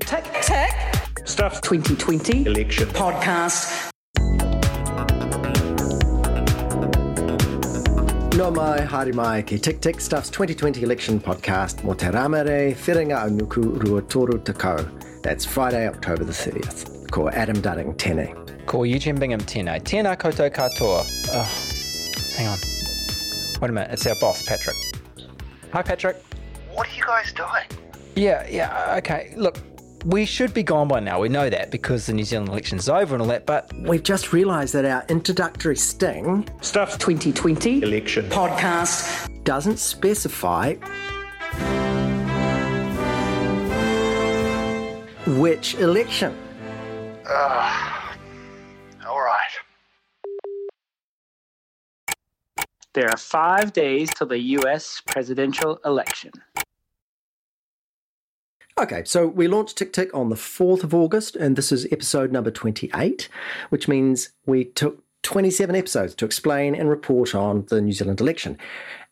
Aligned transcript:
Tick 0.00 0.24
Tick 0.42 0.74
Stuff 1.24 1.60
2020 1.60 2.46
election. 2.46 2.88
podcast. 2.88 3.90
No 8.36 8.50
mai, 8.50 8.80
haere 8.80 9.14
mai, 9.14 9.42
ki 9.42 9.58
Tick 9.58 9.80
Tick 9.80 10.00
Stuff's 10.00 10.30
2020 10.30 10.82
election 10.82 11.20
podcast, 11.20 11.84
Mo 11.84 11.94
te 11.94 12.06
ramere, 12.06 12.74
whiringa 12.74 13.24
o 13.24 13.28
nuku 13.28 13.62
rua 13.84 14.02
toru 14.02 14.40
takau. 14.40 14.82
That's 15.22 15.44
Friday, 15.44 15.86
October 15.86 16.24
the 16.24 16.32
30th. 16.32 17.08
Ko 17.12 17.28
Adam 17.28 17.62
Dudding, 17.62 17.96
tene. 17.96 18.34
Ko 18.66 18.82
Eugene 18.82 19.16
Bingham 19.16 19.40
tēnā. 19.40 19.80
Tēnā 19.80 20.16
koutou 20.16 20.50
katoa. 20.50 21.04
Oh, 21.32 21.48
hang 22.36 22.48
on. 22.48 22.58
Wait 23.60 23.70
a 23.70 23.72
minute, 23.72 23.90
it's 23.92 24.06
our 24.08 24.16
boss, 24.20 24.42
Patrick. 24.42 24.76
Hi, 25.72 25.82
Patrick. 25.82 26.33
What 26.74 26.88
are 26.88 26.94
you 26.96 27.04
guys 27.04 27.32
doing? 27.32 27.80
Yeah, 28.16 28.46
yeah, 28.48 28.94
okay. 28.98 29.32
Look, 29.36 29.58
we 30.04 30.24
should 30.26 30.52
be 30.52 30.62
gone 30.62 30.86
by 30.88 31.00
now. 31.00 31.18
We 31.20 31.28
know 31.28 31.48
that 31.48 31.70
because 31.70 32.06
the 32.06 32.12
New 32.12 32.24
Zealand 32.24 32.48
election's 32.48 32.88
over 32.88 33.14
and 33.14 33.22
all 33.22 33.28
that, 33.28 33.46
but 33.46 33.72
We've 33.74 34.02
just 34.02 34.32
realised 34.32 34.74
that 34.74 34.84
our 34.84 35.04
introductory 35.08 35.76
sting 35.76 36.48
Stuff 36.60 36.98
2020 36.98 37.82
election. 37.82 38.28
podcast. 38.28 39.44
doesn't 39.44 39.78
specify 39.78 40.74
which 45.26 45.74
election. 45.76 46.36
All 47.28 48.03
There 52.94 53.10
are 53.10 53.16
five 53.16 53.72
days 53.72 54.08
till 54.16 54.28
the 54.28 54.38
US 54.38 55.02
presidential 55.04 55.80
election. 55.84 56.30
Okay, 58.78 59.02
so 59.04 59.26
we 59.26 59.48
launched 59.48 59.76
Tick 59.76 59.92
Tick 59.92 60.14
on 60.14 60.28
the 60.28 60.36
4th 60.36 60.84
of 60.84 60.94
August, 60.94 61.34
and 61.34 61.56
this 61.56 61.72
is 61.72 61.86
episode 61.90 62.30
number 62.30 62.52
28, 62.52 63.28
which 63.70 63.88
means 63.88 64.30
we 64.46 64.64
took 64.64 65.02
27 65.22 65.74
episodes 65.74 66.14
to 66.14 66.24
explain 66.24 66.76
and 66.76 66.88
report 66.88 67.34
on 67.34 67.66
the 67.68 67.80
New 67.80 67.92
Zealand 67.92 68.20
election. 68.20 68.58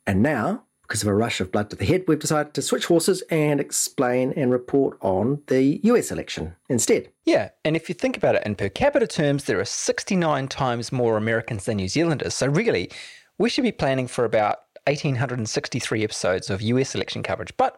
And 0.07 0.23
now, 0.23 0.63
because 0.83 1.03
of 1.03 1.09
a 1.09 1.15
rush 1.15 1.41
of 1.41 1.51
blood 1.51 1.71
to 1.71 1.77
the 1.77 1.85
head, 1.85 2.05
we've 2.07 2.19
decided 2.21 2.55
to 2.55 2.63
switch 2.63 2.87
horses 2.87 3.23
and 3.31 3.61
explain 3.61 4.33
and 4.37 4.53
report 4.53 4.97
on 5.01 5.43
the 5.49 5.81
US 5.85 6.13
election 6.13 6.55
instead. 6.69 7.09
yeah. 7.25 7.51
And 7.65 7.75
if 7.75 7.89
you 7.89 7.97
think 7.97 8.17
about 8.17 8.37
it 8.37 8.47
in 8.47 8.55
per 8.55 8.69
capita 8.69 9.09
terms, 9.09 9.45
there 9.45 9.59
are 9.59 9.65
69 9.65 10.47
times 10.49 10.93
more 10.93 11.17
Americans 11.17 11.65
than 11.65 11.79
New 11.79 11.89
Zealanders. 11.89 12.35
So 12.35 12.47
really, 12.47 12.91
we 13.43 13.51
should 13.51 13.65
be 13.65 13.73
planning 13.73 14.07
for 14.07 14.25
about 14.25 14.59
1,863 14.87 16.05
episodes 16.05 16.49
of 16.49 16.63
US 16.63 16.95
election 16.95 17.25
coverage. 17.25 17.53
But 17.57 17.77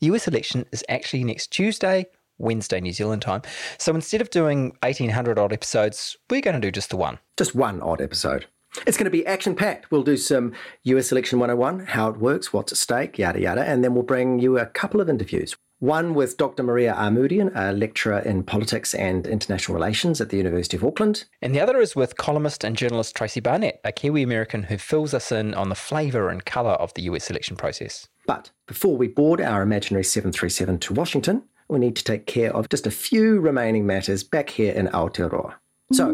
the 0.00 0.08
US 0.08 0.28
election 0.28 0.66
is 0.70 0.84
actually 0.90 1.24
next 1.24 1.46
Tuesday, 1.46 2.04
Wednesday, 2.36 2.78
New 2.78 2.92
Zealand 2.92 3.22
time. 3.22 3.40
So 3.78 3.94
instead 3.94 4.20
of 4.20 4.28
doing 4.28 4.76
1,800 4.82 5.38
odd 5.38 5.54
episodes, 5.54 6.14
we're 6.28 6.42
going 6.42 6.60
to 6.60 6.60
do 6.60 6.70
just 6.70 6.90
the 6.90 6.98
one. 6.98 7.18
Just 7.38 7.54
one 7.54 7.80
odd 7.80 8.02
episode. 8.02 8.48
It's 8.86 8.98
going 8.98 9.06
to 9.06 9.10
be 9.10 9.26
action 9.26 9.54
packed. 9.54 9.90
We'll 9.90 10.02
do 10.02 10.18
some 10.18 10.52
US 10.82 11.10
Election 11.10 11.38
101, 11.38 11.86
how 11.86 12.10
it 12.10 12.18
works, 12.18 12.52
what's 12.52 12.72
at 12.72 12.78
stake, 12.78 13.18
yada 13.18 13.40
yada, 13.40 13.64
and 13.64 13.82
then 13.82 13.94
we'll 13.94 14.02
bring 14.02 14.40
you 14.40 14.58
a 14.58 14.66
couple 14.66 15.00
of 15.00 15.08
interviews. 15.08 15.56
One 15.80 16.14
with 16.14 16.36
Dr. 16.36 16.64
Maria 16.64 16.92
Armoudian, 16.92 17.52
a 17.54 17.72
lecturer 17.72 18.18
in 18.18 18.42
politics 18.42 18.94
and 18.94 19.28
international 19.28 19.76
relations 19.76 20.20
at 20.20 20.28
the 20.28 20.36
University 20.36 20.76
of 20.76 20.84
Auckland. 20.84 21.24
And 21.40 21.54
the 21.54 21.60
other 21.60 21.78
is 21.80 21.94
with 21.94 22.16
columnist 22.16 22.64
and 22.64 22.76
journalist 22.76 23.14
Tracy 23.14 23.38
Barnett, 23.38 23.80
a 23.84 23.92
Kiwi 23.92 24.24
American 24.24 24.64
who 24.64 24.76
fills 24.76 25.14
us 25.14 25.30
in 25.30 25.54
on 25.54 25.68
the 25.68 25.76
flavour 25.76 26.30
and 26.30 26.44
colour 26.44 26.72
of 26.72 26.92
the 26.94 27.02
US 27.02 27.30
election 27.30 27.56
process. 27.56 28.08
But 28.26 28.50
before 28.66 28.96
we 28.96 29.06
board 29.06 29.40
our 29.40 29.62
imaginary 29.62 30.02
737 30.02 30.80
to 30.80 30.94
Washington, 30.94 31.44
we 31.68 31.78
need 31.78 31.94
to 31.94 32.04
take 32.04 32.26
care 32.26 32.52
of 32.52 32.68
just 32.68 32.86
a 32.86 32.90
few 32.90 33.38
remaining 33.38 33.86
matters 33.86 34.24
back 34.24 34.50
here 34.50 34.72
in 34.72 34.88
Aotearoa. 34.88 35.54
So, 35.92 36.10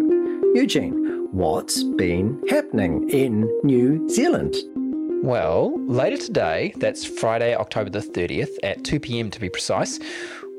Eugene, 0.55 1.29
what's 1.33 1.83
been 1.83 2.43
happening 2.51 3.09
in 3.09 3.51
New 3.65 4.07
Zealand? 4.11 4.57
Well, 5.25 5.73
later 5.87 6.19
today, 6.19 6.75
that's 6.77 7.03
Friday, 7.03 7.55
October 7.55 7.89
the 7.89 8.01
30th, 8.01 8.59
at 8.63 8.85
2 8.85 9.01
pm 9.01 9.31
to 9.31 9.41
be 9.41 9.49
precise, 9.49 9.99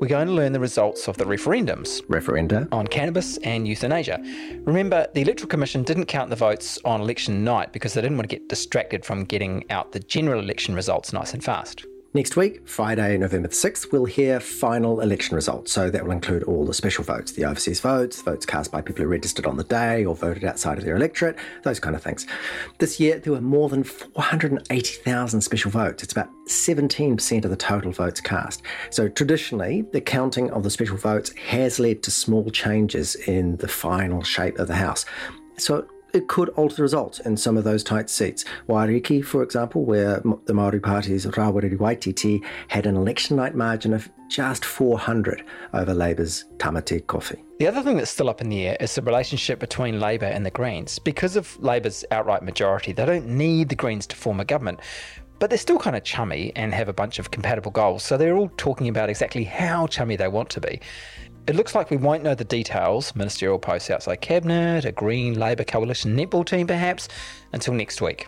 we're 0.02 0.08
going 0.08 0.26
to 0.26 0.34
learn 0.34 0.54
the 0.54 0.60
results 0.60 1.08
of 1.08 1.18
the 1.18 1.24
referendums 1.24 2.04
Referenda. 2.08 2.68
on 2.72 2.88
cannabis 2.88 3.38
and 3.44 3.68
euthanasia. 3.68 4.20
Remember, 4.64 5.06
the 5.14 5.22
Electoral 5.22 5.50
Commission 5.50 5.84
didn't 5.84 6.08
count 6.08 6.32
the 6.32 6.36
votes 6.36 6.80
on 6.84 7.00
election 7.00 7.44
night 7.44 7.74
because 7.74 7.94
they 7.94 8.02
didn't 8.02 8.18
want 8.18 8.28
to 8.28 8.36
get 8.36 8.50
distracted 8.50 9.06
from 9.06 9.24
getting 9.26 9.66
out 9.70 9.92
the 9.92 10.00
general 10.00 10.40
election 10.40 10.74
results 10.74 11.14
nice 11.14 11.36
and 11.36 11.44
fast. 11.44 11.86
Next 12.16 12.38
week, 12.38 12.66
Friday, 12.66 13.18
November 13.18 13.50
the 13.50 13.54
6th, 13.54 13.92
we'll 13.92 14.06
hear 14.06 14.40
final 14.40 15.02
election 15.02 15.36
results. 15.36 15.74
So 15.74 15.90
that 15.90 16.02
will 16.02 16.14
include 16.14 16.44
all 16.44 16.66
the 16.66 16.74
special 16.74 17.04
votes, 17.04 17.34
the 17.34 17.44
overseas 17.44 17.82
votes, 17.82 18.22
votes 18.22 18.46
cast 18.46 18.72
by 18.72 18.80
people 18.80 19.04
who 19.04 19.10
registered 19.10 19.46
on 19.46 19.58
the 19.58 19.66
day 19.66 20.06
or 20.06 20.16
voted 20.16 20.46
outside 20.46 20.78
of 20.78 20.86
their 20.86 20.96
electorate, 20.96 21.36
those 21.64 21.78
kind 21.78 21.94
of 21.94 22.02
things. 22.02 22.26
This 22.78 23.02
year, 23.02 23.20
there 23.20 23.34
were 23.34 23.42
more 23.42 23.68
than 23.68 23.84
480,000 23.84 25.42
special 25.42 25.72
votes. 25.72 26.04
It's 26.04 26.14
about 26.14 26.30
17% 26.48 27.44
of 27.44 27.52
the 27.52 27.58
total 27.58 27.92
votes 27.92 28.22
cast. 28.22 28.62
So 28.92 29.10
traditionally, 29.10 29.82
the 29.92 30.00
counting 30.00 30.50
of 30.52 30.64
the 30.64 30.70
special 30.70 30.96
votes 30.96 31.34
has 31.34 31.82
led 31.82 32.02
to 32.04 32.12
small 32.12 32.50
changes 32.50 33.16
in 33.16 33.58
the 33.58 33.68
final 33.68 34.24
shape 34.24 34.58
of 34.58 34.70
the 34.70 34.76
House. 34.76 35.06
So 35.58 35.86
it 36.16 36.28
could 36.28 36.50
alter 36.50 36.78
the 36.78 36.82
results 36.82 37.20
in 37.20 37.38
some 37.38 37.58
of 37.58 37.64
those 37.64 37.84
tight 37.84 38.10
seats. 38.10 38.46
Waiariki, 38.68 39.24
for 39.24 39.44
example, 39.44 39.86
where 39.86 40.22
the 40.46 40.54
Maori 40.54 40.80
Party's 40.80 41.26
Rawiri 41.26 41.78
Waititi 41.78 42.44
had 42.70 42.86
an 42.86 42.96
election 42.96 43.36
night 43.38 43.54
margin 43.54 43.94
of 43.94 44.10
just 44.30 44.66
400 44.66 45.44
over 45.74 45.94
Labour's 45.94 46.46
Tamati 46.58 47.06
Coffee. 47.06 47.44
The 47.60 47.68
other 47.68 47.82
thing 47.84 47.98
that's 47.98 48.12
still 48.12 48.30
up 48.30 48.42
in 48.42 48.50
the 48.50 48.68
air 48.68 48.78
is 48.80 48.96
the 48.96 49.02
relationship 49.02 49.60
between 49.60 50.00
Labour 50.00 50.26
and 50.26 50.46
the 50.46 50.52
Greens. 50.52 51.00
Because 51.00 51.36
of 51.36 51.62
Labour's 51.62 52.04
outright 52.12 52.44
majority, 52.44 52.92
they 52.92 53.06
don't 53.06 53.28
need 53.28 53.70
the 53.70 53.76
Greens 53.76 54.08
to 54.08 54.16
form 54.16 54.40
a 54.40 54.46
government. 54.46 54.80
But 55.40 55.50
they're 55.50 55.60
still 55.60 55.80
kind 55.80 55.96
of 55.96 56.04
chummy 56.04 56.54
and 56.56 56.74
have 56.74 56.88
a 56.88 56.94
bunch 56.94 57.20
of 57.20 57.32
compatible 57.32 57.72
goals, 57.72 58.04
so 58.04 58.18
they're 58.18 58.38
all 58.38 58.52
talking 58.58 58.88
about 58.88 59.10
exactly 59.10 59.44
how 59.44 59.86
chummy 59.88 60.16
they 60.16 60.30
want 60.30 60.50
to 60.52 60.62
be. 60.62 60.80
It 61.48 61.56
looks 61.56 61.76
like 61.76 61.92
we 61.92 61.98
won't 61.98 62.24
know 62.24 62.34
the 62.34 62.44
details, 62.44 63.16
ministerial 63.16 63.60
posts 63.60 63.92
outside 63.92 64.20
Cabinet, 64.22 64.84
a 64.84 64.92
Green 64.92 65.38
Labour 65.40 65.64
coalition 65.64 66.18
netball 66.18 66.44
team 66.44 66.66
perhaps, 66.66 67.08
until 67.54 67.76
next 67.76 68.02
week. 68.02 68.28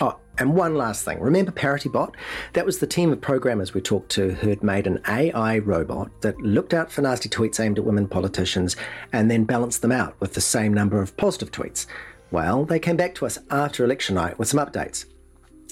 Oh, 0.00 0.16
and 0.38 0.54
one 0.54 0.76
last 0.76 1.04
thing. 1.04 1.18
Remember 1.18 1.50
ParityBot? 1.50 2.14
That 2.52 2.64
was 2.64 2.78
the 2.78 2.86
team 2.86 3.10
of 3.10 3.20
programmers 3.20 3.74
we 3.74 3.80
talked 3.80 4.10
to 4.12 4.30
who 4.34 4.48
had 4.48 4.62
made 4.62 4.86
an 4.86 5.00
AI 5.08 5.58
robot 5.58 6.10
that 6.20 6.40
looked 6.40 6.72
out 6.72 6.92
for 6.92 7.02
nasty 7.02 7.28
tweets 7.28 7.58
aimed 7.58 7.78
at 7.78 7.84
women 7.84 8.06
politicians 8.06 8.76
and 9.12 9.28
then 9.28 9.42
balanced 9.42 9.82
them 9.82 9.92
out 9.92 10.14
with 10.20 10.34
the 10.34 10.40
same 10.40 10.72
number 10.72 11.02
of 11.02 11.16
positive 11.16 11.50
tweets. 11.50 11.86
Well, 12.30 12.64
they 12.64 12.78
came 12.78 12.96
back 12.96 13.16
to 13.16 13.26
us 13.26 13.40
after 13.50 13.84
election 13.84 14.14
night 14.14 14.38
with 14.38 14.46
some 14.46 14.64
updates. 14.64 15.06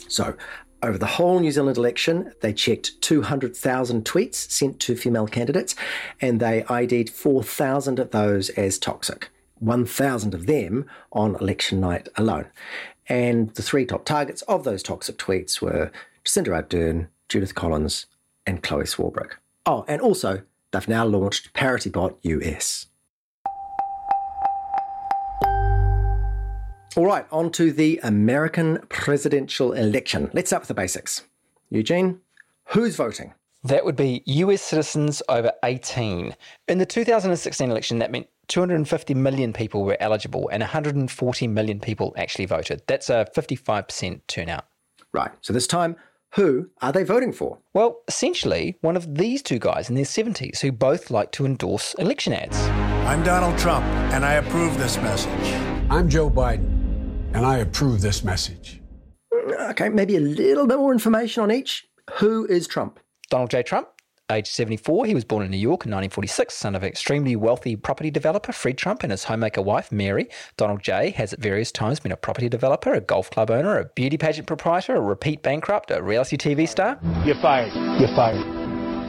So, 0.09 0.35
over 0.83 0.99
the 0.99 1.07
whole 1.07 1.41
New 1.41 1.51
Zealand 1.51 1.77
election, 1.77 2.33
they 2.41 2.53
checked 2.53 3.01
200,000 3.03 4.05
tweets 4.05 4.35
sent 4.35 4.81
to 4.81 4.97
female 4.97 5.27
candidates 5.27 5.75
and 6.21 6.41
they 6.41 6.65
ID'd 6.65 7.11
4,000 7.11 7.99
of 7.99 8.11
those 8.11 8.51
as 8.51 8.79
toxic, 8.79 9.31
1,000 9.59 10.35
of 10.35 10.47
them 10.47 10.87
on 11.13 11.37
election 11.37 11.81
night 11.81 12.09
alone. 12.17 12.47
And 13.09 13.55
the 13.55 13.63
three 13.63 13.85
top 13.85 14.05
targets 14.05 14.43
of 14.43 14.65
those 14.65 14.83
toxic 14.83 15.19
tweets 15.19 15.61
were 15.61 15.91
Jacinda 16.25 16.49
Ardern, 16.49 17.09
Judith 17.29 17.55
Collins, 17.55 18.07
and 18.47 18.63
Chloe 18.63 18.85
Swarbrick. 18.85 19.33
Oh, 19.67 19.85
and 19.89 20.01
also, 20.01 20.43
they've 20.71 20.89
now 20.89 21.05
launched 21.05 21.53
ParityBot 21.53 22.17
US. 22.23 22.87
All 26.97 27.07
right, 27.07 27.25
on 27.31 27.53
to 27.53 27.71
the 27.71 28.01
American 28.03 28.81
presidential 28.89 29.73
election. 29.73 30.29
Let's 30.33 30.49
start 30.51 30.63
with 30.63 30.69
the 30.69 30.75
basics. 30.75 31.23
Eugene, 31.71 32.21
who's 32.65 32.97
voting? 32.97 33.33
That 33.63 33.85
would 33.85 33.95
be 33.95 34.25
US 34.27 34.61
citizens 34.61 35.23
over 35.29 35.53
18. 35.65 36.35
In 36.67 36.79
the 36.79 36.87
2016 36.87 37.71
election, 37.71 38.01
that 38.01 38.11
meant 38.11 38.27
250 38.49 39.15
million 39.15 39.53
people 39.53 39.85
were 39.85 39.97
eligible 40.01 40.49
and 40.49 40.63
140 40.63 41.47
million 41.47 41.79
people 41.79 42.13
actually 42.17 42.47
voted. 42.47 42.83
That's 42.89 43.09
a 43.09 43.25
55% 43.37 44.23
turnout. 44.27 44.65
Right, 45.13 45.31
so 45.43 45.53
this 45.53 45.69
time, 45.69 45.95
who 46.35 46.71
are 46.81 46.93
they 46.93 47.05
voting 47.05 47.33
for? 47.33 47.59
Well, 47.73 48.01
essentially, 48.09 48.79
one 48.81 48.97
of 48.97 49.17
these 49.17 49.43
two 49.43 49.59
guys 49.59 49.89
in 49.89 49.95
their 49.95 50.05
70s 50.05 50.61
who 50.61 50.73
both 50.73 51.11
like 51.11 51.31
to 51.33 51.47
endorse 51.47 51.95
election 51.95 52.33
ads. 52.33 52.57
I'm 53.07 53.23
Donald 53.23 53.59
Trump, 53.59 53.85
and 54.13 54.25
I 54.25 54.35
approve 54.35 54.79
this 54.79 54.97
message. 54.97 55.71
I'm 55.91 56.09
Joe 56.09 56.31
Biden, 56.31 56.70
and 57.33 57.47
I 57.47 57.59
approve 57.59 58.01
this 58.01 58.25
message. 58.25 58.81
Okay, 59.71 59.89
maybe 59.89 60.17
a 60.17 60.21
little 60.21 60.67
bit 60.67 60.79
more 60.79 60.93
information 60.93 61.43
on 61.43 61.51
each. 61.51 61.87
Who 62.15 62.47
is 62.47 62.67
Trump? 62.67 62.99
Donald 63.29 63.51
J. 63.51 63.63
Trump, 63.63 63.89
age 64.31 64.49
74, 64.49 65.07
he 65.07 65.15
was 65.15 65.25
born 65.25 65.45
in 65.45 65.51
New 65.51 65.57
York 65.57 65.87
in 65.87 65.93
1946, 65.93 66.53
son 66.55 66.75
of 66.75 66.83
an 66.83 66.89
extremely 66.89 67.37
wealthy 67.37 67.77
property 67.77 68.11
developer, 68.11 68.53
Fred 68.53 68.77
Trump, 68.77 69.03
and 69.05 69.13
his 69.13 69.25
homemaker 69.25 69.63
wife, 69.63 69.93
Mary. 69.93 70.29
Donald 70.57 70.83
J. 70.83 71.11
has 71.11 71.33
at 71.33 71.39
various 71.41 71.71
times 71.71 72.01
been 72.01 72.13
a 72.13 72.17
property 72.17 72.49
developer, 72.49 72.93
a 72.93 73.01
golf 73.01 73.31
club 73.31 73.51
owner, 73.51 73.79
a 73.79 73.85
beauty 73.95 74.17
pageant 74.19 74.49
proprietor, 74.49 74.97
a 74.97 75.01
repeat 75.01 75.43
bankrupt, 75.43 75.91
a 75.91 76.03
reality 76.03 76.37
TV 76.37 76.69
star. 76.69 76.99
You're 77.25 77.41
fired. 77.41 77.73
You're 78.01 78.15
fired. 78.17 78.45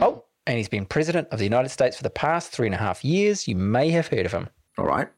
Oh, 0.00 0.24
and 0.46 0.56
he's 0.56 0.68
been 0.68 0.86
president 0.86 1.28
of 1.30 1.38
the 1.38 1.44
United 1.44 1.70
States 1.70 1.96
for 1.96 2.02
the 2.04 2.10
past 2.10 2.52
three 2.52 2.66
and 2.66 2.74
a 2.74 2.78
half 2.78 3.04
years. 3.04 3.48
You 3.48 3.56
may 3.56 3.90
have 3.90 4.06
heard 4.08 4.26
of 4.26 4.32
him. 4.32 4.48
All 4.78 4.86
right. 4.86 5.08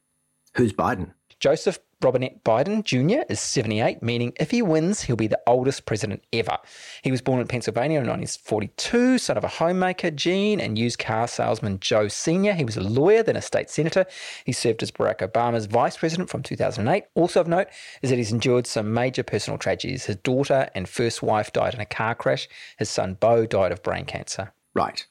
Who's 0.56 0.72
Biden? 0.72 1.12
Joseph 1.40 1.78
Robinette 2.04 2.44
Biden 2.44 2.84
Jr. 2.84 3.24
is 3.30 3.40
78, 3.40 4.02
meaning 4.02 4.34
if 4.36 4.50
he 4.50 4.60
wins, 4.60 5.02
he'll 5.02 5.16
be 5.16 5.26
the 5.26 5.40
oldest 5.46 5.86
president 5.86 6.22
ever. 6.34 6.58
He 7.02 7.10
was 7.10 7.22
born 7.22 7.40
in 7.40 7.46
Pennsylvania 7.46 7.98
in 7.98 8.06
1942, 8.06 9.16
son 9.16 9.38
of 9.38 9.44
a 9.44 9.48
homemaker, 9.48 10.10
Gene, 10.10 10.60
and 10.60 10.78
used 10.78 10.98
car 10.98 11.26
salesman 11.26 11.80
Joe 11.80 12.08
Sr. 12.08 12.52
He 12.52 12.64
was 12.64 12.76
a 12.76 12.82
lawyer, 12.82 13.22
then 13.22 13.36
a 13.36 13.42
state 13.42 13.70
senator. 13.70 14.04
He 14.44 14.52
served 14.52 14.82
as 14.82 14.90
Barack 14.90 15.26
Obama's 15.26 15.64
vice 15.64 15.96
president 15.96 16.28
from 16.28 16.42
2008. 16.42 17.04
Also 17.14 17.40
of 17.40 17.48
note 17.48 17.68
is 18.02 18.10
that 18.10 18.18
he's 18.18 18.32
endured 18.32 18.66
some 18.66 18.92
major 18.92 19.22
personal 19.22 19.56
tragedies. 19.56 20.04
His 20.04 20.16
daughter 20.16 20.68
and 20.74 20.86
first 20.86 21.22
wife 21.22 21.54
died 21.54 21.72
in 21.72 21.80
a 21.80 21.86
car 21.86 22.14
crash. 22.14 22.48
His 22.78 22.90
son 22.90 23.14
Bo 23.14 23.46
died 23.46 23.72
of 23.72 23.82
brain 23.82 24.04
cancer. 24.04 24.52
Right. 24.74 25.06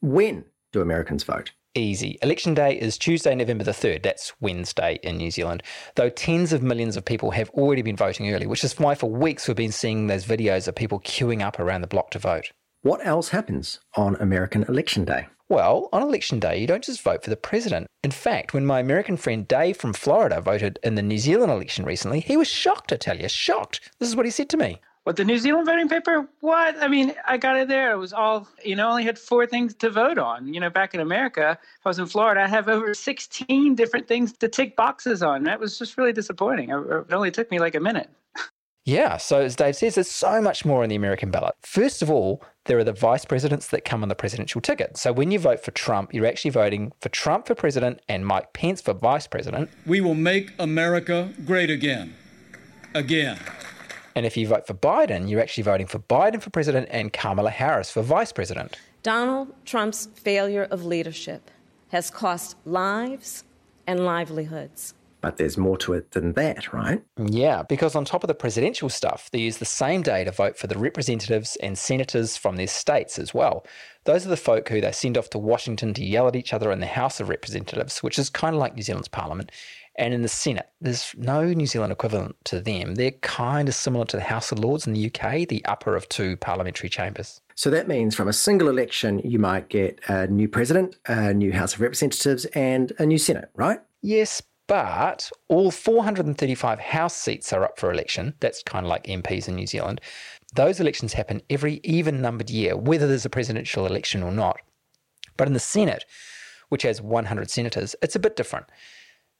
When 0.00 0.44
do 0.72 0.80
Americans 0.80 1.24
vote? 1.24 1.50
Easy. 1.78 2.18
Election 2.22 2.54
day 2.54 2.78
is 2.78 2.98
Tuesday, 2.98 3.34
November 3.34 3.62
the 3.62 3.70
3rd. 3.70 4.02
That's 4.02 4.32
Wednesday 4.40 4.98
in 5.02 5.16
New 5.16 5.30
Zealand. 5.30 5.62
Though 5.94 6.10
tens 6.10 6.52
of 6.52 6.62
millions 6.62 6.96
of 6.96 7.04
people 7.04 7.30
have 7.30 7.50
already 7.50 7.82
been 7.82 7.96
voting 7.96 8.32
early, 8.32 8.46
which 8.46 8.64
is 8.64 8.78
why 8.78 8.96
for 8.96 9.08
weeks 9.08 9.46
we've 9.46 9.56
been 9.56 9.70
seeing 9.70 10.08
those 10.08 10.26
videos 10.26 10.66
of 10.66 10.74
people 10.74 10.98
queuing 11.00 11.40
up 11.40 11.60
around 11.60 11.82
the 11.82 11.86
block 11.86 12.10
to 12.10 12.18
vote. 12.18 12.50
What 12.82 13.06
else 13.06 13.28
happens 13.28 13.78
on 13.96 14.16
American 14.16 14.64
Election 14.64 15.04
Day? 15.04 15.28
Well, 15.48 15.88
on 15.92 16.02
election 16.02 16.40
day, 16.40 16.58
you 16.58 16.66
don't 16.66 16.84
just 16.84 17.00
vote 17.00 17.24
for 17.24 17.30
the 17.30 17.36
president. 17.36 17.86
In 18.02 18.10
fact, 18.10 18.52
when 18.52 18.66
my 18.66 18.80
American 18.80 19.16
friend 19.16 19.48
Dave 19.48 19.78
from 19.78 19.94
Florida 19.94 20.42
voted 20.42 20.78
in 20.82 20.94
the 20.94 21.02
New 21.02 21.16
Zealand 21.16 21.50
election 21.50 21.86
recently, 21.86 22.20
he 22.20 22.36
was 22.36 22.48
shocked, 22.48 22.92
I 22.92 22.96
tell 22.96 23.18
you, 23.18 23.28
shocked. 23.28 23.90
This 23.98 24.10
is 24.10 24.16
what 24.16 24.26
he 24.26 24.30
said 24.30 24.50
to 24.50 24.58
me. 24.58 24.80
What 25.08 25.16
the 25.16 25.24
New 25.24 25.38
Zealand 25.38 25.64
voting 25.64 25.88
paper? 25.88 26.28
What? 26.40 26.76
I 26.82 26.86
mean, 26.86 27.14
I 27.26 27.38
got 27.38 27.56
it 27.56 27.66
there. 27.66 27.92
It 27.92 27.96
was 27.96 28.12
all 28.12 28.46
you 28.62 28.76
know. 28.76 28.88
I 28.88 28.90
Only 28.90 29.04
had 29.04 29.18
four 29.18 29.46
things 29.46 29.72
to 29.76 29.88
vote 29.88 30.18
on. 30.18 30.52
You 30.52 30.60
know, 30.60 30.68
back 30.68 30.92
in 30.92 31.00
America, 31.00 31.58
if 31.62 31.86
I 31.86 31.88
was 31.88 31.98
in 31.98 32.04
Florida, 32.04 32.42
I 32.42 32.46
have 32.46 32.68
over 32.68 32.92
sixteen 32.92 33.74
different 33.74 34.06
things 34.06 34.34
to 34.34 34.48
tick 34.48 34.76
boxes 34.76 35.22
on. 35.22 35.44
That 35.44 35.60
was 35.60 35.78
just 35.78 35.96
really 35.96 36.12
disappointing. 36.12 36.68
It 36.68 37.10
only 37.10 37.30
took 37.30 37.50
me 37.50 37.58
like 37.58 37.74
a 37.74 37.80
minute. 37.80 38.10
Yeah, 38.84 39.16
so 39.16 39.40
as 39.40 39.56
Dave 39.56 39.76
says, 39.76 39.94
there's 39.94 40.10
so 40.10 40.42
much 40.42 40.66
more 40.66 40.82
on 40.82 40.90
the 40.90 40.96
American 40.96 41.30
ballot. 41.30 41.54
First 41.62 42.02
of 42.02 42.10
all, 42.10 42.42
there 42.66 42.76
are 42.76 42.84
the 42.84 42.92
vice 42.92 43.24
presidents 43.24 43.68
that 43.68 43.86
come 43.86 44.02
on 44.02 44.10
the 44.10 44.14
presidential 44.14 44.60
ticket. 44.60 44.98
So 44.98 45.10
when 45.10 45.30
you 45.30 45.38
vote 45.38 45.64
for 45.64 45.70
Trump, 45.70 46.12
you're 46.12 46.26
actually 46.26 46.50
voting 46.50 46.92
for 47.00 47.08
Trump 47.08 47.46
for 47.46 47.54
president 47.54 48.02
and 48.10 48.26
Mike 48.26 48.52
Pence 48.52 48.82
for 48.82 48.92
vice 48.92 49.26
president. 49.26 49.70
We 49.86 50.02
will 50.02 50.14
make 50.14 50.52
America 50.58 51.32
great 51.46 51.70
again. 51.70 52.14
Again. 52.94 53.38
And 54.14 54.26
if 54.26 54.36
you 54.36 54.46
vote 54.46 54.66
for 54.66 54.74
Biden, 54.74 55.28
you're 55.28 55.40
actually 55.40 55.62
voting 55.62 55.86
for 55.86 55.98
Biden 55.98 56.42
for 56.42 56.50
president 56.50 56.88
and 56.90 57.12
Kamala 57.12 57.50
Harris 57.50 57.90
for 57.90 58.02
vice 58.02 58.32
president. 58.32 58.76
Donald 59.02 59.54
Trump's 59.64 60.06
failure 60.06 60.66
of 60.70 60.84
leadership 60.84 61.50
has 61.88 62.10
cost 62.10 62.56
lives 62.64 63.44
and 63.86 64.04
livelihoods. 64.04 64.94
But 65.20 65.36
there's 65.36 65.58
more 65.58 65.76
to 65.78 65.94
it 65.94 66.12
than 66.12 66.34
that, 66.34 66.72
right? 66.72 67.02
Yeah, 67.16 67.64
because 67.64 67.96
on 67.96 68.04
top 68.04 68.22
of 68.22 68.28
the 68.28 68.34
presidential 68.34 68.88
stuff, 68.88 69.30
they 69.32 69.40
use 69.40 69.58
the 69.58 69.64
same 69.64 70.02
day 70.02 70.22
to 70.22 70.30
vote 70.30 70.56
for 70.56 70.68
the 70.68 70.78
representatives 70.78 71.56
and 71.56 71.76
senators 71.76 72.36
from 72.36 72.54
their 72.54 72.68
states 72.68 73.18
as 73.18 73.34
well. 73.34 73.66
Those 74.04 74.24
are 74.24 74.28
the 74.28 74.36
folk 74.36 74.68
who 74.68 74.80
they 74.80 74.92
send 74.92 75.18
off 75.18 75.28
to 75.30 75.38
Washington 75.38 75.92
to 75.94 76.04
yell 76.04 76.28
at 76.28 76.36
each 76.36 76.52
other 76.52 76.70
in 76.70 76.78
the 76.78 76.86
House 76.86 77.18
of 77.18 77.28
Representatives, 77.28 78.00
which 78.00 78.18
is 78.18 78.30
kind 78.30 78.54
of 78.54 78.60
like 78.60 78.76
New 78.76 78.82
Zealand's 78.82 79.08
parliament. 79.08 79.50
And 79.98 80.14
in 80.14 80.22
the 80.22 80.28
Senate, 80.28 80.68
there's 80.80 81.12
no 81.18 81.44
New 81.44 81.66
Zealand 81.66 81.92
equivalent 81.92 82.36
to 82.44 82.60
them. 82.60 82.94
They're 82.94 83.10
kind 83.10 83.68
of 83.68 83.74
similar 83.74 84.04
to 84.06 84.16
the 84.16 84.22
House 84.22 84.52
of 84.52 84.60
Lords 84.60 84.86
in 84.86 84.92
the 84.92 85.06
UK, 85.06 85.48
the 85.48 85.64
upper 85.64 85.96
of 85.96 86.08
two 86.08 86.36
parliamentary 86.36 86.88
chambers. 86.88 87.40
So 87.56 87.68
that 87.70 87.88
means 87.88 88.14
from 88.14 88.28
a 88.28 88.32
single 88.32 88.68
election, 88.68 89.20
you 89.24 89.40
might 89.40 89.68
get 89.68 89.98
a 90.06 90.28
new 90.28 90.46
president, 90.48 90.96
a 91.06 91.34
new 91.34 91.52
House 91.52 91.74
of 91.74 91.80
Representatives, 91.80 92.44
and 92.54 92.92
a 93.00 93.06
new 93.06 93.18
Senate, 93.18 93.50
right? 93.56 93.80
Yes, 94.00 94.40
but 94.68 95.28
all 95.48 95.72
435 95.72 96.78
House 96.78 97.16
seats 97.16 97.52
are 97.52 97.64
up 97.64 97.76
for 97.80 97.90
election. 97.90 98.34
That's 98.38 98.62
kind 98.62 98.86
of 98.86 98.90
like 98.90 99.04
MPs 99.04 99.48
in 99.48 99.56
New 99.56 99.66
Zealand. 99.66 100.00
Those 100.54 100.78
elections 100.78 101.14
happen 101.14 101.42
every 101.50 101.80
even 101.82 102.22
numbered 102.22 102.50
year, 102.50 102.76
whether 102.76 103.08
there's 103.08 103.26
a 103.26 103.30
presidential 103.30 103.84
election 103.84 104.22
or 104.22 104.30
not. 104.30 104.60
But 105.36 105.48
in 105.48 105.54
the 105.54 105.60
Senate, 105.60 106.04
which 106.68 106.84
has 106.84 107.02
100 107.02 107.50
senators, 107.50 107.96
it's 108.00 108.14
a 108.14 108.20
bit 108.20 108.36
different. 108.36 108.66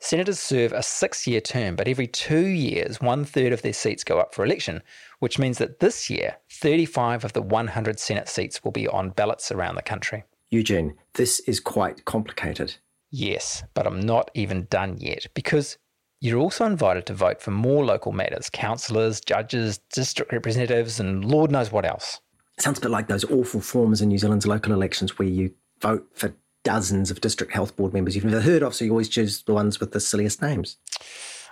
Senators 0.00 0.38
serve 0.38 0.72
a 0.72 0.82
six 0.82 1.26
year 1.26 1.40
term, 1.40 1.74
but 1.74 1.88
every 1.88 2.06
two 2.06 2.46
years, 2.46 3.00
one 3.00 3.24
third 3.24 3.52
of 3.52 3.62
their 3.62 3.72
seats 3.72 4.04
go 4.04 4.20
up 4.20 4.32
for 4.32 4.44
election, 4.44 4.82
which 5.18 5.38
means 5.38 5.58
that 5.58 5.80
this 5.80 6.08
year, 6.08 6.36
35 6.50 7.24
of 7.24 7.32
the 7.32 7.42
100 7.42 7.98
Senate 7.98 8.28
seats 8.28 8.62
will 8.62 8.70
be 8.70 8.86
on 8.86 9.10
ballots 9.10 9.50
around 9.50 9.74
the 9.74 9.82
country. 9.82 10.22
Eugene, 10.50 10.94
this 11.14 11.40
is 11.40 11.58
quite 11.58 12.04
complicated. 12.04 12.76
Yes, 13.10 13.64
but 13.74 13.86
I'm 13.86 14.00
not 14.00 14.30
even 14.34 14.66
done 14.70 14.96
yet 14.98 15.26
because 15.34 15.78
you're 16.20 16.40
also 16.40 16.64
invited 16.64 17.06
to 17.06 17.14
vote 17.14 17.40
for 17.40 17.50
more 17.50 17.84
local 17.84 18.12
matters 18.12 18.50
councillors, 18.50 19.20
judges, 19.20 19.78
district 19.92 20.32
representatives, 20.32 21.00
and 21.00 21.24
Lord 21.24 21.50
knows 21.50 21.72
what 21.72 21.84
else. 21.84 22.20
Sounds 22.58 22.78
a 22.78 22.82
bit 22.82 22.90
like 22.90 23.08
those 23.08 23.24
awful 23.24 23.60
forms 23.60 24.00
in 24.00 24.08
New 24.08 24.18
Zealand's 24.18 24.46
local 24.46 24.72
elections 24.72 25.18
where 25.18 25.28
you 25.28 25.52
vote 25.80 26.06
for 26.14 26.34
dozens 26.68 27.10
of 27.10 27.22
district 27.22 27.50
health 27.50 27.74
board 27.76 27.94
members 27.94 28.14
you've 28.14 28.26
never 28.26 28.42
heard 28.42 28.62
of, 28.62 28.74
so 28.74 28.84
you 28.84 28.90
always 28.90 29.08
choose 29.08 29.42
the 29.44 29.54
ones 29.54 29.80
with 29.80 29.92
the 29.92 30.00
silliest 30.00 30.42
names. 30.42 30.76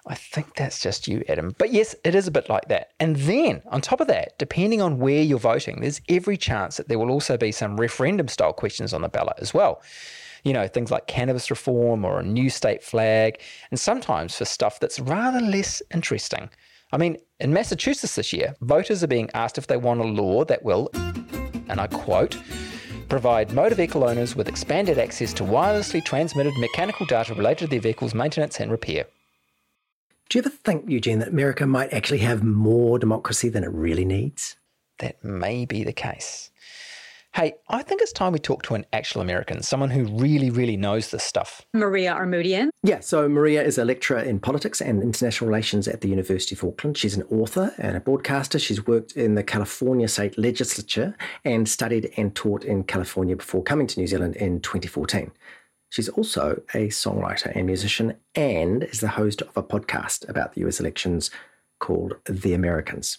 I 0.06 0.14
think 0.14 0.54
that's 0.56 0.78
just 0.78 1.08
you, 1.08 1.24
Adam. 1.26 1.54
But 1.56 1.72
yes, 1.72 1.96
it 2.04 2.14
is 2.14 2.26
a 2.28 2.30
bit 2.30 2.50
like 2.50 2.68
that. 2.68 2.90
And 3.00 3.16
then, 3.16 3.62
on 3.68 3.80
top 3.80 4.02
of 4.02 4.08
that, 4.08 4.38
depending 4.38 4.82
on 4.82 4.98
where 4.98 5.22
you're 5.22 5.38
voting, 5.38 5.80
there's 5.80 6.02
every 6.10 6.36
chance 6.36 6.76
that 6.76 6.88
there 6.88 6.98
will 6.98 7.10
also 7.10 7.38
be 7.38 7.50
some 7.50 7.80
referendum 7.80 8.28
style 8.28 8.52
questions 8.52 8.92
on 8.92 9.00
the 9.00 9.08
ballot 9.08 9.38
as 9.38 9.54
well. 9.54 9.80
You 10.44 10.52
know, 10.52 10.68
things 10.68 10.90
like 10.90 11.06
cannabis 11.06 11.48
reform 11.48 12.04
or 12.04 12.20
a 12.20 12.22
new 12.22 12.50
state 12.50 12.82
flag, 12.82 13.40
and 13.70 13.80
sometimes 13.80 14.36
for 14.36 14.44
stuff 14.44 14.80
that's 14.80 15.00
rather 15.00 15.40
less 15.40 15.80
interesting. 15.94 16.50
I 16.92 16.98
mean, 16.98 17.16
in 17.40 17.54
Massachusetts 17.54 18.16
this 18.16 18.34
year, 18.34 18.54
voters 18.60 19.02
are 19.02 19.08
being 19.08 19.30
asked 19.32 19.56
if 19.56 19.66
they 19.66 19.78
want 19.78 20.00
a 20.00 20.04
law 20.04 20.44
that 20.44 20.62
will, 20.62 20.90
and 21.70 21.80
I 21.80 21.86
quote, 21.86 22.36
provide 23.08 23.52
motor 23.52 23.74
vehicle 23.74 24.04
owners 24.04 24.36
with 24.36 24.48
expanded 24.48 24.98
access 24.98 25.32
to 25.34 25.42
wirelessly 25.42 26.04
transmitted 26.04 26.52
mechanical 26.58 27.06
data 27.06 27.34
related 27.34 27.66
to 27.66 27.66
their 27.68 27.80
vehicle's 27.80 28.14
maintenance 28.14 28.60
and 28.60 28.70
repair. 28.70 29.06
Do 30.28 30.38
you 30.38 30.42
ever 30.42 30.50
think, 30.50 30.88
Eugene, 30.88 31.20
that 31.20 31.28
America 31.28 31.66
might 31.66 31.92
actually 31.92 32.18
have 32.18 32.42
more 32.42 32.98
democracy 32.98 33.48
than 33.48 33.62
it 33.62 33.70
really 33.70 34.04
needs? 34.04 34.56
That 34.98 35.22
may 35.22 35.64
be 35.64 35.84
the 35.84 35.92
case. 35.92 36.50
Hey, 37.36 37.52
I 37.68 37.82
think 37.82 38.00
it's 38.00 38.14
time 38.14 38.32
we 38.32 38.38
talk 38.38 38.62
to 38.62 38.74
an 38.74 38.86
actual 38.94 39.20
American, 39.20 39.62
someone 39.62 39.90
who 39.90 40.06
really, 40.06 40.48
really 40.48 40.78
knows 40.78 41.10
this 41.10 41.22
stuff. 41.22 41.66
Maria 41.74 42.14
Armoudian. 42.14 42.70
Yeah, 42.82 43.00
so 43.00 43.28
Maria 43.28 43.62
is 43.62 43.76
a 43.76 43.84
lecturer 43.84 44.20
in 44.20 44.40
politics 44.40 44.80
and 44.80 45.02
international 45.02 45.48
relations 45.48 45.86
at 45.86 46.00
the 46.00 46.08
University 46.08 46.54
of 46.54 46.64
Auckland. 46.64 46.96
She's 46.96 47.14
an 47.14 47.24
author 47.24 47.74
and 47.76 47.94
a 47.94 48.00
broadcaster. 48.00 48.58
She's 48.58 48.86
worked 48.86 49.18
in 49.18 49.34
the 49.34 49.42
California 49.42 50.08
state 50.08 50.38
legislature 50.38 51.14
and 51.44 51.68
studied 51.68 52.10
and 52.16 52.34
taught 52.34 52.64
in 52.64 52.84
California 52.84 53.36
before 53.36 53.62
coming 53.62 53.86
to 53.86 54.00
New 54.00 54.06
Zealand 54.06 54.36
in 54.36 54.62
2014. 54.62 55.30
She's 55.90 56.08
also 56.08 56.62
a 56.72 56.88
songwriter 56.88 57.54
and 57.54 57.66
musician 57.66 58.16
and 58.34 58.82
is 58.82 59.00
the 59.00 59.08
host 59.08 59.42
of 59.42 59.54
a 59.58 59.62
podcast 59.62 60.26
about 60.26 60.54
the 60.54 60.66
US 60.66 60.80
elections 60.80 61.30
called 61.80 62.16
The 62.24 62.54
Americans. 62.54 63.18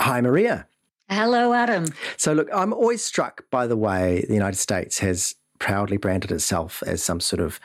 Hi, 0.00 0.20
Maria. 0.20 0.68
Hello, 1.12 1.52
Adam. 1.52 1.84
So, 2.16 2.32
look, 2.32 2.48
I'm 2.54 2.72
always 2.72 3.04
struck 3.04 3.44
by 3.50 3.66
the 3.66 3.76
way 3.76 4.24
the 4.28 4.34
United 4.34 4.56
States 4.56 4.98
has 5.00 5.34
proudly 5.58 5.98
branded 5.98 6.32
itself 6.32 6.82
as 6.86 7.02
some 7.02 7.20
sort 7.20 7.40
of 7.40 7.60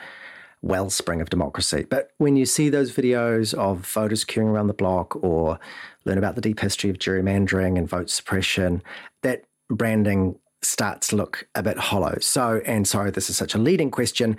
wellspring 0.60 1.22
of 1.22 1.30
democracy. 1.30 1.86
But 1.88 2.10
when 2.18 2.36
you 2.36 2.44
see 2.44 2.68
those 2.68 2.92
videos 2.92 3.54
of 3.54 3.86
voters 3.86 4.26
queuing 4.26 4.48
around 4.48 4.66
the 4.66 4.74
block 4.74 5.16
or 5.24 5.58
learn 6.04 6.18
about 6.18 6.34
the 6.34 6.42
deep 6.42 6.60
history 6.60 6.90
of 6.90 6.98
gerrymandering 6.98 7.78
and 7.78 7.88
vote 7.88 8.10
suppression, 8.10 8.82
that 9.22 9.44
branding 9.70 10.38
starts 10.60 11.08
to 11.08 11.16
look 11.16 11.48
a 11.54 11.62
bit 11.62 11.78
hollow. 11.78 12.18
So, 12.20 12.60
and 12.66 12.86
sorry, 12.86 13.12
this 13.12 13.30
is 13.30 13.38
such 13.38 13.54
a 13.54 13.58
leading 13.58 13.90
question. 13.90 14.36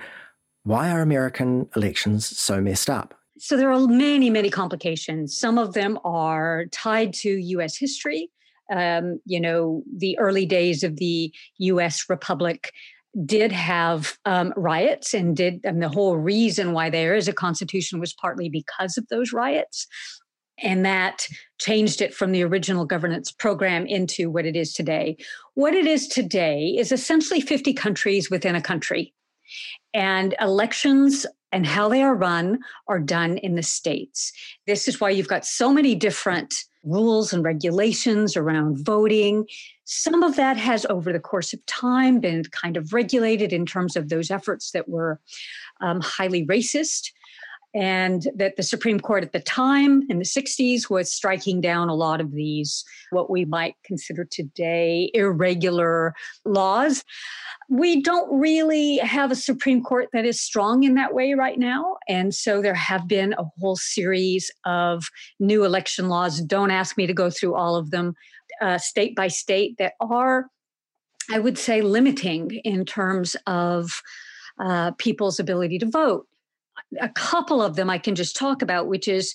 Why 0.66 0.92
are 0.92 1.02
American 1.02 1.68
elections 1.76 2.28
so 2.38 2.62
messed 2.62 2.92
up? 2.92 3.16
So, 3.40 3.58
there 3.58 3.72
are 3.72 3.88
many, 3.88 4.30
many 4.30 4.52
complications. 4.52 5.36
Some 5.36 5.58
of 5.58 5.74
them 5.74 5.98
are 6.04 6.66
tied 6.72 7.14
to 7.16 7.30
US 7.30 7.76
history 7.76 8.30
um, 8.72 9.20
you 9.26 9.40
know, 9.40 9.84
the 9.96 10.18
early 10.20 10.46
days 10.46 10.84
of 10.84 10.98
the 10.98 11.34
U.S. 11.58 12.06
Republic 12.10 12.72
did 13.26 13.52
have 13.52 14.18
um, 14.26 14.54
riots 14.56 15.14
and 15.14 15.36
did 15.36 15.60
and 15.64 15.82
the 15.82 15.90
whole 15.90 16.18
reason 16.18 16.74
why 16.74 16.90
there 16.90 17.16
is 17.16 17.28
a 17.28 17.34
constitution 17.34 18.00
was 18.00 18.14
partly 18.14 18.50
because 18.50 18.98
of 18.98 19.08
those 19.08 19.34
riots. 19.34 19.88
And 20.62 20.86
that 20.86 21.28
changed 21.60 22.02
it 22.02 22.14
from 22.14 22.32
the 22.32 22.44
original 22.44 22.86
governance 22.86 23.32
program 23.32 23.86
into 23.86 24.30
what 24.30 24.46
it 24.46 24.56
is 24.56 24.74
today. 24.74 25.18
What 25.56 25.74
it 25.74 25.88
is 25.88 26.08
today 26.08 26.76
is 26.78 26.92
essentially 26.92 27.42
50 27.42 27.74
countries 27.74 28.30
within 28.30 28.56
a 28.56 28.62
country. 28.62 29.14
And 29.94 30.36
elections 30.40 31.26
and 31.52 31.66
how 31.66 31.90
they 31.90 32.04
are 32.04 32.16
run 32.16 32.60
are 32.88 33.00
done 33.00 33.38
in 33.38 33.56
the 33.56 33.64
states. 33.64 34.32
This 34.68 34.88
is 34.88 35.00
why 35.00 35.10
you've 35.10 35.28
got 35.28 35.46
so 35.46 35.74
many 35.74 35.96
different 35.96 36.64
rules 36.84 37.34
and 37.34 37.44
regulations 37.44 38.38
around 38.38 38.84
voting, 38.84 39.46
Some 39.86 40.24
of 40.24 40.36
that 40.36 40.58
has, 40.58 40.86
over 40.90 41.12
the 41.12 41.20
course 41.20 41.54
of 41.54 41.66
time, 41.66 42.20
been 42.20 42.44
kind 42.52 42.78
of 42.78 42.94
regulated 42.94 43.52
in 43.52 43.66
terms 43.66 43.96
of 43.96 44.10
those 44.10 44.32
efforts 44.32 44.72
that 44.72 44.88
were 44.88 45.20
um, 45.82 46.00
highly 46.02 46.46
racist 46.46 47.12
and 47.74 48.28
that 48.36 48.56
the 48.56 48.64
Supreme 48.64 49.00
Court 49.00 49.24
at 49.24 49.32
the 49.32 49.40
time 49.40 50.04
in 50.10 50.18
the 50.18 50.26
60s 50.26 50.90
was 50.90 51.14
striking 51.14 51.62
down 51.62 51.88
a 51.88 51.96
lot 51.96 52.20
of 52.20 52.32
these, 52.32 52.84
what 53.12 53.30
we 53.30 53.46
might 53.46 53.76
consider 53.84 54.26
today 54.26 55.12
irregular 55.14 56.16
laws. 56.46 57.04
We 57.70 58.02
don't 58.02 58.40
really 58.40 58.98
have 58.98 59.32
a 59.32 59.36
Supreme 59.36 59.84
Court 59.84 60.10
that 60.14 60.26
is 60.26 60.42
strong 60.42 60.84
in 60.84 60.96
that 60.96 61.14
way 61.14 61.34
right 61.34 61.60
now. 61.60 61.98
And 62.08 62.34
so 62.34 62.62
there 62.62 62.74
have 62.74 63.08
been 63.08 63.34
a 63.34 63.44
whole 63.60 63.76
series 63.76 64.50
of 64.66 65.06
new 65.40 65.64
election 65.64 66.10
laws. 66.10 66.42
Don't 66.42 66.72
ask 66.72 66.98
me 66.98 67.06
to 67.06 67.14
go 67.14 67.30
through 67.30 67.54
all 67.54 67.76
of 67.76 67.92
them, 67.92 68.16
uh, 68.62 68.80
state 68.80 69.16
by 69.16 69.28
state, 69.28 69.76
that 69.78 69.94
are, 70.02 70.48
I 71.30 71.38
would 71.38 71.60
say, 71.60 71.84
limiting 71.84 72.60
in 72.64 72.84
terms 72.84 73.36
of 73.46 74.02
uh, 74.60 74.92
people's 74.98 75.40
ability 75.40 75.78
to 75.80 75.86
vote 75.86 76.26
a 77.02 77.10
couple 77.10 77.62
of 77.62 77.76
them 77.76 77.90
I 77.90 77.98
can 77.98 78.16
just 78.16 78.36
talk 78.36 78.62
about, 78.62 78.88
which 78.88 79.08
is 79.08 79.34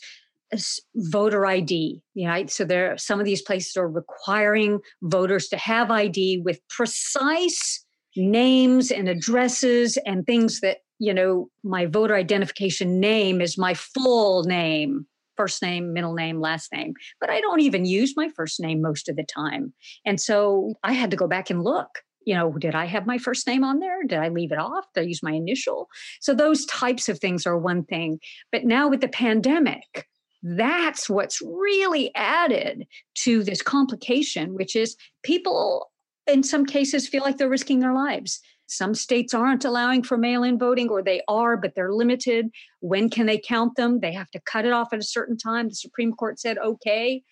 uh, 0.53 0.59
voter 0.97 1.47
ID. 1.47 2.03
Know, 2.15 2.47
so 2.47 2.65
there 2.65 2.93
are, 2.93 2.99
some 2.99 3.21
of 3.21 3.27
these 3.27 3.43
places 3.43 3.77
are 3.77 3.89
requiring 3.89 4.81
voters 5.03 5.49
to 5.49 5.57
have 5.57 5.91
ID 5.91 6.43
with 6.45 6.61
precise 6.69 7.85
names 8.17 8.91
and 8.91 9.09
addresses 9.09 9.97
and 10.07 10.27
things 10.27 10.61
that 10.61 10.79
you 10.99 11.13
know 11.13 11.49
my 11.65 11.87
voter 11.87 12.15
identification 12.15 13.01
name 13.01 13.41
is 13.41 13.59
my 13.59 13.75
full 13.75 14.45
name 14.45 15.07
first 15.37 15.61
name 15.63 15.93
middle 15.93 16.15
name 16.15 16.41
last 16.41 16.73
name 16.73 16.95
but 17.21 17.29
i 17.29 17.41
don't 17.41 17.61
even 17.61 17.85
use 17.85 18.15
my 18.17 18.29
first 18.37 18.61
name 18.61 18.81
most 18.81 19.09
of 19.09 19.17
the 19.17 19.25
time 19.25 19.73
and 20.05 20.21
so 20.21 20.75
i 20.85 20.93
had 20.93 21.11
to 21.11 21.17
go 21.17 21.27
back 21.27 21.51
and 21.51 21.65
look 21.65 22.03
you 22.25 22.35
know, 22.35 22.52
did 22.52 22.75
I 22.75 22.87
have 22.87 23.07
my 23.07 23.19
first 23.19 23.47
name 23.47 23.64
on 23.64 23.81
there? 23.81 24.02
Did 24.04 24.19
I 24.19 24.28
leave 24.28 24.52
it 24.52 24.59
off? 24.59 24.85
Did 24.95 25.00
I 25.02 25.04
use 25.04 25.23
my 25.23 25.33
initial? 25.33 25.88
So 26.21 26.35
those 26.35 26.66
types 26.66 27.09
of 27.09 27.19
things 27.19 27.47
are 27.47 27.59
one 27.59 27.85
thing. 27.85 28.21
But 28.52 28.64
now 28.64 28.88
with 28.88 29.00
the 29.00 29.09
pandemic, 29.09 30.09
that's 30.43 31.09
what's 31.09 31.40
really 31.40 32.14
added 32.14 32.87
to 33.16 33.43
this 33.43 33.62
complication, 33.62 34.54
which 34.54 34.76
is 34.76 34.97
people 35.23 35.90
in 36.26 36.43
some 36.43 36.66
cases 36.66 37.09
feel 37.09 37.23
like 37.23 37.38
they're 37.38 37.49
risking 37.49 37.81
their 37.81 37.95
lives. 37.95 38.40
Some 38.66 38.95
states 38.95 39.35
aren't 39.35 39.64
allowing 39.64 40.02
for 40.02 40.16
mail 40.16 40.43
in 40.43 40.59
voting, 40.59 40.88
or 40.88 41.02
they 41.02 41.21
are, 41.28 41.57
but 41.57 41.75
they're 41.75 41.93
limited. 41.93 42.49
When 42.81 43.11
can 43.11 43.26
they 43.26 43.38
count 43.38 43.76
them? 43.76 44.00
They 44.00 44.12
have 44.12 44.31
to 44.31 44.40
cut 44.40 44.64
it 44.64 44.73
off 44.73 44.93
at 44.93 44.99
a 44.99 45.04
certain 45.04 45.37
time. 45.37 45.69
The 45.69 45.75
Supreme 45.75 46.12
Court 46.12 46.38
said, 46.40 46.59
okay. 46.59 47.23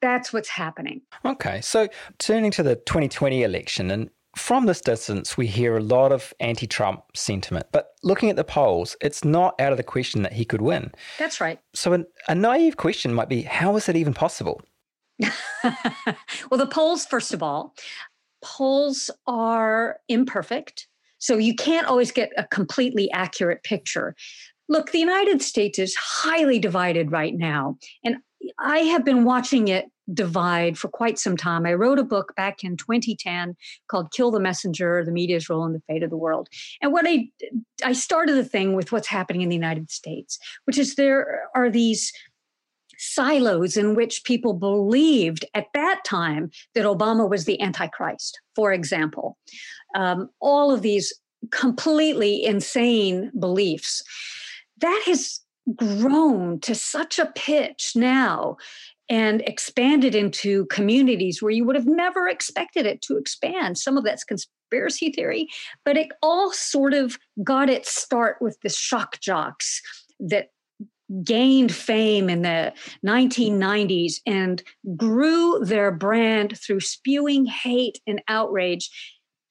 That's 0.00 0.32
what's 0.32 0.48
happening. 0.48 1.00
Okay. 1.24 1.60
So 1.60 1.88
turning 2.18 2.52
to 2.52 2.62
the 2.62 2.76
2020 2.76 3.42
election, 3.42 3.90
and 3.90 4.10
from 4.38 4.66
this 4.66 4.80
distance, 4.80 5.36
we 5.36 5.46
hear 5.46 5.76
a 5.76 5.82
lot 5.82 6.12
of 6.12 6.32
anti 6.40 6.66
Trump 6.66 7.02
sentiment. 7.14 7.66
But 7.72 7.92
looking 8.02 8.30
at 8.30 8.36
the 8.36 8.44
polls, 8.44 8.96
it's 9.00 9.24
not 9.24 9.60
out 9.60 9.72
of 9.72 9.78
the 9.78 9.84
question 9.84 10.22
that 10.22 10.32
he 10.32 10.44
could 10.44 10.62
win. 10.62 10.92
That's 11.18 11.40
right. 11.40 11.58
So, 11.74 11.92
an, 11.92 12.06
a 12.28 12.34
naive 12.34 12.76
question 12.76 13.12
might 13.12 13.28
be 13.28 13.42
how 13.42 13.76
is 13.76 13.88
it 13.88 13.96
even 13.96 14.14
possible? 14.14 14.60
well, 15.62 16.58
the 16.58 16.68
polls, 16.70 17.04
first 17.04 17.34
of 17.34 17.42
all, 17.42 17.74
polls 18.42 19.10
are 19.26 19.98
imperfect. 20.08 20.86
So 21.18 21.36
you 21.36 21.54
can't 21.54 21.86
always 21.86 22.12
get 22.12 22.30
a 22.36 22.44
completely 22.44 23.10
accurate 23.10 23.64
picture. 23.64 24.14
Look, 24.68 24.92
the 24.92 24.98
United 24.98 25.42
States 25.42 25.78
is 25.78 25.94
highly 25.96 26.58
divided 26.58 27.10
right 27.10 27.34
now. 27.34 27.76
And 28.04 28.18
I 28.60 28.78
have 28.78 29.04
been 29.04 29.24
watching 29.24 29.68
it 29.68 29.86
divide 30.12 30.78
for 30.78 30.88
quite 30.88 31.18
some 31.18 31.36
time. 31.36 31.66
I 31.66 31.74
wrote 31.74 31.98
a 31.98 32.04
book 32.04 32.34
back 32.36 32.64
in 32.64 32.76
2010 32.76 33.56
called 33.88 34.12
Kill 34.12 34.30
the 34.30 34.40
Messenger, 34.40 35.04
the 35.04 35.12
media's 35.12 35.48
role 35.48 35.64
in 35.64 35.72
the 35.72 35.82
fate 35.86 36.02
of 36.02 36.10
the 36.10 36.16
world. 36.16 36.48
And 36.80 36.92
what 36.92 37.06
I 37.06 37.28
I 37.84 37.92
started 37.92 38.36
the 38.36 38.44
thing 38.44 38.74
with 38.74 38.92
what's 38.92 39.08
happening 39.08 39.42
in 39.42 39.48
the 39.48 39.54
United 39.54 39.90
States, 39.90 40.38
which 40.64 40.78
is 40.78 40.94
there 40.94 41.48
are 41.54 41.70
these 41.70 42.12
silos 42.98 43.76
in 43.76 43.94
which 43.94 44.24
people 44.24 44.52
believed 44.52 45.44
at 45.54 45.66
that 45.72 46.00
time 46.04 46.50
that 46.74 46.84
Obama 46.84 47.28
was 47.30 47.44
the 47.44 47.60
Antichrist, 47.60 48.40
for 48.56 48.72
example. 48.72 49.38
Um, 49.94 50.30
all 50.40 50.72
of 50.72 50.82
these 50.82 51.14
completely 51.50 52.44
insane 52.44 53.30
beliefs. 53.38 54.02
That 54.80 55.02
has 55.06 55.40
grown 55.76 56.60
to 56.60 56.74
such 56.74 57.18
a 57.18 57.32
pitch 57.34 57.92
now 57.94 58.56
and 59.08 59.40
expanded 59.42 60.14
into 60.14 60.66
communities 60.66 61.42
where 61.42 61.50
you 61.50 61.64
would 61.64 61.76
have 61.76 61.86
never 61.86 62.28
expected 62.28 62.86
it 62.86 63.00
to 63.02 63.16
expand. 63.16 63.78
Some 63.78 63.96
of 63.96 64.04
that's 64.04 64.24
conspiracy 64.24 65.10
theory, 65.10 65.48
but 65.84 65.96
it 65.96 66.08
all 66.22 66.52
sort 66.52 66.94
of 66.94 67.18
got 67.42 67.70
its 67.70 67.94
start 67.94 68.36
with 68.40 68.58
the 68.62 68.68
shock 68.68 69.18
jocks 69.20 69.80
that 70.20 70.50
gained 71.24 71.74
fame 71.74 72.28
in 72.28 72.42
the 72.42 72.72
1990s 73.06 74.16
and 74.26 74.62
grew 74.96 75.58
their 75.64 75.90
brand 75.90 76.58
through 76.58 76.80
spewing 76.80 77.46
hate 77.46 77.98
and 78.06 78.20
outrage, 78.28 78.90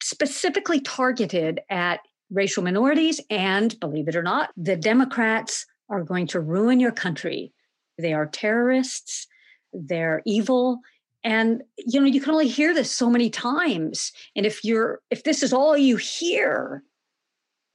specifically 0.02 0.80
targeted 0.80 1.62
at 1.72 2.02
racial 2.30 2.64
minorities. 2.64 3.20
And 3.32 3.78
believe 3.80 4.08
it 4.08 4.16
or 4.16 4.22
not, 4.22 4.52
the 4.56 4.76
Democrats 4.76 5.66
are 5.90 6.04
going 6.04 6.28
to 6.28 6.40
ruin 6.40 6.80
your 6.80 6.92
country. 6.92 7.54
They 7.98 8.14
are 8.14 8.28
terrorists 8.28 9.26
they're 9.86 10.22
evil. 10.26 10.80
And 11.24 11.64
you 11.78 12.00
know 12.00 12.06
you 12.06 12.22
can 12.22 12.32
only 12.32 12.48
hear 12.48 12.74
this 12.74 12.92
so 12.92 13.10
many 13.10 13.30
times. 13.30 14.12
And 14.36 14.46
if 14.46 14.64
you're 14.64 15.02
if 15.10 15.24
this 15.24 15.44
is 15.44 15.54
all 15.54 15.78
you 15.78 15.98
hear 15.98 16.84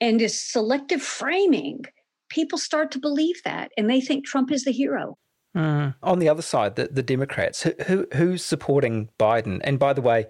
and 0.00 0.21
is 0.21 0.40
selective 0.40 1.02
framing 1.02 1.85
people 2.32 2.56
start 2.56 2.90
to 2.90 2.99
believe 2.99 3.42
that 3.44 3.71
and 3.76 3.90
they 3.90 4.00
think 4.00 4.25
trump 4.25 4.50
is 4.50 4.64
the 4.64 4.73
hero. 4.73 5.16
Mm. 5.54 5.94
on 6.02 6.18
the 6.18 6.30
other 6.30 6.40
side 6.40 6.76
the, 6.76 6.88
the 6.90 7.02
democrats 7.02 7.62
who, 7.62 7.75
who 7.87 8.06
who's 8.14 8.44
supporting 8.44 9.11
biden? 9.18 9.61
And 9.64 9.78
by 9.78 9.92
the 9.92 10.00
way 10.00 10.26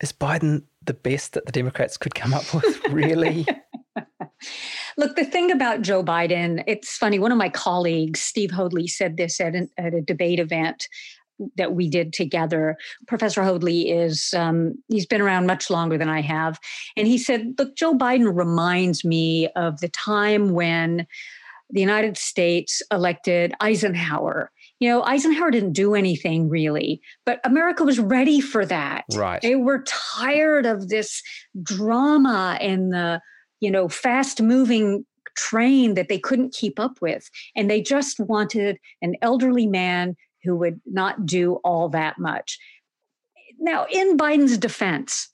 is 0.00 0.12
biden 0.12 0.64
the 0.84 0.94
best 0.94 1.34
that 1.34 1.46
the 1.46 1.52
democrats 1.52 1.96
could 1.96 2.16
come 2.16 2.34
up 2.34 2.52
with 2.52 2.80
really 2.90 3.46
Look, 4.96 5.16
the 5.16 5.24
thing 5.24 5.50
about 5.50 5.82
Joe 5.82 6.02
Biden, 6.02 6.62
it's 6.66 6.96
funny. 6.96 7.18
One 7.18 7.32
of 7.32 7.38
my 7.38 7.48
colleagues, 7.48 8.20
Steve 8.20 8.50
Hoadley, 8.50 8.86
said 8.86 9.16
this 9.16 9.40
at, 9.40 9.54
an, 9.54 9.68
at 9.78 9.94
a 9.94 10.00
debate 10.00 10.38
event 10.38 10.86
that 11.56 11.74
we 11.74 11.88
did 11.88 12.12
together. 12.12 12.76
Professor 13.06 13.42
Hoadley 13.42 13.90
is, 13.90 14.34
um, 14.34 14.74
he's 14.88 15.06
been 15.06 15.20
around 15.20 15.46
much 15.46 15.70
longer 15.70 15.96
than 15.96 16.08
I 16.08 16.20
have. 16.20 16.58
And 16.96 17.06
he 17.06 17.18
said, 17.18 17.54
Look, 17.58 17.76
Joe 17.76 17.94
Biden 17.94 18.36
reminds 18.36 19.04
me 19.04 19.48
of 19.56 19.80
the 19.80 19.88
time 19.88 20.50
when 20.50 21.06
the 21.70 21.80
United 21.80 22.16
States 22.16 22.82
elected 22.92 23.54
Eisenhower. 23.60 24.50
You 24.80 24.88
know, 24.88 25.02
Eisenhower 25.02 25.50
didn't 25.50 25.72
do 25.72 25.94
anything 25.94 26.48
really, 26.48 27.00
but 27.24 27.40
America 27.44 27.84
was 27.84 27.98
ready 27.98 28.40
for 28.40 28.66
that. 28.66 29.04
Right. 29.14 29.40
They 29.40 29.54
were 29.54 29.84
tired 29.86 30.66
of 30.66 30.88
this 30.88 31.22
drama 31.62 32.58
and 32.60 32.92
the 32.92 33.20
you 33.60 33.70
know, 33.70 33.88
fast 33.88 34.42
moving 34.42 35.04
train 35.36 35.94
that 35.94 36.08
they 36.08 36.18
couldn't 36.18 36.54
keep 36.54 36.78
up 36.78 37.00
with. 37.00 37.30
And 37.54 37.70
they 37.70 37.80
just 37.80 38.18
wanted 38.20 38.78
an 39.02 39.14
elderly 39.22 39.66
man 39.66 40.16
who 40.42 40.56
would 40.56 40.80
not 40.86 41.26
do 41.26 41.54
all 41.64 41.88
that 41.90 42.18
much. 42.18 42.58
Now, 43.58 43.86
in 43.90 44.16
Biden's 44.16 44.58
defense, 44.58 45.28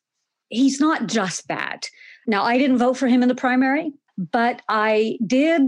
he's 0.48 0.80
not 0.80 1.06
just 1.06 1.46
that. 1.48 1.88
Now, 2.26 2.42
I 2.42 2.58
didn't 2.58 2.78
vote 2.78 2.96
for 2.96 3.06
him 3.06 3.22
in 3.22 3.28
the 3.28 3.34
primary, 3.34 3.92
but 4.18 4.62
I 4.68 5.18
did 5.26 5.62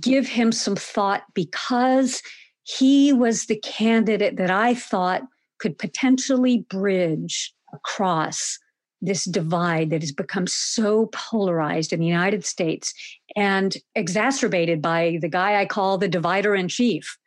give 0.00 0.26
him 0.26 0.50
some 0.50 0.74
thought 0.74 1.22
because 1.34 2.22
he 2.64 3.12
was 3.12 3.46
the 3.46 3.60
candidate 3.60 4.36
that 4.36 4.50
I 4.50 4.74
thought 4.74 5.22
could 5.60 5.78
potentially 5.78 6.66
bridge 6.68 7.54
across 7.72 8.58
this 9.02 9.24
divide 9.24 9.90
that 9.90 10.02
has 10.02 10.12
become 10.12 10.46
so 10.46 11.06
polarized 11.12 11.92
in 11.92 12.00
the 12.00 12.06
United 12.06 12.44
States 12.44 12.94
and 13.34 13.76
exacerbated 13.94 14.80
by 14.80 15.18
the 15.20 15.28
guy 15.28 15.60
I 15.60 15.66
call 15.66 15.98
the 15.98 16.08
divider 16.08 16.54
in 16.54 16.68
chief, 16.68 17.18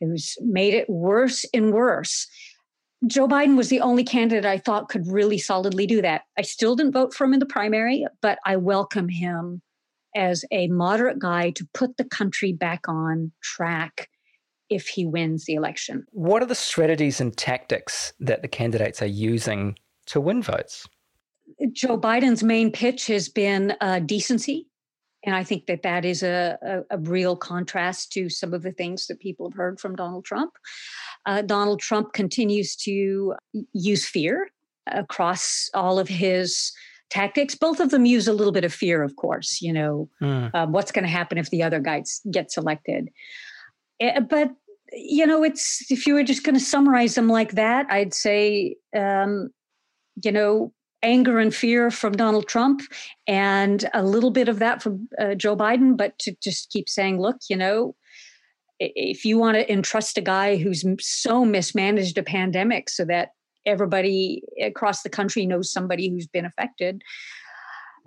who's 0.00 0.36
made 0.40 0.74
it 0.74 0.90
worse 0.90 1.44
and 1.54 1.72
worse. 1.72 2.26
Joe 3.06 3.28
Biden 3.28 3.56
was 3.56 3.68
the 3.68 3.80
only 3.80 4.04
candidate 4.04 4.46
I 4.46 4.58
thought 4.58 4.88
could 4.88 5.06
really 5.06 5.38
solidly 5.38 5.86
do 5.86 6.02
that. 6.02 6.22
I 6.38 6.42
still 6.42 6.76
didn't 6.76 6.92
vote 6.92 7.14
for 7.14 7.24
him 7.24 7.34
in 7.34 7.40
the 7.40 7.46
primary, 7.46 8.06
but 8.20 8.38
I 8.44 8.56
welcome 8.56 9.08
him 9.08 9.62
as 10.14 10.44
a 10.50 10.68
moderate 10.68 11.18
guy 11.18 11.50
to 11.50 11.68
put 11.74 11.96
the 11.96 12.04
country 12.04 12.52
back 12.52 12.88
on 12.88 13.32
track 13.42 14.08
if 14.70 14.88
he 14.88 15.06
wins 15.06 15.44
the 15.44 15.54
election. 15.54 16.04
What 16.10 16.42
are 16.42 16.46
the 16.46 16.54
strategies 16.54 17.20
and 17.20 17.36
tactics 17.36 18.12
that 18.20 18.42
the 18.42 18.48
candidates 18.48 19.02
are 19.02 19.06
using 19.06 19.78
to 20.06 20.20
win 20.20 20.42
votes? 20.42 20.86
Joe 21.72 21.98
Biden's 21.98 22.42
main 22.42 22.70
pitch 22.70 23.06
has 23.06 23.28
been 23.28 23.74
uh, 23.80 24.00
decency. 24.00 24.68
And 25.24 25.34
I 25.34 25.42
think 25.42 25.66
that 25.66 25.82
that 25.82 26.04
is 26.04 26.22
a, 26.22 26.58
a, 26.62 26.96
a, 26.96 26.98
real 26.98 27.34
contrast 27.34 28.12
to 28.12 28.28
some 28.28 28.54
of 28.54 28.62
the 28.62 28.70
things 28.70 29.08
that 29.08 29.18
people 29.18 29.50
have 29.50 29.56
heard 29.56 29.80
from 29.80 29.96
Donald 29.96 30.24
Trump. 30.24 30.52
Uh, 31.24 31.42
Donald 31.42 31.80
Trump 31.80 32.12
continues 32.12 32.76
to 32.76 33.34
use 33.72 34.06
fear. 34.06 34.50
across 34.86 35.68
all 35.74 35.98
of 35.98 36.06
his 36.08 36.72
tactics. 37.10 37.54
Both 37.54 37.80
of 37.80 37.90
them 37.90 38.06
use 38.06 38.28
a 38.28 38.32
little 38.32 38.52
bit 38.52 38.64
of 38.64 38.72
fear, 38.72 39.02
of 39.02 39.16
course. 39.16 39.60
You 39.60 39.72
know, 39.72 40.08
mm. 40.22 40.54
um, 40.54 40.72
what's 40.72 40.92
going 40.92 41.04
to 41.04 41.10
happen 41.10 41.38
if 41.38 41.50
the 41.50 41.62
other 41.62 41.80
guy 41.80 42.04
gets 42.30 42.56
elected? 42.56 43.10
Uh, 44.00 44.20
but 44.20 44.50
you 44.92 45.26
know, 45.26 45.42
it's 45.42 45.90
if 45.90 46.06
you 46.06 46.14
were 46.14 46.22
just 46.22 46.44
going 46.44 46.54
to 46.54 46.64
summarize 46.64 47.14
them 47.16 47.28
like 47.28 47.52
that, 47.52 47.86
I'd 47.90 48.14
say, 48.14 48.76
um, 48.96 49.50
you 50.22 50.32
know, 50.32 50.72
anger 51.02 51.38
and 51.38 51.54
fear 51.54 51.90
from 51.90 52.12
Donald 52.14 52.48
Trump, 52.48 52.82
and 53.26 53.88
a 53.94 54.02
little 54.02 54.30
bit 54.30 54.48
of 54.48 54.58
that 54.58 54.82
from 54.82 55.08
uh, 55.18 55.34
Joe 55.34 55.56
Biden. 55.56 55.96
But 55.96 56.18
to 56.20 56.34
just 56.42 56.70
keep 56.70 56.88
saying, 56.88 57.20
look, 57.20 57.36
you 57.48 57.56
know, 57.56 57.94
if 58.78 59.24
you 59.24 59.38
want 59.38 59.56
to 59.56 59.70
entrust 59.72 60.18
a 60.18 60.22
guy 60.22 60.56
who's 60.56 60.84
so 61.00 61.44
mismanaged 61.44 62.18
a 62.18 62.22
pandemic 62.22 62.90
so 62.90 63.04
that 63.06 63.30
everybody 63.64 64.42
across 64.62 65.02
the 65.02 65.08
country 65.08 65.46
knows 65.46 65.72
somebody 65.72 66.08
who's 66.08 66.26
been 66.26 66.44
affected, 66.44 67.02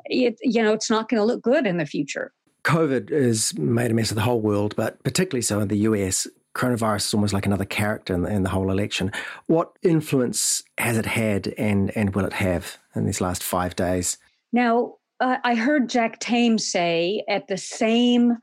it, 0.05 0.37
you 0.41 0.61
know, 0.63 0.73
it's 0.73 0.89
not 0.89 1.09
going 1.09 1.19
to 1.19 1.25
look 1.25 1.41
good 1.41 1.65
in 1.65 1.77
the 1.77 1.85
future. 1.85 2.31
COVID 2.63 3.09
has 3.09 3.57
made 3.57 3.91
a 3.91 3.93
mess 3.93 4.11
of 4.11 4.15
the 4.15 4.21
whole 4.21 4.41
world, 4.41 4.75
but 4.75 5.01
particularly 5.03 5.41
so 5.41 5.59
in 5.59 5.69
the 5.69 5.77
US. 5.79 6.27
Coronavirus 6.59 7.07
is 7.07 7.13
almost 7.13 7.33
like 7.33 7.45
another 7.45 7.63
character 7.63 8.13
in 8.13 8.23
the, 8.23 8.29
in 8.29 8.43
the 8.43 8.49
whole 8.49 8.69
election. 8.69 9.13
What 9.47 9.71
influence 9.81 10.61
has 10.77 10.97
it 10.97 11.05
had 11.05 11.53
and, 11.57 11.95
and 11.95 12.13
will 12.13 12.25
it 12.25 12.33
have 12.33 12.77
in 12.95 13.05
these 13.05 13.21
last 13.21 13.43
five 13.43 13.77
days? 13.77 14.17
Now, 14.51 14.95
uh, 15.21 15.37
I 15.45 15.55
heard 15.55 15.87
Jack 15.87 16.19
Tame 16.19 16.57
say 16.57 17.23
at 17.29 17.47
the 17.47 17.55
same 17.55 18.39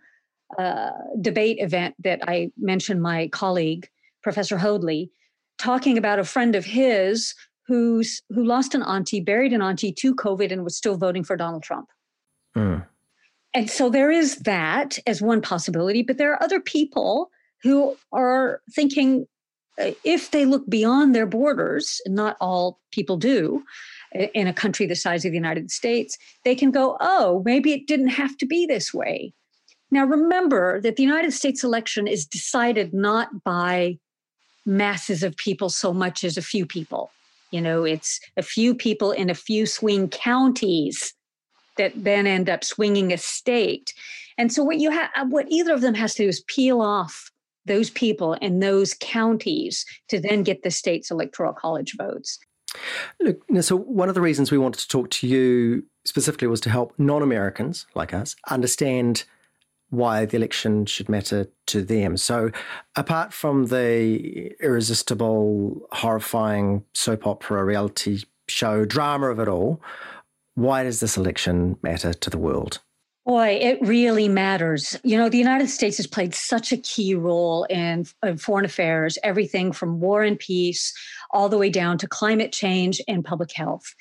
uh, 0.58 0.92
debate 1.20 1.58
event 1.60 1.94
that 2.04 2.20
I 2.26 2.52
mentioned 2.56 3.02
my 3.02 3.28
colleague, 3.28 3.86
Professor 4.22 4.56
Hoadley, 4.56 5.10
talking 5.58 5.98
about 5.98 6.18
a 6.18 6.24
friend 6.24 6.54
of 6.54 6.64
his 6.64 7.34
who's 7.66 8.22
who 8.30 8.44
lost 8.44 8.74
an 8.74 8.82
auntie, 8.82 9.20
buried 9.20 9.52
an 9.52 9.60
auntie 9.60 9.92
to 9.92 10.14
COVID, 10.14 10.52
and 10.52 10.64
was 10.64 10.76
still 10.76 10.96
voting 10.96 11.22
for 11.22 11.36
Donald 11.36 11.64
Trump. 11.64 11.90
Mm. 12.56 12.86
And 13.52 13.70
so 13.70 13.90
there 13.90 14.10
is 14.10 14.36
that 14.40 14.98
as 15.06 15.20
one 15.20 15.42
possibility, 15.42 16.02
but 16.02 16.16
there 16.16 16.32
are 16.32 16.42
other 16.42 16.60
people 16.60 17.30
who 17.62 17.96
are 18.12 18.60
thinking 18.74 19.26
uh, 19.80 19.90
if 20.04 20.30
they 20.30 20.44
look 20.44 20.68
beyond 20.68 21.14
their 21.14 21.26
borders, 21.26 22.00
not 22.06 22.36
all 22.40 22.80
people 22.92 23.16
do 23.16 23.62
in 24.34 24.46
a 24.46 24.52
country 24.52 24.86
the 24.86 24.96
size 24.96 25.24
of 25.24 25.32
the 25.32 25.36
United 25.36 25.70
States, 25.70 26.16
they 26.44 26.54
can 26.54 26.70
go, 26.70 26.96
oh, 27.00 27.42
maybe 27.44 27.72
it 27.72 27.86
didn't 27.86 28.08
have 28.08 28.36
to 28.38 28.46
be 28.46 28.66
this 28.66 28.94
way. 28.94 29.32
Now, 29.90 30.04
remember 30.04 30.80
that 30.80 30.96
the 30.96 31.02
United 31.02 31.32
States 31.32 31.62
election 31.62 32.06
is 32.06 32.26
decided 32.26 32.92
not 32.92 33.44
by 33.44 33.98
masses 34.64 35.22
of 35.22 35.36
people 35.36 35.68
so 35.68 35.92
much 35.92 36.24
as 36.24 36.36
a 36.36 36.42
few 36.42 36.66
people. 36.66 37.10
You 37.50 37.60
know, 37.60 37.84
it's 37.84 38.20
a 38.36 38.42
few 38.42 38.74
people 38.74 39.12
in 39.12 39.30
a 39.30 39.34
few 39.34 39.66
swing 39.66 40.08
counties 40.08 41.14
that 41.76 41.92
then 41.94 42.26
end 42.26 42.50
up 42.50 42.64
swinging 42.64 43.12
a 43.12 43.18
state. 43.18 43.94
And 44.38 44.52
so, 44.52 44.64
what 44.64 44.78
you 44.78 44.90
have, 44.90 45.10
what 45.28 45.46
either 45.48 45.72
of 45.72 45.82
them 45.82 45.94
has 45.94 46.14
to 46.16 46.24
do 46.24 46.28
is 46.28 46.40
peel 46.40 46.80
off 46.80 47.30
those 47.66 47.90
people 47.90 48.34
in 48.34 48.60
those 48.60 48.94
counties 49.00 49.84
to 50.08 50.20
then 50.20 50.42
get 50.42 50.62
the 50.62 50.70
state's 50.70 51.10
electoral 51.10 51.52
college 51.52 51.94
votes. 51.96 52.38
Look, 53.20 53.40
so 53.60 53.76
one 53.76 54.08
of 54.08 54.14
the 54.14 54.20
reasons 54.20 54.50
we 54.50 54.58
wanted 54.58 54.80
to 54.80 54.88
talk 54.88 55.10
to 55.10 55.26
you 55.26 55.84
specifically 56.04 56.48
was 56.48 56.60
to 56.62 56.70
help 56.70 56.94
non 56.98 57.22
Americans 57.22 57.86
like 57.94 58.12
us 58.12 58.36
understand 58.48 59.24
why 59.90 60.24
the 60.24 60.36
election 60.36 60.84
should 60.84 61.08
matter 61.08 61.46
to 61.66 61.82
them. 61.82 62.16
So, 62.16 62.50
apart 62.96 63.32
from 63.32 63.66
the 63.66 64.52
irresistible, 64.60 65.86
horrifying 65.92 66.84
soap 66.92 67.26
opera 67.26 67.64
reality 67.64 68.24
show 68.48 68.84
drama 68.84 69.28
of 69.28 69.38
it 69.38 69.48
all, 69.48 69.80
why 70.54 70.82
does 70.82 71.00
this 71.00 71.16
election 71.16 71.76
matter 71.82 72.12
to 72.12 72.30
the 72.30 72.38
world? 72.38 72.80
Boy, 73.26 73.58
it 73.60 73.78
really 73.82 74.28
matters. 74.28 74.96
You 75.02 75.18
know, 75.18 75.28
the 75.28 75.36
United 75.36 75.68
States 75.68 75.96
has 75.96 76.06
played 76.06 76.32
such 76.32 76.72
a 76.72 76.76
key 76.76 77.14
role 77.14 77.64
in, 77.64 78.06
in, 78.22 78.38
foreign 78.38 78.64
affairs, 78.64 79.18
everything 79.24 79.72
from 79.72 80.00
war 80.00 80.22
and 80.22 80.38
peace 80.38 80.94
all 81.32 81.48
the 81.48 81.58
way 81.58 81.68
down 81.68 81.98
to 81.98 82.06
climate 82.06 82.52
change 82.52 83.00
and 83.08 83.24
public 83.24 83.52
health 83.52 83.94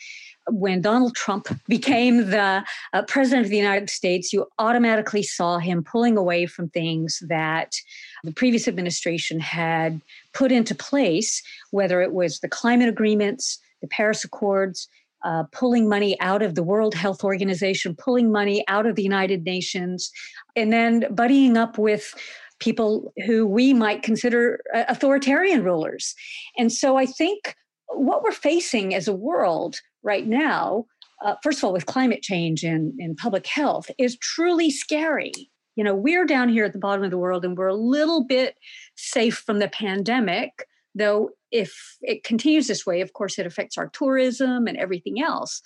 when 0.49 0.81
Donald 0.81 1.15
Trump 1.15 1.47
became 1.67 2.29
the 2.29 2.63
uh, 2.93 3.01
president 3.07 3.45
of 3.45 3.49
the 3.49 3.57
United 3.57 3.89
States, 3.89 4.31
you 4.33 4.45
automatically 4.59 5.23
saw 5.23 5.57
him 5.57 5.83
pulling 5.83 6.17
away 6.17 6.45
from 6.45 6.69
things 6.69 7.21
that 7.27 7.75
the 8.23 8.31
previous 8.31 8.67
administration 8.67 9.39
had 9.39 10.01
put 10.33 10.51
into 10.51 10.75
place, 10.75 11.41
whether 11.71 12.01
it 12.01 12.13
was 12.13 12.39
the 12.39 12.49
climate 12.49 12.89
agreements, 12.89 13.59
the 13.81 13.87
Paris 13.87 14.23
Accords, 14.23 14.87
uh, 15.25 15.43
pulling 15.51 15.89
money 15.89 16.17
out 16.21 16.41
of 16.41 16.55
the 16.55 16.63
World 16.63 16.93
Health 16.93 17.23
Organization, 17.23 17.95
pulling 17.95 18.31
money 18.31 18.63
out 18.67 18.85
of 18.85 18.95
the 18.95 19.03
United 19.03 19.43
Nations, 19.43 20.11
and 20.55 20.71
then 20.71 21.01
buddying 21.13 21.57
up 21.57 21.77
with 21.77 22.13
people 22.59 23.11
who 23.25 23.45
we 23.45 23.73
might 23.73 24.03
consider 24.03 24.61
uh, 24.73 24.83
authoritarian 24.87 25.63
rulers. 25.63 26.15
And 26.57 26.71
so 26.71 26.95
I 26.95 27.05
think 27.05 27.55
what 27.87 28.23
we're 28.23 28.31
facing 28.31 28.93
as 28.93 29.07
a 29.07 29.13
world 29.15 29.81
right 30.03 30.27
now, 30.27 30.85
uh, 31.23 31.35
first 31.43 31.57
of 31.57 31.63
all, 31.63 31.73
with 31.73 31.87
climate 31.87 32.21
change 32.21 32.63
and, 32.63 32.93
and 32.99 33.17
public 33.17 33.47
health, 33.47 33.89
is 33.97 34.17
truly 34.19 34.69
scary. 34.69 35.33
You 35.75 35.83
know, 35.83 35.95
we're 35.95 36.25
down 36.25 36.49
here 36.49 36.63
at 36.63 36.73
the 36.73 36.79
bottom 36.79 37.03
of 37.03 37.11
the 37.11 37.17
world 37.17 37.43
and 37.43 37.57
we're 37.57 37.67
a 37.67 37.75
little 37.75 38.23
bit 38.23 38.55
safe 38.95 39.37
from 39.45 39.59
the 39.59 39.67
pandemic, 39.67 40.67
though, 40.93 41.31
if 41.55 41.97
it 42.01 42.23
continues 42.23 42.67
this 42.67 42.85
way, 42.85 43.01
of 43.01 43.13
course, 43.13 43.39
it 43.39 43.45
affects 43.45 43.77
our 43.77 43.89
tourism 43.89 44.67
and 44.67 44.77
everything 44.77 45.21
else. 45.21 45.61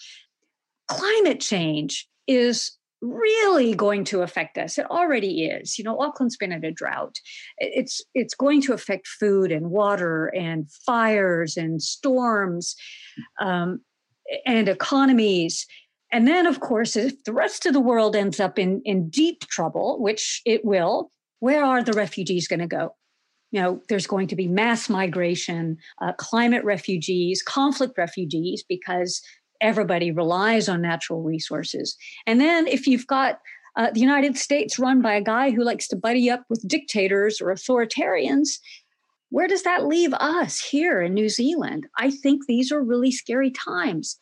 Climate 0.87 1.39
change 1.39 2.07
is 2.27 2.71
really 3.01 3.73
going 3.73 4.03
to 4.03 4.21
affect 4.21 4.57
us. 4.57 4.77
It 4.77 4.85
already 4.89 5.45
is. 5.45 5.77
You 5.77 5.85
know, 5.85 5.97
Auckland's 5.99 6.37
been 6.37 6.51
in 6.51 6.65
a 6.65 6.71
drought. 6.71 7.15
It's 7.57 8.03
it's 8.13 8.35
going 8.35 8.61
to 8.63 8.73
affect 8.73 9.07
food 9.07 9.51
and 9.51 9.71
water 9.71 10.27
and 10.27 10.69
fires 10.85 11.57
and 11.57 11.81
storms. 11.81 12.75
Um, 13.39 13.81
and 14.45 14.67
economies. 14.67 15.65
And 16.11 16.27
then, 16.27 16.45
of 16.45 16.59
course, 16.59 16.95
if 16.95 17.23
the 17.23 17.33
rest 17.33 17.65
of 17.65 17.73
the 17.73 17.79
world 17.79 18.15
ends 18.15 18.39
up 18.39 18.57
in, 18.57 18.81
in 18.85 19.09
deep 19.09 19.41
trouble, 19.47 20.01
which 20.01 20.41
it 20.45 20.65
will, 20.65 21.11
where 21.39 21.63
are 21.63 21.83
the 21.83 21.93
refugees 21.93 22.47
going 22.47 22.59
to 22.59 22.67
go? 22.67 22.95
You 23.51 23.61
know, 23.61 23.81
there's 23.89 24.07
going 24.07 24.27
to 24.27 24.35
be 24.35 24.47
mass 24.47 24.89
migration, 24.89 25.77
uh, 26.01 26.13
climate 26.13 26.63
refugees, 26.63 27.41
conflict 27.41 27.97
refugees, 27.97 28.63
because 28.67 29.21
everybody 29.61 30.11
relies 30.11 30.69
on 30.69 30.81
natural 30.81 31.21
resources. 31.23 31.95
And 32.27 32.39
then 32.39 32.67
if 32.67 32.87
you've 32.87 33.07
got 33.07 33.39
uh, 33.75 33.91
the 33.91 33.99
United 33.99 34.37
States 34.37 34.79
run 34.79 35.01
by 35.01 35.13
a 35.13 35.21
guy 35.21 35.51
who 35.51 35.63
likes 35.63 35.87
to 35.87 35.95
buddy 35.95 36.29
up 36.29 36.43
with 36.49 36.67
dictators 36.67 37.41
or 37.41 37.53
authoritarians, 37.53 38.59
where 39.29 39.47
does 39.47 39.63
that 39.63 39.85
leave 39.85 40.13
us 40.15 40.59
here 40.59 41.01
in 41.01 41.13
New 41.13 41.29
Zealand? 41.29 41.87
I 41.97 42.11
think 42.11 42.45
these 42.45 42.71
are 42.71 42.83
really 42.83 43.11
scary 43.11 43.51
times. 43.51 44.17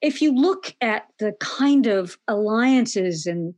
If 0.00 0.22
you 0.22 0.34
look 0.34 0.74
at 0.80 1.06
the 1.18 1.34
kind 1.40 1.86
of 1.86 2.16
alliances 2.26 3.26
and 3.26 3.54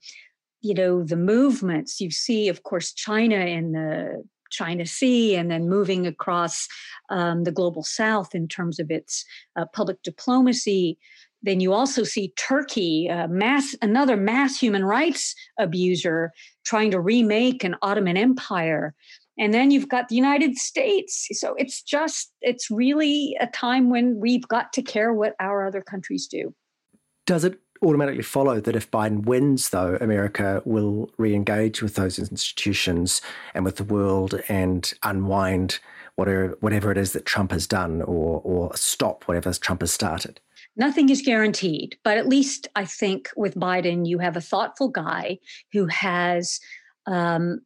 you 0.63 0.75
know 0.75 1.03
the 1.03 1.17
movements 1.17 2.01
you 2.01 2.11
see 2.11 2.49
of 2.49 2.63
course 2.63 2.93
china 2.93 3.37
in 3.37 3.73
the 3.73 4.23
china 4.53 4.87
sea 4.87 5.35
and 5.35 5.51
then 5.51 5.69
moving 5.69 6.07
across 6.07 6.69
um, 7.11 7.45
the 7.45 7.51
global 7.51 7.83
south 7.83 8.35
in 8.35 8.47
terms 8.47 8.79
of 8.79 8.91
its 8.91 9.25
uh, 9.57 9.65
public 9.73 10.03
diplomacy. 10.03 10.99
Then 11.43 11.59
you 11.59 11.73
also 11.73 12.05
see 12.05 12.33
turkey 12.39 13.11
uh, 13.11 13.27
mass 13.27 13.75
another 13.83 14.17
mass 14.17 14.59
human 14.59 14.85
rights 14.85 15.35
abuser 15.59 16.31
trying 16.65 16.93
to 16.93 17.01
remake 17.01 17.65
an 17.65 17.75
ottoman 17.83 18.17
empire. 18.17 18.95
And 19.39 19.53
then 19.53 19.71
you've 19.71 19.89
got 19.89 20.09
the 20.09 20.15
united 20.15 20.57
states. 20.57 21.27
So 21.33 21.55
it's 21.57 21.83
just 21.83 22.33
it's 22.43 22.71
really 22.71 23.37
a 23.41 23.49
time 23.49 23.91
when 23.91 24.21
we've 24.21 24.47
got 24.47 24.73
to 24.75 24.83
care 24.83 25.13
what 25.13 25.35
our 25.41 25.67
other 25.67 25.83
countries 25.83 26.29
do. 26.31 26.55
Does 27.27 27.45
it 27.45 27.59
automatically 27.83 28.23
follow 28.23 28.61
that 28.61 28.77
if 28.77 28.91
biden 28.91 29.25
wins 29.25 29.71
though 29.71 29.97
america 30.01 30.63
will 30.65 31.11
re-engage 31.19 31.83
with 31.83 31.95
those 31.95 32.19
institutions 32.19 33.21
and 33.55 33.65
with 33.65 33.77
the 33.77 33.85
world 33.85 34.41
and 34.49 34.95
unwind 35.03 35.79
whatever 36.17 36.57
whatever 36.61 36.91
it 36.91 36.99
is 36.99 37.13
that 37.13 37.25
trump 37.25 37.51
has 37.51 37.67
done 37.67 38.03
or 38.03 38.41
or 38.45 38.75
stop 38.77 39.25
whatever 39.25 39.53
trump 39.53 39.81
has 39.81 39.93
started. 39.93 40.41
Nothing 40.77 41.11
is 41.11 41.21
guaranteed, 41.21 41.99
but 42.03 42.17
at 42.17 42.29
least 42.29 42.67
I 42.75 42.87
think 42.87 43.29
with 43.37 43.55
Biden, 43.55 44.07
you 44.09 44.19
have 44.19 44.37
a 44.37 44.41
thoughtful 44.41 44.89
guy 44.89 45.39
who 45.73 45.87
has 45.87 46.61
um, 47.07 47.61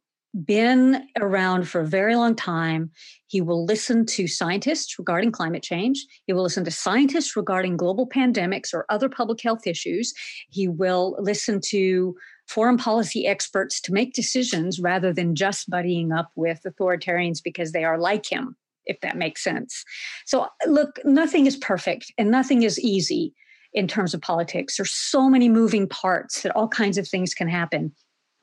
been 0.45 1.07
around 1.19 1.67
for 1.67 1.81
a 1.81 1.87
very 1.87 2.15
long 2.15 2.35
time. 2.35 2.91
He 3.27 3.41
will 3.41 3.65
listen 3.65 4.05
to 4.07 4.27
scientists 4.27 4.97
regarding 4.99 5.31
climate 5.31 5.63
change. 5.63 6.05
He 6.25 6.33
will 6.33 6.43
listen 6.43 6.63
to 6.65 6.71
scientists 6.71 7.35
regarding 7.35 7.77
global 7.77 8.07
pandemics 8.07 8.73
or 8.73 8.85
other 8.89 9.09
public 9.09 9.41
health 9.41 9.65
issues. 9.65 10.13
He 10.49 10.67
will 10.67 11.15
listen 11.19 11.59
to 11.69 12.15
foreign 12.47 12.77
policy 12.77 13.25
experts 13.27 13.81
to 13.81 13.93
make 13.93 14.13
decisions 14.13 14.79
rather 14.79 15.11
than 15.11 15.35
just 15.35 15.69
buddying 15.69 16.17
up 16.17 16.31
with 16.35 16.61
authoritarians 16.65 17.39
because 17.43 17.71
they 17.71 17.83
are 17.83 17.97
like 17.97 18.25
him. 18.31 18.55
if 18.85 19.01
that 19.01 19.17
makes 19.17 19.43
sense. 19.43 19.83
So, 20.25 20.47
look, 20.65 20.99
nothing 21.03 21.45
is 21.45 21.57
perfect 21.57 22.11
and 22.17 22.31
nothing 22.31 22.63
is 22.63 22.79
easy 22.79 23.33
in 23.73 23.87
terms 23.87 24.13
of 24.13 24.21
politics. 24.21 24.77
There's 24.77 24.93
so 24.93 25.29
many 25.29 25.49
moving 25.49 25.87
parts 25.87 26.41
that 26.41 26.55
all 26.55 26.67
kinds 26.67 26.97
of 26.97 27.07
things 27.07 27.33
can 27.33 27.49
happen. 27.49 27.93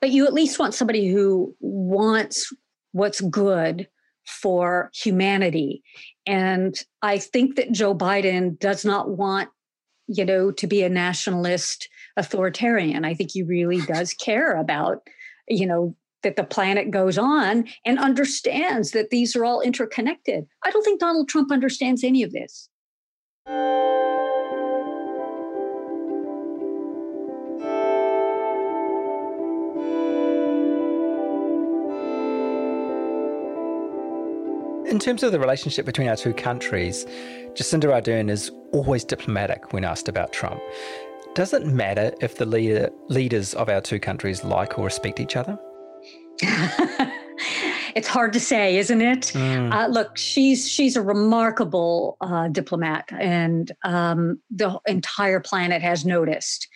But 0.04 0.12
you 0.12 0.26
at 0.26 0.34
least 0.34 0.58
want 0.58 0.74
somebody 0.74 1.08
who 1.08 1.56
wants 1.60 2.52
what's 2.92 3.22
good 3.22 3.88
for 4.26 4.90
humanity. 4.92 5.82
And 6.26 6.78
I 7.00 7.16
think 7.16 7.56
that 7.56 7.72
Joe 7.72 7.94
Biden 7.94 8.58
does 8.58 8.84
not 8.84 9.16
want, 9.16 9.48
you 10.06 10.26
know, 10.26 10.50
to 10.50 10.66
be 10.66 10.82
a 10.82 10.90
nationalist 10.90 11.88
authoritarian. 12.18 13.06
I 13.06 13.14
think 13.14 13.30
he 13.32 13.42
really 13.42 13.80
does 13.80 14.12
care 14.12 14.60
about, 14.60 14.98
you 15.48 15.64
know, 15.64 15.96
that 16.22 16.36
the 16.36 16.44
planet 16.44 16.90
goes 16.90 17.16
on 17.16 17.66
and 17.86 17.98
understands 17.98 18.90
that 18.90 19.08
these 19.08 19.34
are 19.34 19.46
all 19.46 19.62
interconnected. 19.62 20.44
I 20.66 20.70
don't 20.70 20.84
think 20.84 21.00
Donald 21.00 21.30
Trump 21.30 21.50
understands 21.50 22.04
any 22.04 22.22
of 22.22 22.30
this. 22.30 22.68
In 34.94 35.00
terms 35.00 35.24
of 35.24 35.32
the 35.32 35.40
relationship 35.40 35.86
between 35.86 36.06
our 36.06 36.14
two 36.14 36.32
countries, 36.32 37.04
Jacinda 37.54 37.86
Ardern 37.86 38.30
is 38.30 38.52
always 38.70 39.02
diplomatic 39.02 39.72
when 39.72 39.84
asked 39.84 40.08
about 40.08 40.32
Trump. 40.32 40.60
Does 41.34 41.52
it 41.52 41.66
matter 41.66 42.14
if 42.20 42.36
the 42.36 42.46
leader, 42.46 42.90
leaders 43.08 43.54
of 43.54 43.68
our 43.68 43.80
two 43.80 43.98
countries 43.98 44.44
like 44.44 44.78
or 44.78 44.84
respect 44.84 45.18
each 45.18 45.34
other? 45.34 45.58
it's 47.96 48.06
hard 48.06 48.32
to 48.34 48.38
say, 48.38 48.76
isn't 48.76 49.00
it? 49.00 49.32
Mm. 49.34 49.74
Uh, 49.74 49.88
look, 49.88 50.16
she's 50.16 50.68
she's 50.68 50.94
a 50.94 51.02
remarkable 51.02 52.16
uh, 52.20 52.46
diplomat, 52.46 53.08
and 53.18 53.72
um, 53.82 54.40
the 54.48 54.78
entire 54.86 55.40
planet 55.40 55.82
has 55.82 56.04
noticed. 56.04 56.68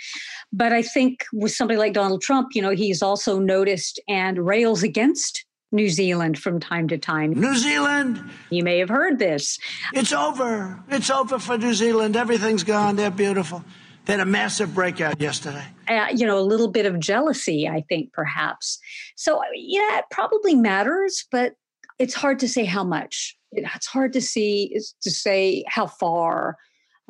But 0.52 0.72
I 0.72 0.82
think 0.82 1.24
with 1.32 1.52
somebody 1.52 1.78
like 1.78 1.92
Donald 1.92 2.22
Trump, 2.22 2.48
you 2.56 2.62
know, 2.62 2.70
he's 2.70 3.00
also 3.00 3.38
noticed 3.38 4.00
and 4.08 4.44
rails 4.44 4.82
against 4.82 5.44
New 5.70 5.88
Zealand 5.88 6.38
from 6.38 6.60
time 6.60 6.88
to 6.88 6.98
time. 6.98 7.32
New 7.32 7.56
Zealand! 7.56 8.22
You 8.50 8.64
may 8.64 8.78
have 8.78 8.88
heard 8.88 9.18
this. 9.18 9.58
It's 9.92 10.12
over. 10.12 10.82
It's 10.88 11.10
over 11.10 11.38
for 11.38 11.58
New 11.58 11.74
Zealand. 11.74 12.16
Everything's 12.16 12.64
gone. 12.64 12.96
They're 12.96 13.10
beautiful. 13.10 13.64
They 14.06 14.14
had 14.14 14.20
a 14.20 14.26
massive 14.26 14.74
breakout 14.74 15.20
yesterday. 15.20 15.66
Uh, 15.86 16.06
you 16.14 16.26
know, 16.26 16.38
a 16.38 16.40
little 16.40 16.68
bit 16.68 16.86
of 16.86 16.98
jealousy, 16.98 17.68
I 17.68 17.84
think, 17.90 18.14
perhaps. 18.14 18.78
So, 19.16 19.42
yeah, 19.54 19.98
it 19.98 20.06
probably 20.10 20.54
matters, 20.54 21.26
but 21.30 21.52
it's 21.98 22.14
hard 22.14 22.38
to 22.38 22.48
say 22.48 22.64
how 22.64 22.84
much. 22.84 23.36
It's 23.52 23.86
hard 23.86 24.14
to 24.14 24.22
see 24.22 24.78
to 25.02 25.10
say 25.10 25.64
how 25.68 25.86
far 25.86 26.56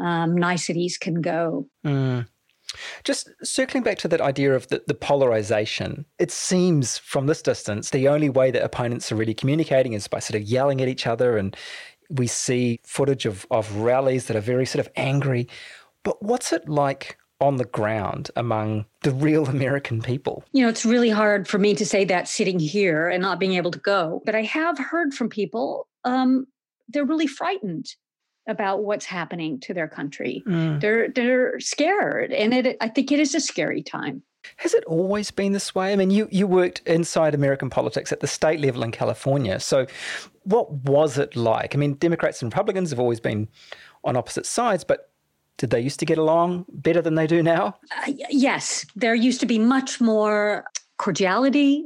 um, 0.00 0.36
niceties 0.36 0.98
can 0.98 1.20
go. 1.20 1.68
Mm. 1.86 2.26
Just 3.04 3.30
circling 3.42 3.82
back 3.82 3.98
to 3.98 4.08
that 4.08 4.20
idea 4.20 4.54
of 4.54 4.68
the, 4.68 4.82
the, 4.86 4.94
polarization, 4.94 6.04
it 6.18 6.30
seems 6.30 6.98
from 6.98 7.26
this 7.26 7.42
distance 7.42 7.90
the 7.90 8.08
only 8.08 8.28
way 8.28 8.50
that 8.50 8.62
opponents 8.62 9.10
are 9.10 9.16
really 9.16 9.34
communicating 9.34 9.94
is 9.94 10.06
by 10.06 10.18
sort 10.18 10.40
of 10.40 10.46
yelling 10.46 10.80
at 10.80 10.88
each 10.88 11.06
other. 11.06 11.38
And 11.38 11.56
we 12.10 12.26
see 12.26 12.80
footage 12.84 13.26
of, 13.26 13.46
of 13.50 13.74
rallies 13.76 14.26
that 14.26 14.36
are 14.36 14.40
very 14.40 14.66
sort 14.66 14.84
of 14.86 14.92
angry. 14.96 15.48
But 16.02 16.22
what's 16.22 16.52
it 16.52 16.68
like 16.68 17.18
on 17.40 17.56
the 17.56 17.64
ground 17.64 18.30
among 18.36 18.84
the 19.02 19.12
real 19.12 19.46
American 19.48 20.02
people? 20.02 20.44
You 20.52 20.62
know, 20.62 20.68
it's 20.68 20.84
really 20.84 21.10
hard 21.10 21.48
for 21.48 21.58
me 21.58 21.74
to 21.74 21.86
say 21.86 22.04
that 22.04 22.28
sitting 22.28 22.58
here 22.58 23.08
and 23.08 23.22
not 23.22 23.40
being 23.40 23.54
able 23.54 23.70
to 23.70 23.78
go. 23.78 24.22
But 24.26 24.34
I 24.34 24.42
have 24.42 24.78
heard 24.78 25.14
from 25.14 25.28
people, 25.30 25.88
um, 26.04 26.46
they're 26.88 27.04
really 27.04 27.26
frightened 27.26 27.94
about 28.48 28.82
what's 28.82 29.04
happening 29.04 29.60
to 29.60 29.74
their 29.74 29.86
country. 29.86 30.42
Mm. 30.46 30.80
They're 30.80 31.08
they're 31.08 31.60
scared, 31.60 32.32
and 32.32 32.52
it 32.52 32.76
I 32.80 32.88
think 32.88 33.12
it 33.12 33.20
is 33.20 33.34
a 33.34 33.40
scary 33.40 33.82
time. 33.82 34.22
Has 34.56 34.74
it 34.74 34.84
always 34.86 35.30
been 35.30 35.52
this 35.52 35.74
way? 35.74 35.92
I 35.92 35.96
mean, 35.96 36.10
you 36.10 36.28
you 36.30 36.46
worked 36.46 36.80
inside 36.86 37.34
American 37.34 37.70
politics 37.70 38.10
at 38.10 38.20
the 38.20 38.26
state 38.26 38.60
level 38.60 38.82
in 38.82 38.90
California. 38.90 39.60
So, 39.60 39.86
what 40.44 40.72
was 40.72 41.18
it 41.18 41.36
like? 41.36 41.74
I 41.74 41.78
mean, 41.78 41.94
Democrats 41.94 42.42
and 42.42 42.52
Republicans 42.52 42.90
have 42.90 42.98
always 42.98 43.20
been 43.20 43.48
on 44.04 44.16
opposite 44.16 44.46
sides, 44.46 44.84
but 44.84 45.10
did 45.58 45.70
they 45.70 45.80
used 45.80 45.98
to 46.00 46.06
get 46.06 46.18
along 46.18 46.64
better 46.68 47.02
than 47.02 47.16
they 47.16 47.26
do 47.26 47.42
now? 47.42 47.76
Uh, 48.06 48.12
yes, 48.30 48.86
there 48.96 49.14
used 49.14 49.40
to 49.40 49.46
be 49.46 49.58
much 49.58 50.00
more 50.00 50.64
cordiality 50.96 51.84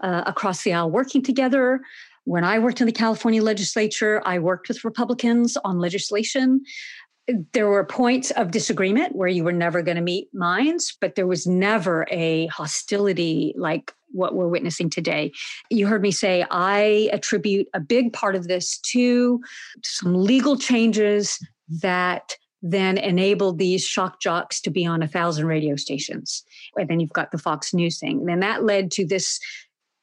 uh, 0.00 0.24
across 0.26 0.64
the 0.64 0.72
aisle, 0.72 0.90
working 0.90 1.22
together. 1.22 1.80
When 2.24 2.44
I 2.44 2.58
worked 2.58 2.80
in 2.80 2.86
the 2.86 2.92
California 2.92 3.42
legislature, 3.42 4.22
I 4.24 4.38
worked 4.38 4.68
with 4.68 4.84
Republicans 4.84 5.56
on 5.64 5.78
legislation. 5.78 6.62
There 7.52 7.68
were 7.68 7.84
points 7.84 8.30
of 8.32 8.50
disagreement 8.50 9.16
where 9.16 9.28
you 9.28 9.44
were 9.44 9.52
never 9.52 9.82
going 9.82 9.96
to 9.96 10.02
meet 10.02 10.28
minds, 10.32 10.96
but 11.00 11.14
there 11.14 11.26
was 11.26 11.46
never 11.46 12.06
a 12.10 12.46
hostility 12.46 13.54
like 13.56 13.92
what 14.12 14.34
we're 14.34 14.48
witnessing 14.48 14.90
today. 14.90 15.32
You 15.70 15.86
heard 15.86 16.02
me 16.02 16.10
say 16.10 16.44
I 16.50 17.08
attribute 17.12 17.68
a 17.74 17.80
big 17.80 18.12
part 18.12 18.34
of 18.36 18.48
this 18.48 18.78
to 18.92 19.40
some 19.82 20.14
legal 20.14 20.56
changes 20.56 21.38
that 21.80 22.36
then 22.62 22.98
enabled 22.98 23.58
these 23.58 23.84
shock 23.84 24.20
jocks 24.20 24.60
to 24.60 24.70
be 24.70 24.86
on 24.86 25.02
a 25.02 25.08
thousand 25.08 25.46
radio 25.46 25.74
stations. 25.76 26.44
And 26.76 26.88
then 26.88 27.00
you've 27.00 27.12
got 27.12 27.32
the 27.32 27.38
Fox 27.38 27.74
News 27.74 27.98
thing. 27.98 28.28
And 28.30 28.42
that 28.42 28.64
led 28.64 28.90
to 28.92 29.06
this 29.06 29.40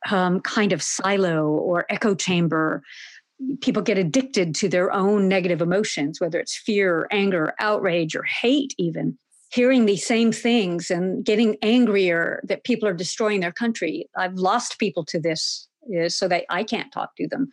um, 0.09 0.39
kind 0.41 0.73
of 0.73 0.81
silo 0.81 1.47
or 1.47 1.85
echo 1.89 2.15
chamber. 2.15 2.81
People 3.61 3.81
get 3.81 3.97
addicted 3.97 4.53
to 4.55 4.69
their 4.69 4.91
own 4.91 5.27
negative 5.27 5.61
emotions, 5.61 6.19
whether 6.19 6.39
it's 6.39 6.57
fear, 6.57 7.07
anger, 7.11 7.53
outrage, 7.59 8.15
or 8.15 8.23
hate, 8.23 8.73
even. 8.77 9.17
Hearing 9.51 9.85
these 9.85 10.05
same 10.05 10.31
things 10.31 10.91
and 10.91 11.25
getting 11.25 11.55
angrier 11.63 12.41
that 12.47 12.65
people 12.65 12.87
are 12.87 12.93
destroying 12.93 13.39
their 13.39 13.51
country. 13.51 14.07
I've 14.15 14.35
lost 14.35 14.77
people 14.77 15.03
to 15.05 15.19
this 15.19 15.69
is 15.89 16.15
so 16.15 16.27
that 16.27 16.45
I 16.49 16.63
can't 16.63 16.91
talk 16.91 17.15
to 17.17 17.27
them. 17.27 17.49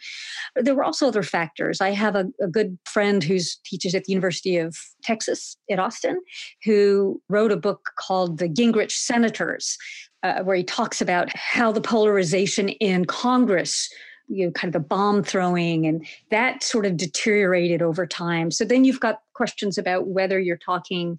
There 0.55 0.75
were 0.75 0.85
also 0.85 1.09
other 1.09 1.23
factors. 1.23 1.81
I 1.81 1.91
have 1.91 2.17
a, 2.17 2.27
a 2.41 2.49
good 2.49 2.79
friend 2.85 3.23
who's 3.23 3.59
teaches 3.65 3.95
at 3.95 4.05
the 4.05 4.13
University 4.13 4.57
of 4.57 4.77
Texas 5.03 5.57
at 5.71 5.79
Austin, 5.79 6.21
who 6.65 7.21
wrote 7.29 7.53
a 7.53 7.57
book 7.57 7.91
called 7.99 8.39
The 8.39 8.49
Gingrich 8.49 8.93
Senators, 8.93 9.77
uh, 10.27 10.43
where 10.43 10.57
he 10.57 10.65
talks 10.65 11.01
about 11.01 11.35
how 11.37 11.73
the 11.73 11.81
polarization 11.81 12.69
in 12.69 13.05
Congress 13.05 13.89
you 14.29 14.47
know 14.47 14.53
kind 14.53 14.75
of 14.75 14.83
the 14.83 14.89
bomb 14.89 15.23
throwing 15.23 15.87
and 15.87 16.07
that 16.31 16.63
sort 16.63 16.87
of 16.87 16.97
deteriorated 16.97 17.83
over 17.83 18.07
time. 18.07 18.51
So 18.51 18.65
then 18.65 18.85
you've 18.85 19.01
got 19.01 19.21
questions 19.35 19.79
about 19.79 20.09
whether 20.09 20.39
you're 20.39 20.57
talking 20.57 21.19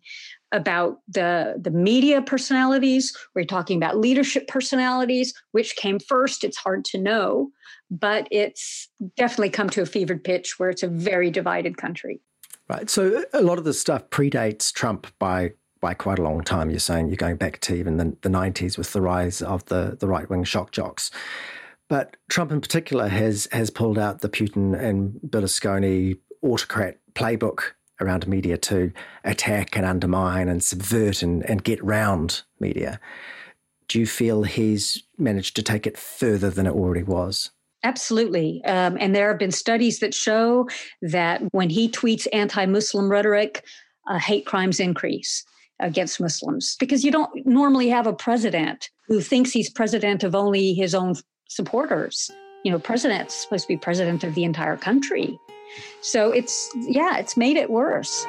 about 0.52 1.00
the 1.08 1.56
the 1.60 1.72
media 1.72 2.22
personalities 2.22 3.16
or 3.36 3.42
you're 3.42 3.48
talking 3.48 3.78
about 3.78 3.98
leadership 3.98 4.48
personalities 4.48 5.34
which 5.52 5.76
came 5.76 6.00
first 6.00 6.46
it's 6.46 6.56
hard 6.56 6.86
to 6.86 6.98
know 6.98 7.50
but 7.92 8.30
it's 8.32 8.88
definitely 9.18 9.50
come 9.50 9.70
to 9.70 9.82
a 9.82 9.86
fevered 9.86 10.24
pitch 10.24 10.58
where 10.58 10.70
it's 10.70 10.84
a 10.84 10.88
very 10.88 11.30
divided 11.30 11.78
country. 11.78 12.22
Right 12.70 12.90
so 12.90 13.26
a 13.34 13.42
lot 13.42 13.58
of 13.58 13.66
the 13.66 13.74
stuff 13.74 14.10
predates 14.10 14.72
trump 14.72 15.08
by 15.20 15.52
by 15.80 15.94
quite 15.94 16.20
a 16.20 16.24
long 16.24 16.44
time. 16.44 16.70
You're 16.70 16.80
saying 16.80 17.08
you're 17.08 17.18
going 17.18 17.38
back 17.38 17.60
to 17.62 17.76
even 17.76 17.98
the, 17.98 18.16
the 18.22 18.30
90s 18.30 18.78
with 18.78 18.94
the 18.94 19.02
rise 19.02 19.42
of 19.42 19.66
the, 19.66 19.98
the 20.00 20.08
right 20.08 20.30
wing 20.30 20.44
shock 20.44 20.72
jocks. 20.72 21.12
But 21.90 22.18
Trump 22.30 22.52
in 22.52 22.62
particular 22.62 23.08
has 23.08 23.48
has 23.52 23.70
pulled 23.70 23.98
out 23.98 24.22
the 24.22 24.30
Putin 24.30 24.78
and 24.78 25.20
Berlusconi 25.26 26.18
autocrat 26.44 26.98
playbook 27.14 27.72
around 28.00 28.28
media 28.28 28.58
to 28.58 28.92
attack 29.24 29.76
and 29.76 29.86
undermine 29.86 30.50
and 30.50 30.64
subvert 30.64 31.24
and, 31.24 31.44
and 31.50 31.64
get 31.64 31.84
round 31.84 32.44
media. 32.60 33.00
Do 33.88 34.00
you 34.00 34.06
feel 34.06 34.44
he's 34.44 35.02
managed 35.18 35.56
to 35.56 35.64
take 35.64 35.88
it 35.88 35.98
further 35.98 36.50
than 36.50 36.68
it 36.68 36.74
already 36.74 37.04
was? 37.04 37.52
Absolutely. 37.84 38.62
Um, 38.66 38.98
and 39.00 39.16
there 39.16 39.30
have 39.30 39.40
been 39.40 39.52
studies 39.52 40.00
that 40.00 40.14
show 40.14 40.68
that 41.02 41.42
when 41.52 41.70
he 41.70 41.90
tweets 41.90 42.28
anti 42.34 42.66
Muslim 42.66 43.10
rhetoric, 43.10 43.64
uh, 44.08 44.20
hate 44.20 44.46
crimes 44.46 44.80
increase 44.80 45.46
against 45.80 46.20
Muslims 46.20 46.76
because 46.80 47.04
you 47.04 47.12
don't 47.12 47.46
normally 47.46 47.90
have 47.90 48.08
a 48.08 48.14
president 48.14 48.90
who 49.08 49.22
thinks 49.22 49.52
he's 49.52 49.70
president 49.70 50.24
of 50.24 50.36
only 50.36 50.74
his 50.74 50.96
own 50.96 51.16
supporters. 51.50 52.30
You 52.64 52.72
know, 52.72 52.80
president's 52.80 53.36
supposed 53.36 53.64
to 53.66 53.68
be 53.68 53.78
president 53.78 54.24
of 54.24 54.36
the 54.36 54.44
entire 54.44 54.78
country. 54.78 55.40
So 56.02 56.32
it's, 56.32 56.70
yeah, 56.76 57.18
it's 57.18 57.38
made 57.38 57.58
it 57.58 57.70
worse. 57.70 58.26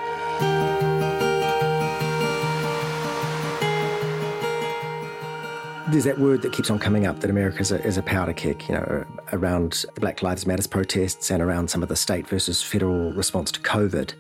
There's 5.91 6.05
that 6.05 6.19
word 6.19 6.43
that 6.43 6.53
keeps 6.53 6.71
on 6.71 6.79
coming 6.79 7.07
up 7.07 7.21
that 7.21 7.31
America 7.31 7.61
is 7.61 7.73
a, 7.73 7.83
is 7.83 7.97
a 7.97 8.03
powder 8.03 8.35
keg, 8.35 8.63
you 8.69 8.75
know, 8.75 9.07
around 9.33 9.87
the 9.95 10.01
Black 10.03 10.23
Lives 10.23 10.47
Matters 10.47 10.67
protests 10.67 11.31
and 11.31 11.43
around 11.43 11.71
some 11.71 11.83
of 11.83 11.89
the 11.89 11.97
state 11.97 12.29
versus 12.29 12.63
federal 12.63 13.11
response 13.13 13.51
to 13.53 13.61
COVID 13.61 14.13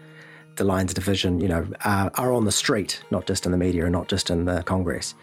the 0.59 0.65
of 0.65 0.95
division, 0.95 1.41
you 1.41 1.49
know, 1.49 1.67
are, 1.85 2.11
are 2.15 2.33
on 2.33 2.45
the 2.45 2.53
street, 2.53 3.03
not 3.11 3.27
just 3.27 3.47
in 3.47 3.53
the 3.53 3.59
media 3.59 3.85
and 3.85 3.93
not 3.93 4.09
just 4.09 4.31
in 4.31 4.45
the 4.45 4.63
Congress. 4.63 5.15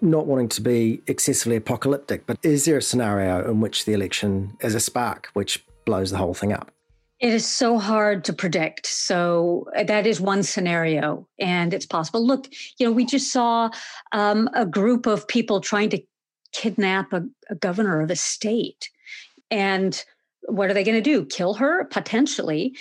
Not 0.00 0.26
wanting 0.26 0.48
to 0.50 0.60
be 0.60 1.02
excessively 1.06 1.56
apocalyptic, 1.56 2.26
but 2.26 2.38
is 2.42 2.64
there 2.64 2.78
a 2.78 2.82
scenario 2.82 3.48
in 3.48 3.60
which 3.60 3.84
the 3.84 3.92
election 3.92 4.56
is 4.60 4.74
a 4.74 4.80
spark 4.80 5.28
which 5.34 5.64
blows 5.84 6.10
the 6.10 6.16
whole 6.16 6.34
thing 6.34 6.52
up? 6.52 6.72
It 7.20 7.32
is 7.32 7.46
so 7.46 7.78
hard 7.78 8.24
to 8.24 8.32
predict. 8.32 8.86
So 8.86 9.66
uh, 9.76 9.84
that 9.84 10.06
is 10.06 10.20
one 10.20 10.42
scenario, 10.42 11.26
and 11.38 11.72
it's 11.72 11.86
possible. 11.86 12.26
Look, 12.26 12.48
you 12.78 12.86
know, 12.86 12.92
we 12.92 13.06
just 13.06 13.32
saw 13.32 13.70
um, 14.12 14.50
a 14.54 14.66
group 14.66 15.06
of 15.06 15.26
people 15.26 15.60
trying 15.60 15.90
to 15.90 16.02
kidnap 16.52 17.12
a, 17.12 17.22
a 17.48 17.54
governor 17.54 18.02
of 18.02 18.10
a 18.10 18.16
state, 18.16 18.90
and 19.50 20.04
what 20.48 20.70
are 20.70 20.74
they 20.74 20.84
going 20.84 21.02
to 21.02 21.10
do? 21.10 21.24
Kill 21.24 21.54
her 21.54 21.84
potentially. 21.86 22.76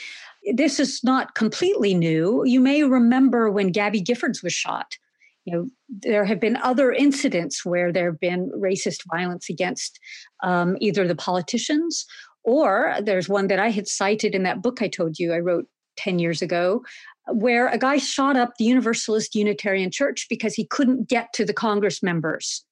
This 0.53 0.79
is 0.79 1.03
not 1.03 1.35
completely 1.35 1.93
new. 1.93 2.43
You 2.45 2.59
may 2.59 2.83
remember 2.83 3.49
when 3.49 3.71
Gabby 3.71 4.01
Giffords 4.01 4.43
was 4.43 4.53
shot. 4.53 4.97
You 5.45 5.53
know, 5.53 5.67
there 5.89 6.25
have 6.25 6.39
been 6.39 6.57
other 6.57 6.91
incidents 6.91 7.65
where 7.65 7.91
there 7.91 8.11
have 8.11 8.19
been 8.19 8.51
racist 8.55 9.01
violence 9.11 9.49
against 9.49 9.99
um, 10.43 10.75
either 10.79 11.07
the 11.07 11.15
politicians 11.15 12.05
or 12.43 12.95
there's 13.01 13.27
one 13.27 13.47
that 13.47 13.59
I 13.59 13.69
had 13.71 13.87
cited 13.87 14.35
in 14.35 14.43
that 14.43 14.61
book 14.61 14.81
I 14.81 14.87
told 14.87 15.19
you 15.19 15.33
I 15.33 15.39
wrote 15.39 15.65
10 15.97 16.19
years 16.19 16.41
ago, 16.41 16.83
where 17.27 17.67
a 17.67 17.77
guy 17.77 17.97
shot 17.97 18.37
up 18.37 18.53
the 18.57 18.65
Universalist 18.65 19.33
Unitarian 19.35 19.91
Church 19.91 20.27
because 20.29 20.53
he 20.53 20.65
couldn't 20.65 21.09
get 21.09 21.33
to 21.33 21.45
the 21.45 21.53
Congress 21.53 22.03
members. 22.03 22.63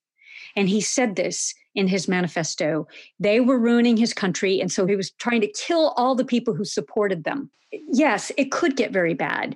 And 0.56 0.70
he 0.70 0.82
said 0.82 1.16
this 1.16 1.54
in 1.76 1.88
his 1.88 2.08
manifesto. 2.08 2.88
They 3.20 3.40
were 3.40 3.58
ruining 3.58 3.98
his 3.98 4.14
country. 4.14 4.62
And 4.62 4.72
so 4.72 4.86
he 4.86 4.96
was 4.96 5.12
trying 5.12 5.42
to 5.42 5.52
kill 5.52 5.94
all 5.98 6.16
the 6.16 6.26
people 6.26 6.54
who 6.54 6.66
supported 6.66 7.24
them. 7.24 7.50
Yes, 7.92 8.32
it 8.38 8.52
could 8.52 8.76
get 8.76 8.92
very 8.92 9.14
bad. 9.14 9.56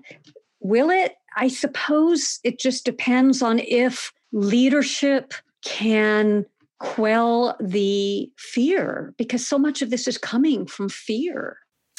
Will 0.60 0.90
it? 0.90 1.16
I 1.36 1.50
suppose 1.50 2.40
it 2.44 2.60
just 2.60 2.84
depends 2.84 3.42
on 3.42 3.60
if 3.60 4.12
leadership 4.32 5.34
can 5.64 6.46
quell 6.80 7.56
the 7.60 8.32
fear 8.38 9.14
because 9.18 9.46
so 9.46 9.58
much 9.58 9.82
of 9.82 9.90
this 9.90 10.08
is 10.08 10.18
coming 10.18 10.66
from 10.66 10.90
fear. 10.90 11.58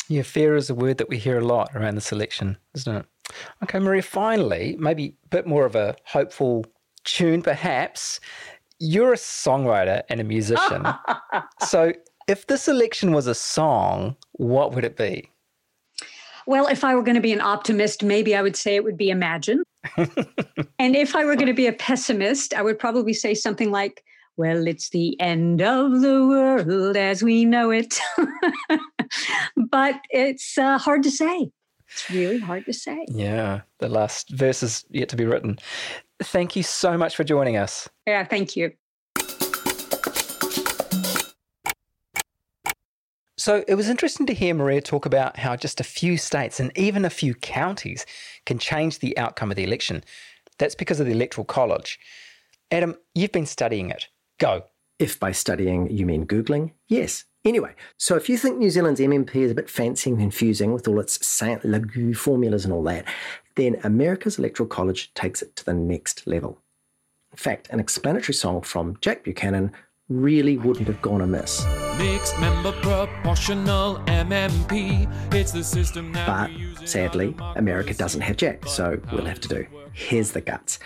Yeah, 0.09 0.23
fear 0.23 0.57
is 0.57 0.71
a 0.71 0.75
word 0.75 0.99
that 0.99 1.09
we 1.09 1.19
hear 1.19 1.39
a 1.39 1.45
lot 1.45 1.71
around 1.75 1.97
this 1.97 2.13
election, 2.13 2.57
isn't 2.75 2.97
it? 2.97 3.07
Okay, 3.63 3.79
Maria, 3.79 4.03
finally, 4.03 4.77
maybe 4.79 5.15
a 5.25 5.29
bit 5.29 5.47
more 5.47 5.67
of 5.67 5.75
a 5.75 5.97
hopeful 6.05 6.65
tune, 7.05 7.43
perhaps. 7.43 8.21
You're 8.79 9.13
a 9.13 9.17
songwriter 9.17 10.03
and 10.09 10.21
a 10.21 10.25
musician. 10.25 10.87
so, 11.61 11.93
if 12.29 12.47
this 12.47 12.69
election 12.69 13.13
was 13.13 13.27
a 13.27 13.35
song, 13.35 14.17
what 14.33 14.75
would 14.75 14.85
it 14.85 14.97
be? 14.97 15.31
Well, 16.47 16.67
if 16.67 16.85
I 16.85 16.95
were 16.95 17.03
going 17.03 17.15
to 17.15 17.21
be 17.21 17.33
an 17.33 17.41
optimist, 17.41 18.03
maybe 18.03 18.35
I 18.35 18.43
would 18.43 18.57
say 18.57 18.77
it 18.77 18.85
would 18.85 18.97
be 18.97 19.11
Imagine. 19.11 19.63
and 19.97 20.97
if 20.97 21.15
I 21.15 21.25
were 21.25 21.35
going 21.37 21.47
to 21.47 21.55
be 21.55 21.67
a 21.67 21.73
pessimist, 21.73 22.55
I 22.55 22.63
would 22.63 22.79
probably 22.79 23.13
say 23.13 23.35
something 23.35 23.71
like 23.71 24.03
well, 24.39 24.69
it's 24.69 24.91
the 24.91 25.21
end 25.21 25.61
of 25.61 26.01
the 26.01 26.25
world 26.27 26.97
as 26.97 27.25
we 27.25 27.45
know 27.45 27.71
it. 27.71 27.99
but 29.57 29.97
it's 30.11 30.57
uh, 30.57 30.79
hard 30.79 31.03
to 31.03 31.11
say. 31.11 31.51
It's 31.91 32.11
really 32.11 32.39
hard 32.39 32.67
to 32.67 32.73
say. 32.73 33.07
Yeah, 33.09 33.63
the 33.79 33.89
last 33.89 34.31
verse 34.31 34.63
is 34.63 34.85
yet 34.91 35.09
to 35.11 35.17
be 35.17 35.25
written. 35.25 35.59
Thank 36.23 36.57
you 36.57 36.63
so 36.63 36.99
much 36.99 37.17
for 37.17 37.25
joining 37.25 37.57
us. 37.57 37.89
Yeah, 38.07 38.25
thank 38.25 38.57
you. 38.57 38.73
So 43.37 43.65
it 43.69 43.77
was 43.77 43.89
interesting 43.89 44.27
to 44.27 44.35
hear 44.35 44.53
Maria 44.53 44.81
talk 44.81 45.07
about 45.07 45.39
how 45.39 45.57
just 45.57 45.81
a 45.81 45.85
few 45.85 46.19
states 46.19 46.61
and 46.61 46.77
even 46.77 47.05
a 47.05 47.11
few 47.11 47.35
counties 47.35 48.05
can 48.45 48.59
change 48.59 48.99
the 48.99 49.17
outcome 49.17 49.51
of 49.51 49.57
the 49.57 49.65
election. 49.65 50.05
That's 50.59 50.75
because 50.75 50.99
of 51.01 51.07
the 51.07 51.13
Electoral 51.13 51.45
College. 51.45 51.99
Adam, 52.71 52.97
you've 53.15 53.33
been 53.33 53.47
studying 53.47 53.91
it. 53.91 54.09
Go. 54.39 54.65
If 54.99 55.21
by 55.21 55.31
studying 55.31 55.89
you 55.89 56.05
mean 56.05 56.27
Googling, 56.27 56.73
yes. 56.89 57.25
Anyway, 57.45 57.75
so 57.97 58.17
if 58.17 58.29
you 58.29 58.37
think 58.37 58.59
New 58.59 58.71
Zealand's 58.71 59.01
MMP 59.01 59.37
is 59.37 59.53
a 59.53 59.55
bit 59.55 59.71
fancy 59.71 60.11
and 60.11 60.19
confusing 60.19 60.73
with 60.73 60.89
all 60.89 60.99
its 60.99 61.25
Sainte-Laguë 61.25 62.17
formulas 62.17 62.65
and 62.65 62.75
all 62.75 62.83
that, 62.83 63.05
then 63.55 63.77
America's 63.85 64.39
Electoral 64.39 64.69
College 64.69 65.15
takes 65.15 65.41
it 65.41 65.55
to 65.57 65.65
the 65.65 65.73
next 65.73 66.27
level. 66.27 66.61
In 67.31 67.39
fact, 67.39 67.69
an 67.71 67.79
explanatory 67.79 68.35
song 68.35 68.63
from 68.63 68.99
Jack 69.01 69.25
Buchanan 69.25 69.73
really 70.09 70.59
wouldn't 70.59 70.89
have 70.89 71.01
gone 71.01 71.21
amiss. 71.21 71.65
Mixed 71.97 72.39
member 72.41 72.73
proportional 72.73 73.99
MMP. 74.07 75.09
It's 75.33 75.53
the 75.53 75.63
system 75.63 76.13
But 76.13 76.51
sadly, 76.85 77.37
America 77.57 77.95
doesn't 77.95 78.23
have 78.23 78.37
Jack, 78.37 78.67
so 78.67 79.01
we'll 79.13 79.27
have 79.27 79.41
to 79.41 79.49
do. 79.49 79.67
Here's 79.93 80.33
the 80.33 80.41
guts 80.41 80.79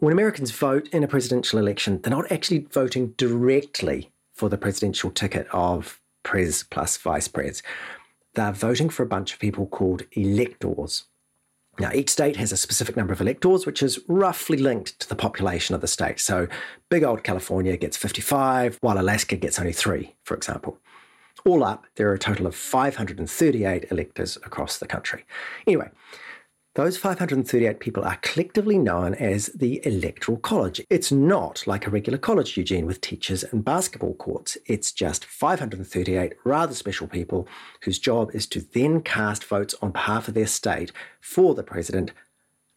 when 0.00 0.12
Americans 0.12 0.52
vote 0.52 0.88
in 0.88 1.02
a 1.02 1.08
presidential 1.08 1.58
election, 1.58 2.00
they're 2.00 2.12
not 2.12 2.30
actually 2.30 2.68
voting 2.70 3.14
directly 3.16 4.12
for 4.38 4.48
the 4.48 4.56
presidential 4.56 5.10
ticket 5.10 5.48
of 5.52 6.00
pres 6.22 6.62
plus 6.62 6.96
vice 6.96 7.26
pres. 7.26 7.62
They're 8.34 8.52
voting 8.52 8.88
for 8.88 9.02
a 9.02 9.06
bunch 9.06 9.32
of 9.32 9.40
people 9.40 9.66
called 9.66 10.04
electors. 10.12 11.06
Now, 11.80 11.90
each 11.92 12.10
state 12.10 12.36
has 12.36 12.52
a 12.52 12.56
specific 12.56 12.96
number 12.96 13.12
of 13.12 13.20
electors, 13.20 13.66
which 13.66 13.82
is 13.82 14.00
roughly 14.08 14.58
linked 14.58 14.98
to 15.00 15.08
the 15.08 15.16
population 15.16 15.74
of 15.74 15.80
the 15.80 15.86
state. 15.88 16.20
So, 16.20 16.48
big 16.88 17.04
old 17.04 17.22
California 17.24 17.76
gets 17.76 17.96
55, 17.96 18.78
while 18.80 19.00
Alaska 19.00 19.36
gets 19.36 19.58
only 19.58 19.72
three, 19.72 20.14
for 20.24 20.36
example. 20.36 20.78
All 21.44 21.62
up, 21.62 21.86
there 21.96 22.08
are 22.10 22.14
a 22.14 22.18
total 22.18 22.46
of 22.46 22.54
538 22.54 23.90
electors 23.90 24.36
across 24.38 24.78
the 24.78 24.86
country. 24.86 25.24
Anyway, 25.66 25.88
those 26.78 26.96
538 26.96 27.80
people 27.80 28.04
are 28.04 28.20
collectively 28.22 28.78
known 28.78 29.12
as 29.14 29.46
the 29.46 29.84
Electoral 29.84 30.38
College. 30.38 30.80
It's 30.88 31.10
not 31.10 31.66
like 31.66 31.88
a 31.88 31.90
regular 31.90 32.18
college, 32.18 32.56
Eugene, 32.56 32.86
with 32.86 33.00
teachers 33.00 33.42
and 33.42 33.64
basketball 33.64 34.14
courts. 34.14 34.56
It's 34.64 34.92
just 34.92 35.24
538 35.24 36.34
rather 36.44 36.74
special 36.74 37.08
people 37.08 37.48
whose 37.82 37.98
job 37.98 38.30
is 38.32 38.46
to 38.46 38.60
then 38.60 39.00
cast 39.00 39.42
votes 39.42 39.74
on 39.82 39.90
behalf 39.90 40.28
of 40.28 40.34
their 40.34 40.46
state 40.46 40.92
for 41.20 41.56
the 41.56 41.64
president 41.64 42.12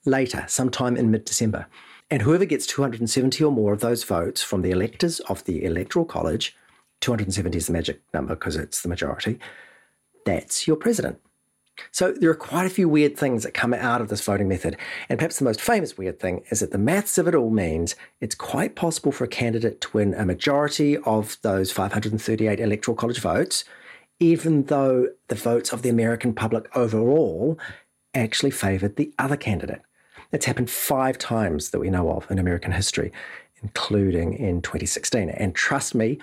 later, 0.03 0.45
sometime 0.47 0.97
in 0.97 1.11
mid 1.11 1.23
December. 1.23 1.67
And 2.09 2.23
whoever 2.23 2.45
gets 2.45 2.65
270 2.65 3.43
or 3.43 3.51
more 3.51 3.71
of 3.71 3.81
those 3.81 4.03
votes 4.03 4.41
from 4.41 4.63
the 4.63 4.71
electors 4.71 5.19
of 5.19 5.43
the 5.43 5.63
Electoral 5.63 6.05
College, 6.05 6.57
270 7.01 7.55
is 7.55 7.67
the 7.67 7.73
magic 7.73 8.01
number 8.15 8.33
because 8.33 8.55
it's 8.55 8.81
the 8.81 8.89
majority, 8.89 9.37
that's 10.25 10.65
your 10.65 10.75
president. 10.75 11.19
So 11.89 12.11
there 12.11 12.29
are 12.29 12.35
quite 12.35 12.65
a 12.65 12.69
few 12.69 12.87
weird 12.87 13.17
things 13.17 13.43
that 13.43 13.53
come 13.53 13.73
out 13.73 14.01
of 14.01 14.09
this 14.09 14.21
voting 14.21 14.47
method. 14.47 14.77
And 15.09 15.17
perhaps 15.17 15.39
the 15.39 15.45
most 15.45 15.61
famous 15.61 15.97
weird 15.97 16.19
thing 16.19 16.43
is 16.49 16.59
that 16.59 16.71
the 16.71 16.77
maths 16.77 17.17
of 17.17 17.27
it 17.27 17.35
all 17.35 17.49
means 17.49 17.95
it's 18.19 18.35
quite 18.35 18.75
possible 18.75 19.11
for 19.11 19.23
a 19.23 19.29
candidate 19.29 19.81
to 19.81 19.89
win 19.93 20.13
a 20.13 20.25
majority 20.25 20.97
of 20.97 21.37
those 21.41 21.71
538 21.71 22.59
electoral 22.59 22.95
college 22.95 23.19
votes, 23.19 23.63
even 24.19 24.65
though 24.65 25.09
the 25.27 25.35
votes 25.35 25.73
of 25.73 25.81
the 25.81 25.89
American 25.89 26.33
public 26.33 26.69
overall 26.75 27.57
actually 28.13 28.51
favored 28.51 28.95
the 28.95 29.13
other 29.17 29.37
candidate. 29.37 29.81
It's 30.31 30.45
happened 30.45 30.69
five 30.69 31.17
times 31.17 31.71
that 31.71 31.79
we 31.79 31.89
know 31.89 32.11
of 32.11 32.29
in 32.29 32.39
American 32.39 32.71
history, 32.71 33.11
including 33.61 34.33
in 34.33 34.61
2016. 34.61 35.29
And 35.29 35.53
trust 35.53 35.93
me, 35.93 36.19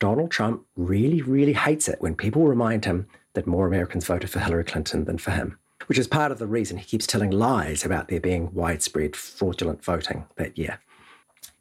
Donald 0.00 0.30
Trump 0.30 0.62
really, 0.76 1.22
really 1.22 1.52
hates 1.52 1.88
it 1.88 2.00
when 2.00 2.14
people 2.14 2.46
remind 2.46 2.84
him 2.84 3.06
that 3.34 3.46
more 3.46 3.66
Americans 3.66 4.06
voted 4.06 4.30
for 4.30 4.40
Hillary 4.40 4.64
Clinton 4.64 5.04
than 5.04 5.18
for 5.18 5.30
him, 5.30 5.58
which 5.86 5.98
is 5.98 6.06
part 6.06 6.32
of 6.32 6.38
the 6.38 6.46
reason 6.46 6.76
he 6.76 6.84
keeps 6.84 7.06
telling 7.06 7.30
lies 7.30 7.84
about 7.84 8.08
there 8.08 8.20
being 8.20 8.52
widespread 8.52 9.16
fraudulent 9.16 9.84
voting 9.84 10.26
that 10.36 10.56
year. 10.58 10.80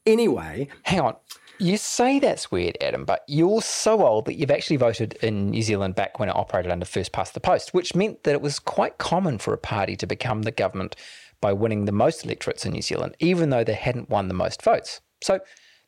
Anyway. 0.05 0.67
Hang 0.83 1.01
on. 1.01 1.15
You 1.59 1.77
say 1.77 2.17
that's 2.17 2.49
weird, 2.49 2.75
Adam, 2.81 3.05
but 3.05 3.23
you're 3.27 3.61
so 3.61 4.03
old 4.03 4.25
that 4.25 4.33
you've 4.33 4.49
actually 4.49 4.77
voted 4.77 5.13
in 5.21 5.51
New 5.51 5.61
Zealand 5.61 5.93
back 5.93 6.17
when 6.19 6.27
it 6.27 6.35
operated 6.35 6.71
under 6.71 6.85
first 6.85 7.11
past 7.11 7.35
the 7.35 7.39
post, 7.39 7.71
which 7.71 7.93
meant 7.93 8.23
that 8.23 8.33
it 8.33 8.41
was 8.41 8.57
quite 8.57 8.97
common 8.97 9.37
for 9.37 9.53
a 9.53 9.59
party 9.59 9.95
to 9.97 10.07
become 10.07 10.41
the 10.41 10.51
government 10.51 10.95
by 11.39 11.53
winning 11.53 11.85
the 11.85 11.91
most 11.91 12.25
electorates 12.25 12.65
in 12.65 12.71
New 12.71 12.81
Zealand, 12.81 13.15
even 13.19 13.51
though 13.51 13.63
they 13.63 13.75
hadn't 13.75 14.09
won 14.09 14.27
the 14.27 14.33
most 14.33 14.63
votes. 14.63 15.01
So 15.21 15.39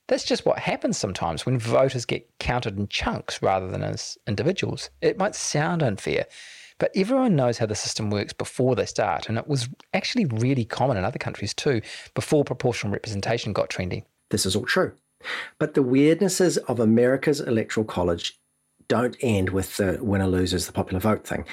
that's 0.07 0.25
just 0.25 0.45
what 0.45 0.59
happens 0.59 0.97
sometimes 0.97 1.45
when 1.45 1.57
voters 1.57 2.05
get 2.05 2.27
counted 2.39 2.77
in 2.77 2.87
chunks 2.87 3.41
rather 3.41 3.67
than 3.69 3.83
as 3.83 4.17
individuals. 4.27 4.89
It 5.01 5.17
might 5.17 5.35
sound 5.35 5.81
unfair, 5.81 6.25
but 6.77 6.91
everyone 6.95 7.35
knows 7.35 7.57
how 7.57 7.65
the 7.65 7.75
system 7.75 8.09
works 8.09 8.33
before 8.33 8.75
they 8.75 8.85
start, 8.85 9.29
and 9.29 9.37
it 9.37 9.47
was 9.47 9.69
actually 9.93 10.25
really 10.25 10.65
common 10.65 10.97
in 10.97 11.05
other 11.05 11.19
countries 11.19 11.53
too 11.53 11.81
before 12.13 12.43
proportional 12.43 12.93
representation 12.93 13.53
got 13.53 13.69
trendy. 13.69 14.03
This 14.29 14.45
is 14.45 14.55
all 14.55 14.65
true. 14.65 14.93
But 15.57 15.73
the 15.73 15.83
weirdnesses 15.83 16.57
of 16.67 16.79
America's 16.79 17.39
electoral 17.39 17.85
college 17.85 18.37
don't 18.87 19.15
end 19.21 19.49
with 19.49 19.77
the 19.77 19.97
winner 20.01 20.27
loses 20.27 20.65
the 20.65 20.73
popular 20.73 20.99
vote 20.99 21.25
thing. 21.25 21.45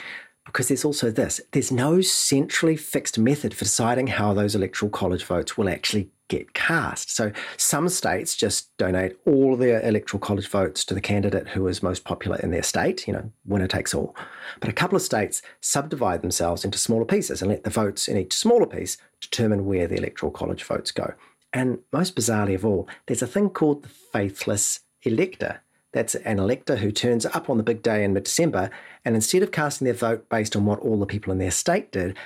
Because 0.47 0.69
there's 0.69 0.85
also 0.85 1.11
this 1.11 1.41
there's 1.53 1.71
no 1.71 2.01
centrally 2.01 2.77
fixed 2.77 3.19
method 3.19 3.55
for 3.55 3.65
deciding 3.65 4.09
how 4.09 4.33
those 4.33 4.57
electoral 4.57 4.91
college 4.91 5.25
votes 5.25 5.57
will 5.57 5.69
actually 5.69 6.11
get 6.31 6.55
cast. 6.55 7.15
So 7.15 7.33
some 7.59 7.89
states 7.91 8.35
just 8.35 8.75
donate 8.79 9.17
all 9.27 9.57
their 9.57 9.87
electoral 9.87 10.21
college 10.21 10.49
votes 10.49 10.85
to 10.87 10.95
the 10.95 11.01
candidate 11.01 11.49
who 11.49 11.67
is 11.67 11.83
most 11.83 12.05
popular 12.05 12.39
in 12.39 12.51
their 12.51 12.63
state, 12.63 13.07
you 13.07 13.13
know, 13.13 13.31
winner 13.45 13.67
takes 13.67 13.93
all. 13.93 14.17
But 14.61 14.71
a 14.71 14.73
couple 14.73 14.97
of 14.97 15.03
states 15.03 15.43
subdivide 15.61 16.23
themselves 16.23 16.65
into 16.65 16.79
smaller 16.79 17.05
pieces 17.05 17.43
and 17.43 17.51
let 17.51 17.65
the 17.65 17.71
votes 17.71 18.09
in 18.09 18.17
each 18.17 18.33
smaller 18.33 18.67
piece 18.67 18.97
determine 19.21 19.67
where 19.67 19.87
the 19.87 19.97
electoral 19.97 20.33
college 20.33 20.63
votes 20.63 20.93
go. 20.93 21.13
And 21.53 21.81
most 21.93 22.17
bizarrely 22.17 22.55
of 22.55 22.65
all, 22.65 22.89
there's 23.07 23.23
a 23.23 23.27
thing 23.27 23.51
called 23.51 23.83
the 23.83 23.89
faithless 23.89 24.81
elector. 25.03 25.61
That's 25.93 26.15
an 26.15 26.39
elector 26.39 26.77
who 26.77 26.93
turns 26.93 27.27
up 27.27 27.51
on 27.51 27.57
the 27.57 27.65
big 27.65 27.83
day 27.83 28.05
in 28.05 28.13
mid 28.13 28.25
December, 28.25 28.71
and 29.05 29.17
instead 29.17 29.43
of 29.43 29.51
casting 29.51 29.87
their 29.87 29.95
vote 29.95 30.29
based 30.29 30.55
on 30.55 30.65
what 30.65 30.79
all 30.79 31.01
the 31.01 31.07
people 31.07 31.33
in 31.33 31.39
their 31.39 31.51
state 31.51 31.91
did, 31.91 32.17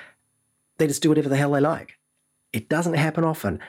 they 0.77 0.85
just 0.85 1.01
do 1.01 1.09
whatever 1.09 1.29
the 1.29 1.37
hell 1.37 1.51
they 1.51 1.59
like. 1.59 1.97
It 2.53 2.69
doesn't 2.69 2.93
happen 2.93 3.23
often, 3.23 3.59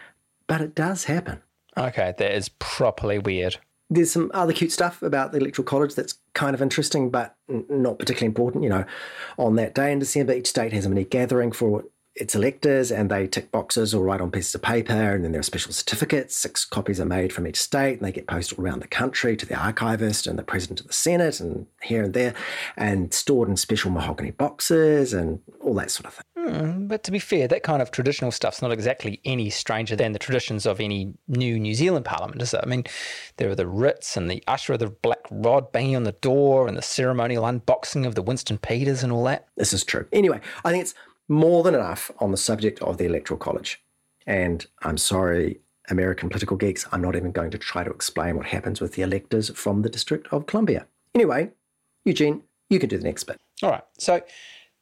but 0.46 0.60
it 0.60 0.74
does 0.74 1.04
happen. 1.04 1.42
Okay, 1.76 2.14
that 2.16 2.32
is 2.32 2.48
properly 2.48 3.18
weird. 3.18 3.58
There's 3.88 4.10
some 4.10 4.30
other 4.34 4.52
cute 4.52 4.72
stuff 4.72 5.02
about 5.02 5.30
the 5.30 5.38
Electoral 5.38 5.64
College 5.64 5.94
that's 5.94 6.18
kind 6.34 6.54
of 6.54 6.62
interesting, 6.62 7.10
but 7.10 7.36
not 7.48 7.98
particularly 7.98 8.26
important. 8.26 8.64
You 8.64 8.70
know, 8.70 8.84
on 9.38 9.56
that 9.56 9.74
day 9.74 9.92
in 9.92 10.00
December, 10.00 10.32
each 10.32 10.48
state 10.48 10.72
has 10.72 10.86
a 10.86 10.88
mini 10.88 11.04
gathering 11.04 11.52
for 11.52 11.84
its 12.16 12.34
electors 12.34 12.90
and 12.90 13.10
they 13.10 13.26
tick 13.26 13.52
boxes 13.52 13.94
or 13.94 14.02
write 14.02 14.22
on 14.22 14.30
pieces 14.30 14.54
of 14.54 14.62
paper 14.62 15.14
and 15.14 15.22
then 15.22 15.32
there 15.32 15.40
are 15.40 15.44
special 15.44 15.72
certificates. 15.72 16.34
Six 16.34 16.64
copies 16.64 16.98
are 16.98 17.04
made 17.04 17.30
from 17.30 17.46
each 17.46 17.60
state 17.60 17.98
and 17.98 18.06
they 18.06 18.12
get 18.12 18.26
posted 18.26 18.58
around 18.58 18.80
the 18.80 18.88
country 18.88 19.36
to 19.36 19.44
the 19.44 19.54
archivist 19.54 20.26
and 20.26 20.38
the 20.38 20.42
president 20.42 20.80
of 20.80 20.86
the 20.86 20.94
senate 20.94 21.40
and 21.40 21.66
here 21.82 22.02
and 22.02 22.14
there 22.14 22.34
and 22.76 23.12
stored 23.12 23.50
in 23.50 23.56
special 23.56 23.90
mahogany 23.90 24.30
boxes 24.30 25.12
and 25.12 25.40
all 25.60 25.74
that 25.74 25.90
sort 25.90 26.06
of 26.06 26.14
thing. 26.14 26.24
Hmm, 26.36 26.86
but 26.86 27.02
to 27.04 27.10
be 27.10 27.18
fair 27.18 27.48
that 27.48 27.62
kind 27.62 27.82
of 27.82 27.90
traditional 27.90 28.30
stuff's 28.30 28.62
not 28.62 28.72
exactly 28.72 29.20
any 29.26 29.50
stranger 29.50 29.94
than 29.94 30.12
the 30.12 30.18
traditions 30.18 30.64
of 30.64 30.80
any 30.80 31.12
new 31.28 31.58
new 31.58 31.74
zealand 31.74 32.06
parliament 32.06 32.40
is 32.40 32.54
it? 32.54 32.60
I 32.62 32.66
mean 32.66 32.84
there 33.36 33.50
are 33.50 33.54
the 33.54 33.66
writs 33.66 34.16
and 34.16 34.30
the 34.30 34.42
usher 34.46 34.72
of 34.72 34.78
the 34.78 34.88
black 34.88 35.20
rod 35.30 35.70
banging 35.70 35.96
on 35.96 36.04
the 36.04 36.12
door 36.12 36.66
and 36.66 36.78
the 36.78 36.82
ceremonial 36.82 37.44
unboxing 37.44 38.06
of 38.06 38.14
the 38.14 38.22
winston 38.22 38.56
peters 38.56 39.02
and 39.02 39.12
all 39.12 39.24
that. 39.24 39.48
This 39.56 39.74
is 39.74 39.84
true. 39.84 40.06
Anyway 40.12 40.40
i 40.64 40.70
think 40.70 40.82
it's 40.82 40.94
more 41.28 41.62
than 41.62 41.74
enough 41.74 42.10
on 42.18 42.30
the 42.30 42.36
subject 42.36 42.80
of 42.82 42.98
the 42.98 43.04
Electoral 43.04 43.38
College. 43.38 43.82
And 44.26 44.66
I'm 44.82 44.98
sorry, 44.98 45.60
American 45.88 46.28
political 46.28 46.56
geeks, 46.56 46.86
I'm 46.92 47.02
not 47.02 47.16
even 47.16 47.32
going 47.32 47.50
to 47.52 47.58
try 47.58 47.84
to 47.84 47.90
explain 47.90 48.36
what 48.36 48.46
happens 48.46 48.80
with 48.80 48.94
the 48.94 49.02
electors 49.02 49.50
from 49.50 49.82
the 49.82 49.88
District 49.88 50.26
of 50.32 50.46
Columbia. 50.46 50.86
Anyway, 51.14 51.50
Eugene, 52.04 52.42
you 52.70 52.78
can 52.78 52.88
do 52.88 52.98
the 52.98 53.04
next 53.04 53.24
bit. 53.24 53.38
All 53.62 53.70
right. 53.70 53.84
So 53.98 54.22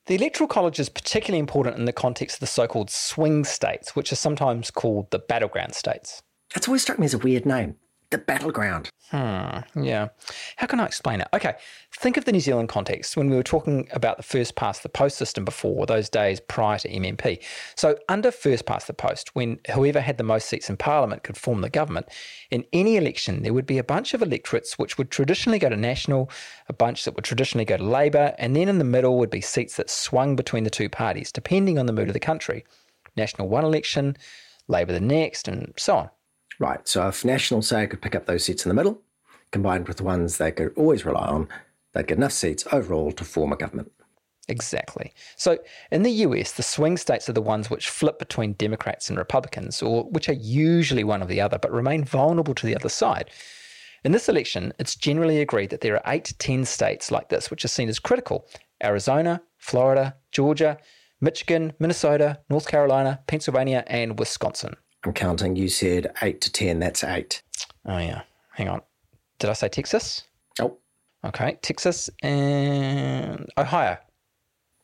the 0.07 0.15
Electoral 0.15 0.49
College 0.49 0.81
is 0.81 0.89
particularly 0.89 1.39
important 1.39 1.79
in 1.79 1.85
the 1.85 1.93
context 1.93 2.37
of 2.37 2.41
the 2.41 2.47
so 2.47 2.67
called 2.67 2.91
swing 2.91 3.45
states, 3.45 3.95
which 3.95 4.13
are 4.13 4.17
sometimes 4.17 4.71
called 4.71 5.11
the 5.11 5.19
battleground 5.19 5.75
states. 5.75 6.23
That's 6.55 6.69
always 6.69 6.83
struck 6.83 6.99
me 6.99 7.07
as 7.07 7.15
a 7.15 7.19
weird 7.19 7.47
name 7.47 7.77
the 8.15 8.19
battleground. 8.19 8.91
Hmm, 9.11 9.59
yeah. 9.83 10.09
How 10.57 10.69
can 10.69 10.79
I 10.79 10.87
explain 10.87 11.21
it? 11.21 11.27
Okay, 11.35 11.55
think 11.99 12.17
of 12.17 12.27
the 12.27 12.33
New 12.33 12.41
Zealand 12.41 12.69
context 12.69 13.17
when 13.17 13.29
we 13.29 13.35
were 13.35 13.43
talking 13.43 13.89
about 13.91 14.19
the 14.19 14.23
first 14.23 14.55
past 14.55 14.85
the 14.85 14.89
post 14.89 15.19
system 15.19 15.45
before, 15.45 15.85
those 15.85 16.09
days 16.09 16.39
prior 16.39 16.79
to 16.79 16.89
MMP. 16.89 17.43
So, 17.75 17.99
under 18.09 18.31
first 18.31 18.67
past 18.67 18.87
the 18.87 18.95
post, 18.95 19.35
when 19.35 19.59
whoever 19.75 20.01
had 20.01 20.17
the 20.17 20.23
most 20.23 20.49
seats 20.49 20.71
in 20.71 20.77
Parliament 20.77 21.25
could 21.25 21.37
form 21.37 21.61
the 21.61 21.71
government, 21.71 22.07
in 22.53 22.65
any 22.73 22.97
election 22.97 23.43
there 23.43 23.53
would 23.53 23.67
be 23.67 23.79
a 23.79 23.85
bunch 23.85 24.15
of 24.15 24.23
electorates 24.23 24.79
which 24.79 24.97
would 24.97 25.11
traditionally 25.11 25.59
go 25.59 25.69
to 25.69 25.77
National, 25.77 26.31
a 26.69 26.73
bunch 26.73 27.05
that 27.05 27.17
would 27.17 27.25
traditionally 27.25 27.65
go 27.65 27.77
to 27.77 27.85
Labour, 27.85 28.33
and 28.39 28.55
then 28.55 28.69
in 28.69 28.79
the 28.79 28.85
middle 28.85 29.19
would 29.19 29.31
be 29.31 29.41
seats 29.41 29.77
that 29.77 29.91
swung 29.91 30.37
between 30.37 30.63
the 30.63 30.71
two 30.71 30.89
parties, 30.89 31.33
depending 31.33 31.81
on 31.81 31.87
the 31.87 31.93
mood 31.93 32.09
of 32.09 32.15
the 32.15 32.21
country. 32.21 32.65
National 33.17 33.49
one 33.49 33.65
election, 33.65 34.17
Labour 34.69 34.93
the 34.93 35.01
next, 35.01 35.49
and 35.49 35.75
so 35.77 35.97
on. 35.97 36.11
Right. 36.59 36.87
So 36.87 37.09
if 37.09 37.25
National 37.25 37.63
say 37.63 37.87
could 37.87 38.03
pick 38.03 38.15
up 38.15 38.27
those 38.27 38.45
seats 38.45 38.65
in 38.65 38.69
the 38.69 38.75
middle, 38.75 39.03
combined 39.51 39.89
with 39.89 39.99
the 39.99 40.05
ones 40.05 40.39
they 40.39 40.53
could 40.53 40.73
always 40.77 41.05
rely 41.05 41.27
on, 41.27 41.49
they'd 41.93 42.07
get 42.07 42.19
enough 42.19 42.33
seats 42.33 42.67
overall 42.73 43.13
to 43.13 43.25
form 43.25 43.53
a 43.53 43.57
government. 43.57 43.93
Exactly. 44.49 45.15
So 45.37 45.59
in 45.91 46.03
the 46.03 46.11
US, 46.11 46.53
the 46.53 46.63
swing 46.63 46.97
states 46.97 47.29
are 47.29 47.33
the 47.33 47.41
ones 47.41 47.71
which 47.71 47.89
flip 47.89 48.19
between 48.19 48.53
Democrats 48.55 49.09
and 49.09 49.19
Republicans, 49.19 49.83
or 49.83 50.05
which 50.05 50.29
are 50.29 50.35
usually 50.35 51.05
one 51.05 51.23
or 51.23 51.27
the 51.27 51.41
other, 51.41 51.59
but 51.59 51.73
remain 51.73 52.05
vulnerable 52.05 52.55
to 52.55 52.67
the 52.67 52.77
other 52.77 52.89
side. 52.89 53.31
In 54.05 54.13
this 54.13 54.29
election, 54.29 54.73
it's 54.79 54.97
generally 54.97 55.41
agreed 55.41 55.71
that 55.71 55.81
there 55.81 55.97
are 55.97 56.13
eight 56.13 56.25
to 56.25 56.37
10 56.37 56.67
states 56.67 57.11
like 57.11 57.31
this, 57.31 57.51
which 57.51 57.65
are 57.65 57.69
seen 57.69 57.89
as 57.89 57.99
critical 57.99 58.47
Arizona, 58.83 59.41
Florida, 59.57 60.17
Georgia, 60.31 60.77
Michigan, 61.23 61.73
Minnesota, 61.79 62.41
North 62.51 62.69
Carolina, 62.69 63.21
Pennsylvania, 63.27 63.83
and 63.87 64.19
Wisconsin. 64.19 64.77
I'm 65.05 65.13
counting. 65.13 65.57
You 65.57 65.69
said 65.69 66.13
eight 66.23 66.41
to 66.43 66.53
10. 66.53 66.79
That's 66.79 67.05
eight. 67.05 67.43
Oh, 67.85 67.99
yeah. 67.99 68.23
Hang 68.53 68.69
on. 68.69 68.81
Did 69.39 69.51
I 69.51 69.53
say 69.53 69.69
Texas? 69.69 70.25
Oh. 70.61 70.79
Okay. 71.25 71.59
Texas 71.63 72.09
and 72.23 73.51
Ohio. 73.59 73.99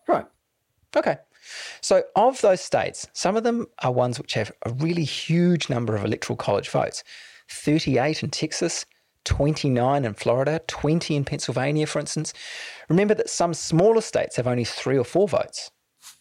Right. 0.07 0.27
Okay. 0.97 1.19
So, 1.81 2.03
of 2.17 2.41
those 2.43 2.61
states, 2.61 3.07
some 3.13 3.37
of 3.37 3.45
them 3.45 3.67
are 3.83 3.93
ones 3.93 4.19
which 4.19 4.35
have 4.35 4.53
a 4.67 4.73
really 4.75 5.05
huge 5.05 5.71
number 5.71 5.97
of 5.97 6.05
electoral 6.05 6.37
college 6.37 6.69
votes 6.69 7.03
38 7.49 8.23
in 8.23 8.31
Texas, 8.31 8.87
29 9.25 10.05
in 10.05 10.15
Florida, 10.15 10.61
20 10.69 11.17
in 11.17 11.25
Pennsylvania, 11.25 11.87
for 11.87 11.99
instance. 11.99 12.33
Remember 12.89 13.15
that 13.15 13.31
some 13.31 13.55
smaller 13.55 14.01
states 14.01 14.37
have 14.37 14.47
only 14.47 14.65
three 14.65 14.99
or 14.99 15.05
four 15.05 15.27
votes. 15.27 15.71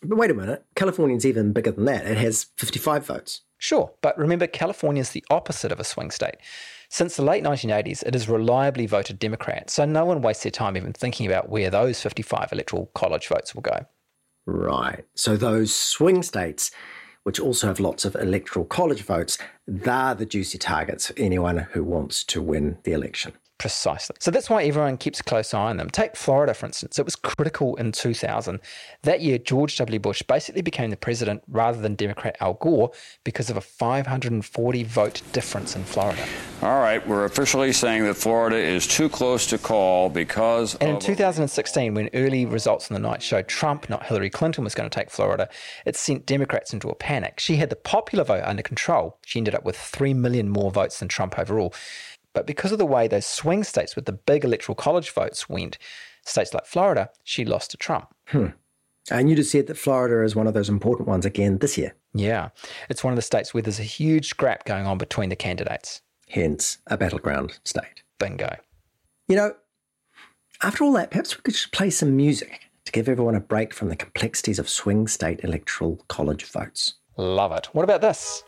But 0.02 0.18
wait 0.18 0.32
a 0.32 0.34
minute. 0.34 0.66
California's 0.76 1.26
even 1.26 1.54
bigger 1.54 1.72
than 1.72 1.86
that. 1.86 2.06
It 2.06 2.18
has 2.18 2.48
55 2.58 3.06
votes. 3.06 3.42
Sure, 3.60 3.92
but 4.02 4.18
remember, 4.18 4.48
California 4.48 5.02
is 5.02 5.12
the 5.12 5.24
opposite 5.30 5.72
of 5.72 5.80
a 5.80 5.84
swing 5.84 6.12
state. 6.12 6.38
Since 6.88 7.18
the 7.18 7.24
late 7.24 7.44
1980s, 7.44 8.04
it 8.04 8.14
has 8.14 8.30
reliably 8.30 8.88
voted 8.88 9.20
Democrat, 9.20 9.70
so 9.70 9.86
no 9.86 10.06
one 10.06 10.22
wastes 10.22 10.44
their 10.44 10.52
time 10.52 10.78
even 10.78 10.94
thinking 10.94 11.28
about 11.28 11.50
where 11.50 11.70
those 11.70 12.02
55 12.02 12.54
electoral 12.54 12.88
college 12.96 13.28
votes 13.28 13.54
will 13.54 13.62
go. 13.62 13.86
Right. 14.46 15.06
So 15.14 15.36
those 15.36 15.76
swing 15.76 16.24
states, 16.24 16.72
which 17.24 17.40
also 17.40 17.68
have 17.68 17.82
lots 17.82 18.06
of 18.06 18.16
electoral 18.16 18.66
college 18.66 19.04
votes, 19.04 19.38
they're 19.68 20.16
the 20.16 20.26
juicy 20.26 20.58
targets 20.58 21.08
for 21.08 21.14
anyone 21.18 21.58
who 21.72 21.84
wants 21.84 22.24
to 22.26 22.42
win 22.42 22.78
the 22.84 22.94
election. 22.94 23.34
Precisely. 23.60 24.16
So 24.22 24.32
that's 24.32 24.50
why 24.50 24.64
everyone 24.64 24.96
keeps 24.96 25.20
a 25.20 25.24
close 25.24 25.54
eye 25.54 25.70
on 25.70 25.78
them. 25.78 25.90
Take 25.90 26.16
Florida, 26.16 26.54
for 26.54 26.66
instance. 26.66 26.98
It 26.98 27.04
was 27.04 27.18
critical 27.18 27.76
in 27.76 27.92
2000. 27.92 28.62
That 29.04 29.20
year, 29.20 29.38
George 29.38 29.76
W. 29.78 30.00
Bush 30.00 30.22
basically 30.24 30.62
became 30.62 30.92
the 30.92 30.98
president 30.98 31.44
rather 31.50 31.82
than 31.82 31.96
Democrat 31.96 32.38
Al 32.40 32.54
Gore 32.54 32.92
because 33.26 33.50
of 33.50 33.58
a 33.58 33.62
540 33.62 34.84
vote 34.84 35.22
difference 35.34 35.76
in 35.76 35.84
Florida. 35.84 36.26
All 36.62 36.80
right, 36.80 37.06
we're 37.06 37.26
officially 37.26 37.74
saying 37.74 38.06
that 38.06 38.14
Florida 38.14 38.56
is 38.56 38.88
too 38.88 39.10
close 39.10 39.46
to 39.48 39.58
call 39.58 40.08
because. 40.08 40.76
And 40.76 40.92
in 40.92 41.00
2016, 41.00 41.94
when 41.94 42.10
early 42.14 42.46
results 42.46 42.90
on 42.90 42.96
the 42.96 43.06
night 43.06 43.22
showed 43.22 43.50
Trump, 43.50 43.90
not 43.90 44.06
Hillary 44.06 44.30
Clinton, 44.30 44.64
was 44.64 44.74
going 44.74 44.90
to 44.90 44.94
take 44.94 45.10
Florida, 45.10 45.50
it 45.86 45.98
sent 45.98 46.26
Democrats 46.26 46.72
into 46.72 46.88
a 46.88 46.96
panic. 46.96 47.42
She 47.42 47.58
had 47.58 47.70
the 47.70 47.76
popular 47.76 48.24
vote 48.24 48.44
under 48.46 48.64
control. 48.64 49.18
She 49.26 49.38
ended 49.40 49.54
up 49.54 49.66
with 49.66 49.76
3 49.78 50.14
million 50.14 50.48
more 50.48 50.72
votes 50.72 51.00
than 51.00 51.10
Trump 51.10 51.38
overall. 51.38 51.74
But 52.40 52.46
because 52.46 52.72
of 52.72 52.78
the 52.78 52.86
way 52.86 53.10
those 53.10 53.26
swing 53.26 53.66
states 53.66 53.98
with 53.98 54.06
the 54.06 54.14
big 54.14 54.46
electoral 54.46 54.78
college 54.78 55.10
votes 55.10 55.50
went, 55.50 55.78
states 56.26 56.54
like 56.54 56.66
Florida, 56.66 57.10
she 57.26 57.44
lost 57.44 57.72
to 57.72 57.78
Trump. 57.78 58.16
Hmm. 58.28 58.48
And 59.12 59.30
you 59.30 59.36
just 59.36 59.52
said 59.52 59.68
that 59.68 59.78
Florida 59.78 60.24
is 60.24 60.38
one 60.38 60.48
of 60.48 60.54
those 60.54 60.70
important 60.70 61.10
ones 61.10 61.26
again 61.26 61.58
this 61.58 61.78
year. 61.78 61.96
Yeah. 62.14 62.50
It's 62.88 63.04
one 63.04 63.12
of 63.12 63.18
the 63.18 63.22
states 63.24 63.54
where 63.54 63.62
there's 63.62 63.82
a 63.82 63.84
huge 63.84 64.30
scrap 64.30 64.64
going 64.64 64.86
on 64.86 64.98
between 64.98 65.28
the 65.28 65.36
candidates. 65.36 66.02
Hence, 66.30 66.78
a 66.88 66.96
battleground 66.96 67.60
state. 67.66 68.04
Bingo. 68.20 68.56
You 69.28 69.36
know, 69.36 69.56
after 70.62 70.86
all 70.86 70.94
that, 70.94 71.12
perhaps 71.12 71.36
we 71.36 71.42
could 71.42 71.56
just 71.56 71.74
play 71.74 71.90
some 71.90 72.16
music 72.16 72.70
to 72.86 72.94
give 72.94 73.10
everyone 73.10 73.36
a 73.36 73.42
break 73.42 73.74
from 73.74 73.90
the 73.90 73.98
complexities 73.98 74.60
of 74.60 74.70
swing 74.70 75.10
state 75.10 75.44
electoral 75.44 76.06
college 76.08 76.46
votes. 76.46 76.94
Love 77.18 77.52
it. 77.52 77.66
What 77.74 77.84
about 77.84 78.00
this? 78.00 78.46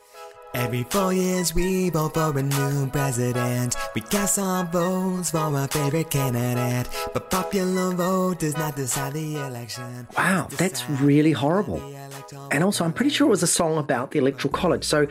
Every 0.53 0.83
four 0.83 1.13
years 1.13 1.55
we 1.55 1.89
vote 1.89 2.13
for 2.13 2.37
a 2.37 2.43
new 2.43 2.87
president. 2.89 3.75
We 3.95 4.01
cast 4.01 4.37
our 4.37 4.65
votes 4.65 5.31
for 5.31 5.37
our 5.37 5.67
favorite 5.67 6.09
candidate. 6.09 6.89
But 7.13 7.29
popular 7.29 7.93
vote 7.93 8.39
does 8.39 8.57
not 8.57 8.75
decide 8.75 9.13
the 9.13 9.37
election. 9.37 10.07
Wow, 10.17 10.47
that's 10.51 10.89
really 10.89 11.31
horrible. 11.31 11.81
And 12.51 12.63
also, 12.63 12.83
I'm 12.83 12.91
pretty 12.93 13.11
sure 13.11 13.27
it 13.27 13.29
was 13.29 13.43
a 13.43 13.47
song 13.47 13.77
about 13.77 14.11
the 14.11 14.19
Electoral 14.19 14.51
College, 14.51 14.83
so 14.83 15.07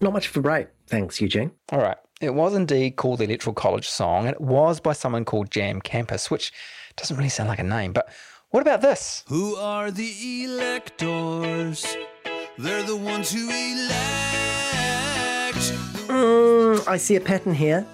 not 0.00 0.14
much 0.14 0.28
of 0.28 0.36
a 0.36 0.40
break. 0.40 0.68
Thanks, 0.86 1.20
Eugene. 1.20 1.52
All 1.72 1.80
right. 1.80 1.98
It 2.22 2.34
was 2.34 2.54
indeed 2.54 2.96
called 2.96 3.18
the 3.20 3.24
Electoral 3.24 3.54
College 3.54 3.88
song, 3.88 4.26
and 4.26 4.34
it 4.34 4.40
was 4.40 4.80
by 4.80 4.94
someone 4.94 5.24
called 5.24 5.50
Jam 5.50 5.80
Campus, 5.80 6.30
which 6.30 6.52
doesn't 6.96 7.16
really 7.16 7.28
sound 7.28 7.48
like 7.48 7.58
a 7.58 7.64
name. 7.64 7.92
But 7.92 8.08
what 8.48 8.60
about 8.60 8.80
this? 8.80 9.24
Who 9.28 9.56
are 9.56 9.90
the 9.90 10.44
electors? 10.44 11.96
They're 12.58 12.82
the 12.82 12.96
ones 12.96 13.30
who 13.30 13.48
elect. 13.48 14.59
Mm, 16.20 16.86
I 16.86 16.98
see 16.98 17.16
a 17.16 17.20
pattern 17.20 17.54
here. 17.54 17.86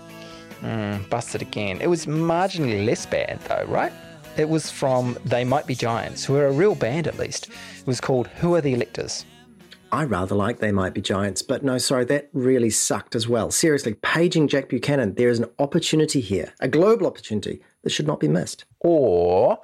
Mm, 0.61 1.09
busted 1.09 1.43
again. 1.43 1.81
It 1.81 1.87
was 1.87 2.07
marginally 2.07 2.85
less 2.85 3.07
bad, 3.07 3.39
though, 3.43 3.64
right? 3.68 3.93
It 4.37 4.49
was 4.49 4.68
from 4.68 5.16
They 5.24 5.45
Might 5.45 5.66
Be 5.66 5.77
Giants, 5.77 6.24
who 6.24 6.35
are 6.35 6.47
a 6.49 6.53
real 6.53 6.74
band 6.74 7.07
at 7.07 7.18
least. 7.18 7.49
It 7.79 7.87
was 7.87 8.01
called 8.01 8.27
Who 8.41 8.55
Are 8.57 8.61
the 8.61 8.74
Electors? 8.74 9.24
I 9.93 10.03
rather 10.05 10.35
like 10.35 10.59
They 10.59 10.72
Might 10.72 10.93
Be 10.93 11.01
Giants, 11.01 11.41
but 11.43 11.62
no, 11.62 11.79
sorry, 11.79 12.05
that 12.07 12.29
really 12.33 12.70
sucked 12.70 13.14
as 13.14 13.29
well. 13.29 13.53
Seriously, 13.53 13.95
paging 13.95 14.49
Jack 14.49 14.68
Buchanan, 14.68 15.14
there 15.14 15.29
is 15.29 15.39
an 15.39 15.47
opportunity 15.61 16.20
here, 16.20 16.53
a 16.59 16.66
global 16.66 17.07
opportunity 17.07 17.62
that 17.85 17.91
should 17.91 18.09
not 18.09 18.18
be 18.18 18.27
missed. 18.29 18.64
Or 18.81 19.59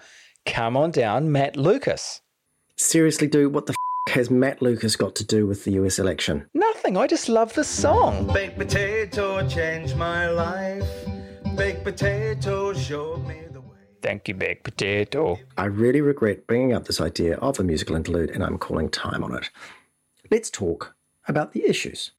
come 0.47 0.77
on 0.77 0.93
down, 0.93 1.33
Matt 1.33 1.57
Lucas. 1.57 2.21
Seriously, 2.77 3.27
dude, 3.27 3.53
what 3.53 3.67
the 3.67 3.73
f- 3.73 3.77
has 4.09 4.31
Matt 4.31 4.61
Lucas 4.61 4.97
got 4.97 5.15
to 5.17 5.25
do 5.25 5.47
with 5.47 5.65
the 5.65 5.73
US 5.73 5.99
election? 5.99 6.47
Nothing. 6.55 6.97
I 6.97 7.07
just 7.07 7.29
love 7.29 7.55
the 7.55 7.65
song. 7.65 8.27
Baked 8.33 8.59
potato 8.59 9.47
changed 9.49 9.97
my 9.97 10.29
life. 10.29 10.89
baked 11.57 11.85
potato 11.85 12.73
showed 12.73 13.27
me 13.27 13.43
the 13.53 13.61
way. 13.61 13.69
Thank 14.03 14.27
you, 14.29 14.35
baked 14.35 14.65
Potato. 14.65 15.39
I 15.57 15.67
really 15.67 16.01
regret 16.01 16.47
bringing 16.47 16.73
up 16.73 16.87
this 16.87 17.01
idea 17.01 17.37
of 17.37 17.61
a 17.61 17.65
musical 17.65 17.95
interlude, 17.95 18.31
and 18.31 18.43
I'm 18.43 18.59
calling 18.59 18.89
time 18.91 19.23
on 19.23 19.35
it. 19.35 19.49
Let's 20.31 20.51
talk 20.51 20.95
about 21.29 21.53
the 21.53 21.65
issues. 21.69 22.11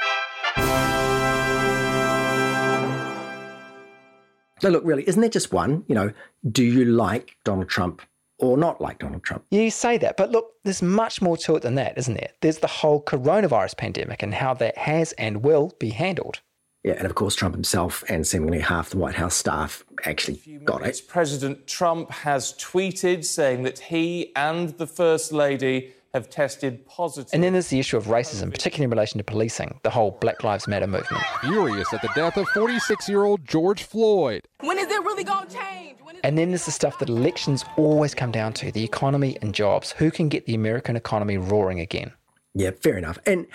So, 4.62 4.70
look, 4.70 4.86
really, 4.86 5.06
isn't 5.08 5.20
there 5.20 5.30
just 5.30 5.52
one? 5.52 5.84
You 5.88 5.96
know, 5.96 6.12
do 6.50 6.64
you 6.64 6.86
like 6.86 7.36
Donald 7.44 7.68
Trump 7.68 8.02
or 8.44 8.58
not 8.58 8.82
like 8.82 9.00
Donald 9.00 9.24
Trump? 9.24 9.46
You 9.52 9.72
say 9.72 9.98
that, 10.00 10.18
but 10.18 10.32
look, 10.32 10.52
there's 10.64 10.82
much 10.82 11.22
more 11.22 11.38
to 11.38 11.56
it 11.56 11.62
than 11.62 11.76
that, 11.76 11.98
isn't 11.98 12.14
there? 12.14 12.32
There's 12.42 12.60
the 12.60 12.68
whole 12.68 13.02
coronavirus 13.02 13.78
pandemic 13.78 14.22
and 14.22 14.34
how 14.34 14.54
that 14.56 14.78
has 14.78 15.14
and 15.14 15.44
will 15.44 15.74
be 15.80 15.90
handled. 15.90 16.42
Yeah, 16.84 16.96
and 16.98 17.06
of 17.06 17.16
course, 17.16 17.34
Trump 17.34 17.56
himself 17.56 18.04
and 18.10 18.28
seemingly 18.28 18.60
half 18.60 18.90
the 18.90 18.98
White 18.98 19.16
House 19.16 19.36
staff 19.36 19.86
actually 20.04 20.60
got 20.66 20.86
it. 20.86 21.02
President 21.08 21.66
Trump 21.66 22.12
has 22.12 22.54
tweeted 22.54 23.24
saying 23.24 23.64
that 23.64 23.80
he 23.80 24.34
and 24.36 24.70
the 24.78 24.88
First 24.88 25.32
Lady 25.32 25.94
have 26.14 26.30
tested 26.30 26.86
positive. 26.86 27.34
And 27.34 27.44
then 27.44 27.54
there's 27.54 27.70
the 27.70 27.80
issue 27.80 27.98
of 27.98 28.06
racism, 28.06 28.52
particularly 28.52 28.86
in 28.86 28.92
relation 28.92 29.18
to 29.18 29.24
policing, 29.24 29.80
the 29.84 29.90
whole 29.90 30.12
Black 30.12 30.44
Lives 30.44 30.68
Matter 30.68 30.88
movement. 30.88 31.24
Furious 31.42 31.92
at 31.94 32.02
the 32.02 32.10
death 32.16 32.38
of 32.38 32.48
46 32.50 33.10
year 33.10 33.24
old 33.24 33.46
George 33.46 33.84
Floyd. 33.84 34.48
When 34.60 34.78
is 34.78 34.88
it 34.88 35.04
really 35.04 35.24
going 35.24 35.48
to 35.48 35.54
change? 35.54 35.98
And 36.24 36.38
then 36.38 36.50
there's 36.50 36.66
the 36.66 36.72
stuff 36.72 37.00
that 37.00 37.10
elections 37.10 37.66
always 37.76 38.16
come 38.16 38.32
down 38.32 38.54
to 38.54 38.72
the 38.72 38.84
economy 38.84 39.38
and 39.42 39.54
jobs. 39.54 39.92
Who 39.94 40.10
can 40.10 40.30
get 40.30 40.46
the 40.46 40.56
American 40.56 40.96
economy 40.96 41.38
roaring 41.38 41.82
again? 41.82 42.14
Yeah, 42.54 42.72
fair 42.72 42.98
enough. 42.98 43.20
And 43.26 43.48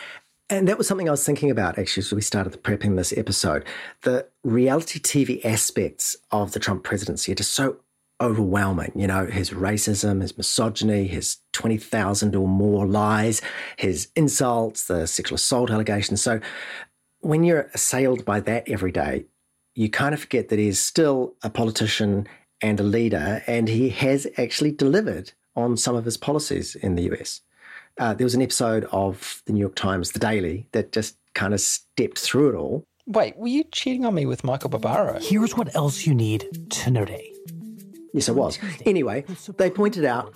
and 0.51 0.67
that 0.67 0.79
was 0.79 0.89
something 0.89 1.09
I 1.09 1.11
was 1.11 1.25
thinking 1.25 1.51
about 1.51 1.79
actually 1.79 2.03
as 2.03 2.13
we 2.13 2.23
started 2.23 2.63
prepping 2.63 2.97
this 2.97 3.13
episode. 3.17 3.65
The 4.03 4.27
reality 4.43 4.99
TV 4.99 5.45
aspects 5.45 6.17
of 6.31 6.53
the 6.53 6.59
Trump 6.59 6.85
presidency 6.85 7.33
are 7.33 7.37
just 7.37 7.53
so 7.53 7.77
overwhelming. 8.21 8.93
You 8.95 9.07
know, 9.07 9.27
his 9.27 9.51
racism, 9.51 10.23
his 10.23 10.37
misogyny, 10.37 11.07
his 11.07 11.39
20,000 11.53 12.35
or 12.35 12.49
more 12.49 12.87
lies, 12.87 13.41
his 13.77 14.09
insults, 14.17 14.87
the 14.87 15.07
sexual 15.07 15.37
assault 15.37 15.71
allegations. 15.71 16.23
So 16.23 16.41
when 17.21 17.45
you're 17.45 17.71
assailed 17.75 18.25
by 18.25 18.41
that 18.41 18.69
every 18.69 18.93
day, 18.93 19.27
you 19.75 19.89
kind 19.89 20.15
of 20.15 20.21
forget 20.21 20.49
that 20.49 20.59
he's 20.59 20.81
still 20.81 21.35
a 21.43 21.51
politician 21.51 22.27
and 22.61 22.81
a 22.81 22.85
leader, 22.85 23.43
and 23.47 23.69
he 23.69 23.89
has 23.91 24.27
actually 24.37 24.73
delivered 24.73 25.33
on 25.55 25.77
some 25.77 25.95
of 25.95 26.05
his 26.05 26.17
policies 26.17 26.75
in 26.75 26.97
the 26.97 27.03
US. 27.13 27.41
Uh, 27.99 28.15
there 28.15 28.25
was 28.25 28.35
an 28.35 28.43
episode 28.43 28.85
of 28.91 29.43
the 29.47 29.53
New 29.53 29.61
York 29.61 29.75
Times, 29.75 30.13
The 30.13 30.19
Daily, 30.19 30.67
that 30.73 30.93
just 30.93 31.17
kind 31.35 31.55
of 31.55 31.61
stepped 31.61 32.19
through 32.19 32.51
it 32.51 32.55
all. 32.57 32.85
Wait, 33.07 33.37
were 33.37 33.49
you 33.49 33.65
cheating 33.73 34.05
on 34.05 34.15
me 34.15 34.27
with 34.27 34.45
Michael 34.45 34.71
Barbaro? 34.71 35.19
Here's 35.21 35.57
what 35.57 35.75
else 35.75 36.07
you 36.07 36.15
need 36.15 36.71
to 36.71 36.91
know 36.91 37.05
today. 37.05 37.38
Yes, 38.13 38.29
it 38.29 38.35
was. 38.35 38.59
Anyway, 38.87 39.25
they 39.57 39.71
pointed 39.71 40.05
out 40.05 40.33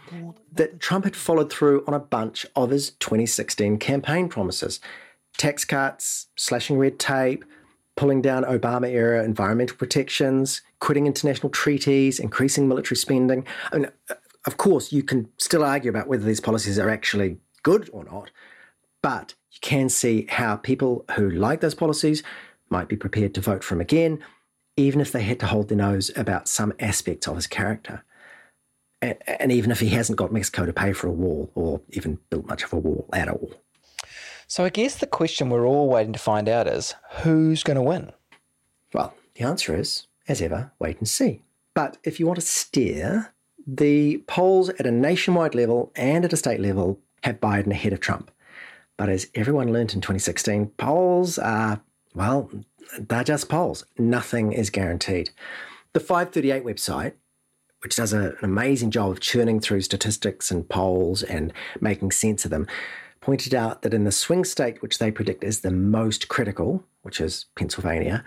that 0.52 0.80
Trump 0.80 1.04
had 1.04 1.16
followed 1.16 1.50
through 1.50 1.84
on 1.86 1.94
a 1.94 1.98
bunch 1.98 2.46
of 2.54 2.70
his 2.70 2.90
2016 2.90 3.78
campaign 3.78 4.28
promises 4.28 4.80
tax 5.38 5.64
cuts, 5.64 6.26
slashing 6.36 6.78
red 6.78 6.98
tape, 6.98 7.44
pulling 7.96 8.22
down 8.22 8.44
Obama 8.44 8.88
era 8.88 9.24
environmental 9.24 9.76
protections, 9.76 10.62
quitting 10.80 11.06
international 11.06 11.50
treaties, 11.50 12.18
increasing 12.18 12.68
military 12.68 12.96
spending. 12.96 13.46
I 13.72 13.78
mean, 13.78 13.90
uh, 14.10 14.14
of 14.46 14.56
course, 14.56 14.92
you 14.92 15.02
can 15.02 15.28
still 15.38 15.64
argue 15.64 15.90
about 15.90 16.08
whether 16.08 16.24
these 16.24 16.40
policies 16.40 16.78
are 16.78 16.90
actually 16.90 17.38
good 17.62 17.88
or 17.92 18.04
not, 18.04 18.30
but 19.02 19.34
you 19.50 19.58
can 19.60 19.88
see 19.88 20.26
how 20.28 20.56
people 20.56 21.04
who 21.16 21.30
like 21.30 21.60
those 21.60 21.74
policies 21.74 22.22
might 22.70 22.88
be 22.88 22.96
prepared 22.96 23.34
to 23.34 23.40
vote 23.40 23.62
for 23.62 23.74
him 23.74 23.80
again, 23.80 24.18
even 24.76 25.00
if 25.00 25.12
they 25.12 25.22
had 25.22 25.40
to 25.40 25.46
hold 25.46 25.68
their 25.68 25.78
nose 25.78 26.10
about 26.16 26.48
some 26.48 26.72
aspects 26.80 27.28
of 27.28 27.36
his 27.36 27.46
character. 27.46 28.04
And, 29.00 29.16
and 29.26 29.52
even 29.52 29.70
if 29.70 29.80
he 29.80 29.88
hasn't 29.88 30.18
got 30.18 30.32
Mexico 30.32 30.64
to 30.64 30.72
pay 30.72 30.92
for 30.92 31.08
a 31.08 31.12
wall 31.12 31.50
or 31.54 31.80
even 31.90 32.18
built 32.30 32.46
much 32.46 32.62
of 32.62 32.72
a 32.72 32.78
wall 32.78 33.08
at 33.12 33.28
all. 33.28 33.50
So 34.46 34.64
I 34.64 34.68
guess 34.68 34.96
the 34.96 35.06
question 35.06 35.50
we're 35.50 35.66
all 35.66 35.88
waiting 35.88 36.12
to 36.12 36.18
find 36.18 36.48
out 36.48 36.66
is 36.66 36.94
who's 37.22 37.62
going 37.62 37.76
to 37.76 37.82
win? 37.82 38.12
Well, 38.92 39.14
the 39.34 39.44
answer 39.44 39.74
is, 39.74 40.06
as 40.28 40.42
ever, 40.42 40.72
wait 40.78 40.98
and 40.98 41.08
see. 41.08 41.42
But 41.74 41.96
if 42.04 42.20
you 42.20 42.26
want 42.26 42.38
to 42.38 42.46
steer, 42.46 43.32
the 43.66 44.18
polls 44.26 44.68
at 44.68 44.86
a 44.86 44.90
nationwide 44.90 45.54
level 45.54 45.90
and 45.96 46.24
at 46.24 46.32
a 46.32 46.36
state 46.36 46.60
level 46.60 47.00
have 47.22 47.40
Biden 47.40 47.70
ahead 47.70 47.92
of 47.92 48.00
Trump. 48.00 48.30
But 48.96 49.08
as 49.08 49.28
everyone 49.34 49.72
learned 49.72 49.94
in 49.94 50.00
2016, 50.00 50.66
polls 50.76 51.38
are, 51.38 51.80
well, 52.14 52.50
they're 52.98 53.24
just 53.24 53.48
polls. 53.48 53.84
Nothing 53.98 54.52
is 54.52 54.70
guaranteed. 54.70 55.30
The 55.92 56.00
538 56.00 56.64
website, 56.64 57.12
which 57.80 57.96
does 57.96 58.12
a, 58.12 58.30
an 58.30 58.36
amazing 58.42 58.90
job 58.90 59.10
of 59.10 59.20
churning 59.20 59.60
through 59.60 59.82
statistics 59.82 60.50
and 60.50 60.68
polls 60.68 61.22
and 61.22 61.52
making 61.80 62.12
sense 62.12 62.44
of 62.44 62.50
them, 62.50 62.66
pointed 63.20 63.54
out 63.54 63.82
that 63.82 63.94
in 63.94 64.04
the 64.04 64.12
swing 64.12 64.44
state, 64.44 64.82
which 64.82 64.98
they 64.98 65.10
predict 65.10 65.44
is 65.44 65.60
the 65.60 65.70
most 65.70 66.28
critical, 66.28 66.84
which 67.02 67.20
is 67.20 67.46
Pennsylvania, 67.56 68.24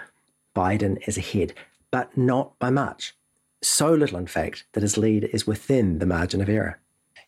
Biden 0.55 1.05
is 1.07 1.17
ahead, 1.17 1.53
but 1.91 2.15
not 2.17 2.57
by 2.59 2.69
much. 2.69 3.15
So 3.61 3.93
little, 3.93 4.17
in 4.17 4.27
fact, 4.27 4.65
that 4.73 4.83
his 4.83 4.97
lead 4.97 5.29
is 5.33 5.47
within 5.47 5.99
the 5.99 6.05
margin 6.05 6.41
of 6.41 6.49
error. 6.49 6.79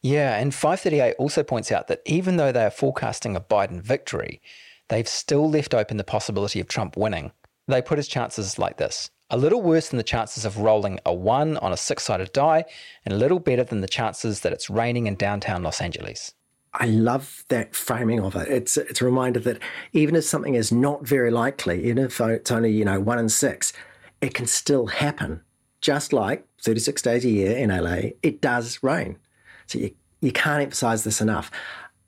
Yeah, 0.01 0.37
and 0.37 0.53
538 0.53 1.15
also 1.17 1.43
points 1.43 1.71
out 1.71 1.87
that 1.87 2.01
even 2.05 2.37
though 2.37 2.51
they 2.51 2.63
are 2.63 2.69
forecasting 2.69 3.35
a 3.35 3.41
Biden 3.41 3.81
victory, 3.81 4.41
they've 4.89 5.07
still 5.07 5.49
left 5.49 5.73
open 5.73 5.97
the 5.97 6.03
possibility 6.03 6.59
of 6.59 6.67
Trump 6.67 6.97
winning. 6.97 7.31
They 7.67 7.81
put 7.81 7.97
his 7.97 8.07
chances 8.07 8.57
like 8.57 8.77
this 8.77 9.09
a 9.29 9.37
little 9.37 9.61
worse 9.61 9.89
than 9.89 9.97
the 9.97 10.03
chances 10.03 10.45
of 10.45 10.57
rolling 10.57 10.99
a 11.05 11.13
1 11.13 11.57
on 11.57 11.73
a 11.73 11.77
six 11.77 12.03
sided 12.03 12.31
die, 12.31 12.63
and 13.05 13.13
a 13.13 13.17
little 13.17 13.39
better 13.39 13.63
than 13.63 13.81
the 13.81 13.87
chances 13.87 14.41
that 14.41 14.53
it's 14.53 14.69
raining 14.69 15.07
in 15.07 15.15
downtown 15.15 15.63
Los 15.63 15.81
Angeles. 15.81 16.33
I 16.73 16.85
love 16.85 17.43
that 17.49 17.75
framing 17.75 18.19
of 18.19 18.35
it. 18.35 18.47
It's 18.47 18.77
it's 18.77 19.01
a 19.01 19.05
reminder 19.05 19.39
that 19.41 19.59
even 19.93 20.15
if 20.15 20.23
something 20.23 20.55
is 20.55 20.71
not 20.71 21.05
very 21.05 21.31
likely, 21.31 21.85
even 21.85 21.97
if 21.97 22.21
it's 22.21 22.51
only 22.51 22.71
you 22.71 22.85
know 22.85 22.99
one 22.99 23.19
in 23.19 23.29
six, 23.29 23.73
it 24.21 24.33
can 24.33 24.45
still 24.45 24.87
happen. 24.87 25.41
Just 25.81 26.11
like 26.11 26.45
36 26.61 27.01
days 27.01 27.25
a 27.25 27.29
year 27.29 27.57
in 27.57 27.69
LA, 27.69 28.11
it 28.21 28.41
does 28.41 28.81
rain. 28.83 29.17
So 29.65 29.79
you 29.79 29.91
you 30.21 30.31
can't 30.31 30.61
emphasize 30.63 31.03
this 31.03 31.21
enough. 31.21 31.51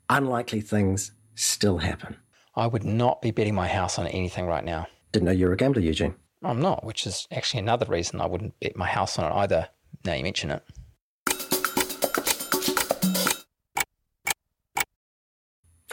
Unlikely 0.08 0.60
things 0.60 1.12
still 1.34 1.78
happen. 1.78 2.16
I 2.54 2.66
would 2.66 2.84
not 2.84 3.22
be 3.22 3.30
betting 3.30 3.54
my 3.54 3.68
house 3.68 3.98
on 3.98 4.06
anything 4.08 4.46
right 4.46 4.64
now. 4.64 4.86
Didn't 5.12 5.26
know 5.26 5.32
you 5.32 5.46
were 5.46 5.52
a 5.52 5.56
gambler, 5.56 5.82
Eugene. 5.82 6.14
I'm 6.42 6.60
not, 6.60 6.84
which 6.84 7.06
is 7.06 7.28
actually 7.30 7.60
another 7.60 7.86
reason 7.86 8.20
I 8.20 8.26
wouldn't 8.26 8.58
bet 8.60 8.76
my 8.76 8.86
house 8.86 9.18
on 9.18 9.30
it 9.30 9.34
either. 9.34 9.68
Now 10.04 10.14
you 10.14 10.22
mention 10.22 10.50
it. 10.50 10.64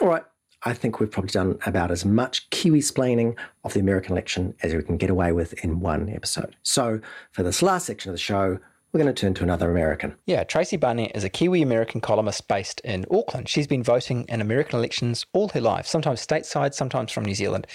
All 0.00 0.08
right. 0.08 0.22
I 0.64 0.74
think 0.74 0.98
we've 0.98 1.10
probably 1.10 1.30
done 1.30 1.58
about 1.66 1.92
as 1.92 2.04
much 2.04 2.50
Kiwi 2.50 2.80
splaining 2.80 3.36
of 3.62 3.74
the 3.74 3.80
American 3.80 4.12
election 4.12 4.54
as 4.62 4.74
we 4.74 4.82
can 4.82 4.96
get 4.96 5.10
away 5.10 5.30
with 5.30 5.52
in 5.64 5.78
one 5.80 6.08
episode. 6.08 6.56
So, 6.64 7.00
for 7.30 7.44
this 7.44 7.62
last 7.62 7.86
section 7.86 8.10
of 8.10 8.14
the 8.14 8.18
show, 8.18 8.58
we're 8.92 9.00
going 9.00 9.14
to 9.14 9.20
turn 9.20 9.34
to 9.34 9.42
another 9.42 9.70
American. 9.70 10.16
Yeah, 10.26 10.44
Tracey 10.44 10.76
Barnett 10.76 11.14
is 11.14 11.24
a 11.24 11.28
Kiwi 11.28 11.60
American 11.60 12.00
columnist 12.00 12.48
based 12.48 12.80
in 12.80 13.04
Auckland. 13.10 13.48
She's 13.48 13.66
been 13.66 13.82
voting 13.82 14.24
in 14.28 14.40
American 14.40 14.78
elections 14.78 15.26
all 15.32 15.48
her 15.50 15.60
life, 15.60 15.86
sometimes 15.86 16.26
stateside, 16.26 16.74
sometimes 16.74 17.12
from 17.12 17.24
New 17.24 17.34
Zealand. 17.34 17.66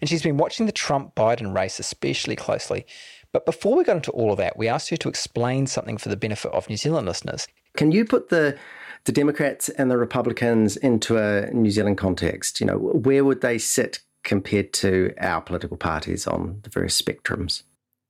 And 0.00 0.10
she's 0.10 0.22
been 0.22 0.36
watching 0.36 0.66
the 0.66 0.72
Trump 0.72 1.14
Biden 1.14 1.54
race 1.54 1.78
especially 1.78 2.36
closely. 2.36 2.84
But 3.32 3.46
before 3.46 3.76
we 3.76 3.84
got 3.84 3.96
into 3.96 4.10
all 4.12 4.32
of 4.32 4.38
that, 4.38 4.56
we 4.56 4.66
asked 4.66 4.90
her 4.90 4.96
to 4.96 5.08
explain 5.08 5.66
something 5.66 5.98
for 5.98 6.08
the 6.08 6.16
benefit 6.16 6.52
of 6.52 6.68
New 6.68 6.76
Zealand 6.76 7.06
listeners. 7.06 7.46
Can 7.76 7.92
you 7.92 8.04
put 8.04 8.28
the 8.28 8.56
the 9.04 9.12
Democrats 9.12 9.68
and 9.68 9.88
the 9.88 9.96
Republicans 9.96 10.76
into 10.76 11.16
a 11.16 11.48
New 11.52 11.70
Zealand 11.70 11.96
context? 11.96 12.60
You 12.60 12.66
know, 12.66 12.78
where 12.78 13.24
would 13.24 13.40
they 13.40 13.56
sit 13.56 14.00
compared 14.24 14.72
to 14.72 15.14
our 15.20 15.40
political 15.40 15.76
parties 15.76 16.26
on 16.26 16.58
the 16.62 16.70
various 16.70 17.00
spectrums? 17.00 17.62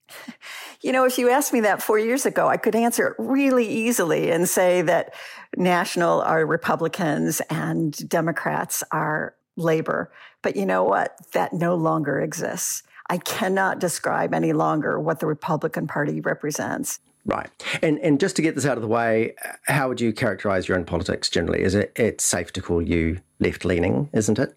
You 0.87 0.93
know, 0.93 1.05
if 1.05 1.19
you 1.19 1.31
asked 1.31 1.53
me 1.53 1.59
that 1.63 1.83
four 1.83 1.99
years 1.99 2.27
ago, 2.27 2.47
I 2.47 2.57
could 2.59 2.77
answer 2.77 3.09
it 3.09 3.17
really 3.19 3.67
easily 3.67 4.31
and 4.31 4.49
say 4.49 4.83
that 4.83 5.15
national 5.57 6.21
are 6.21 6.47
Republicans 6.47 7.43
and 7.51 8.09
Democrats 8.09 8.85
are 8.93 9.35
Labour. 9.57 10.13
But 10.43 10.55
you 10.55 10.65
know 10.65 10.85
what? 10.85 11.19
That 11.33 11.53
no 11.53 11.75
longer 11.75 12.21
exists. 12.21 12.85
I 13.11 13.19
cannot 13.19 13.81
describe 13.81 14.33
any 14.33 14.53
longer 14.53 15.01
what 15.01 15.19
the 15.19 15.27
Republican 15.27 15.89
Party 15.89 16.21
represents. 16.21 17.01
Right. 17.25 17.51
And 17.83 17.99
and 17.99 18.21
just 18.21 18.37
to 18.37 18.43
get 18.43 18.55
this 18.55 18.65
out 18.65 18.79
of 18.79 18.83
the 18.83 18.87
way, 18.87 19.35
uh, 19.45 19.55
how 19.65 19.89
would 19.89 20.01
you 20.01 20.13
characterize 20.13 20.69
your 20.69 20.79
own 20.79 20.85
politics 20.85 21.29
generally? 21.29 21.63
Is 21.63 21.75
it 21.75 21.91
it's 21.97 22.23
safe 22.23 22.53
to 22.53 22.63
call 22.63 22.81
you 22.81 23.21
left 23.41 23.65
leaning, 23.65 24.09
isn't 24.13 24.39
it? 24.39 24.57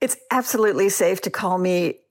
It's 0.00 0.16
absolutely 0.30 0.90
safe 0.90 1.20
to 1.22 1.30
call 1.30 1.58
me 1.58 2.02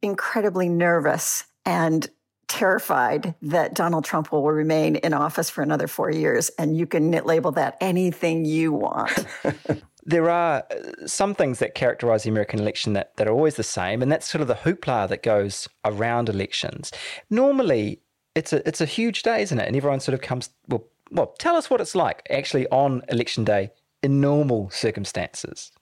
incredibly 0.00 0.70
nervous 0.70 1.44
and 1.66 2.08
terrified 2.48 3.34
that 3.42 3.74
Donald 3.74 4.04
Trump 4.04 4.32
will 4.32 4.42
remain 4.42 4.96
in 4.96 5.12
office 5.12 5.50
for 5.50 5.62
another 5.62 5.86
four 5.86 6.10
years. 6.10 6.48
And 6.58 6.76
you 6.76 6.86
can 6.86 7.10
label 7.10 7.52
that 7.52 7.76
anything 7.80 8.44
you 8.44 8.72
want. 8.72 9.26
there 10.08 10.30
are 10.30 10.64
uh, 10.70 11.06
some 11.06 11.34
things 11.34 11.58
that 11.58 11.74
characterize 11.74 12.22
the 12.22 12.30
American 12.30 12.58
election 12.58 12.94
that, 12.94 13.14
that 13.16 13.28
are 13.28 13.32
always 13.32 13.56
the 13.56 13.62
same, 13.62 14.00
and 14.00 14.10
that's 14.10 14.26
sort 14.26 14.40
of 14.40 14.48
the 14.48 14.54
hoopla 14.54 15.08
that 15.08 15.22
goes 15.22 15.68
around 15.84 16.30
elections. 16.30 16.90
Normally, 17.28 18.00
it's 18.34 18.52
a 18.52 18.66
it's 18.66 18.80
a 18.80 18.86
huge 18.86 19.22
day, 19.22 19.42
isn't 19.42 19.58
it? 19.58 19.66
And 19.66 19.76
everyone 19.76 20.00
sort 20.00 20.14
of 20.14 20.22
comes. 20.22 20.50
Well, 20.66 20.84
well, 21.10 21.34
tell 21.38 21.56
us 21.56 21.68
what 21.68 21.80
it's 21.80 21.94
like 21.94 22.26
actually 22.30 22.66
on 22.68 23.02
election 23.08 23.44
day 23.44 23.70
in 24.02 24.20
normal 24.20 24.70
circumstances. 24.70 25.72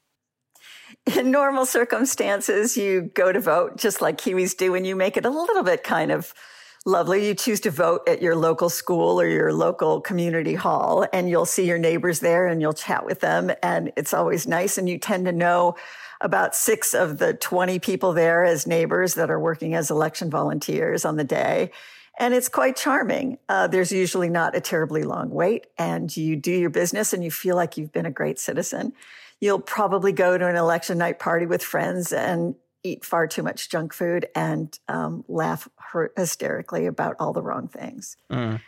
In 1.17 1.31
normal 1.31 1.67
circumstances, 1.67 2.77
you 2.77 3.11
go 3.15 3.33
to 3.33 3.41
vote 3.41 3.77
just 3.77 4.01
like 4.01 4.19
Kiwis 4.19 4.57
do, 4.57 4.75
and 4.75 4.85
you 4.87 4.97
make 4.97 5.17
it 5.17 5.25
a 5.25 5.31
little 5.31 5.63
bit 5.63 5.85
kind 5.85 6.11
of 6.11 6.35
lovely. 6.87 7.27
You 7.27 7.35
choose 7.35 7.61
to 7.61 7.71
vote 7.71 8.09
at 8.09 8.23
your 8.23 8.37
local 8.37 8.71
school 8.71 9.21
or 9.21 9.27
your 9.27 9.53
local 9.53 10.01
community 10.01 10.55
hall, 10.55 11.05
and 11.13 11.29
you'll 11.29 11.45
see 11.45 11.67
your 11.67 11.79
neighbors 11.79 12.21
there 12.21 12.47
and 12.47 12.61
you'll 12.61 12.73
chat 12.73 13.05
with 13.05 13.21
them. 13.21 13.51
And 13.63 13.93
it's 13.97 14.15
always 14.15 14.47
nice. 14.47 14.79
And 14.79 14.89
you 14.89 14.97
tend 14.97 15.27
to 15.27 15.33
know 15.33 15.75
about 16.21 16.55
six 16.55 16.95
of 16.95 17.19
the 17.19 17.35
20 17.35 17.79
people 17.81 18.13
there 18.13 18.45
as 18.45 18.67
neighbors 18.67 19.15
that 19.15 19.31
are 19.31 19.39
working 19.39 19.75
as 19.75 19.91
election 19.91 20.31
volunteers 20.31 21.05
on 21.05 21.17
the 21.17 21.25
day. 21.25 21.73
And 22.19 22.33
it's 22.33 22.49
quite 22.49 22.77
charming. 22.77 23.37
Uh, 23.49 23.67
there's 23.67 23.93
usually 23.93 24.31
not 24.31 24.57
a 24.57 24.61
terribly 24.61 25.03
long 25.03 25.29
wait, 25.29 25.67
and 25.77 26.17
you 26.17 26.37
do 26.37 26.53
your 26.53 26.71
business 26.71 27.13
and 27.13 27.23
you 27.23 27.31
feel 27.31 27.57
like 27.57 27.77
you've 27.77 27.93
been 27.93 28.07
a 28.07 28.11
great 28.11 28.39
citizen. 28.39 28.95
You'll 29.39 29.61
probably 29.61 30.13
go 30.13 30.39
to 30.39 30.47
an 30.47 30.57
election 30.57 30.97
night 30.97 31.19
party 31.19 31.45
with 31.45 31.63
friends 31.63 32.15
and 32.15 32.55
eat 32.93 33.05
far 33.05 33.27
too 33.27 33.43
much 33.43 33.71
junk 33.71 33.93
food 33.93 34.27
and 34.35 34.79
um, 34.89 35.25
laugh 35.29 35.69
hysterically 36.17 36.87
about 36.87 37.17
all 37.19 37.33
the 37.33 37.43
wrong 37.43 37.69
things. 37.69 38.17
Mm. 38.31 38.61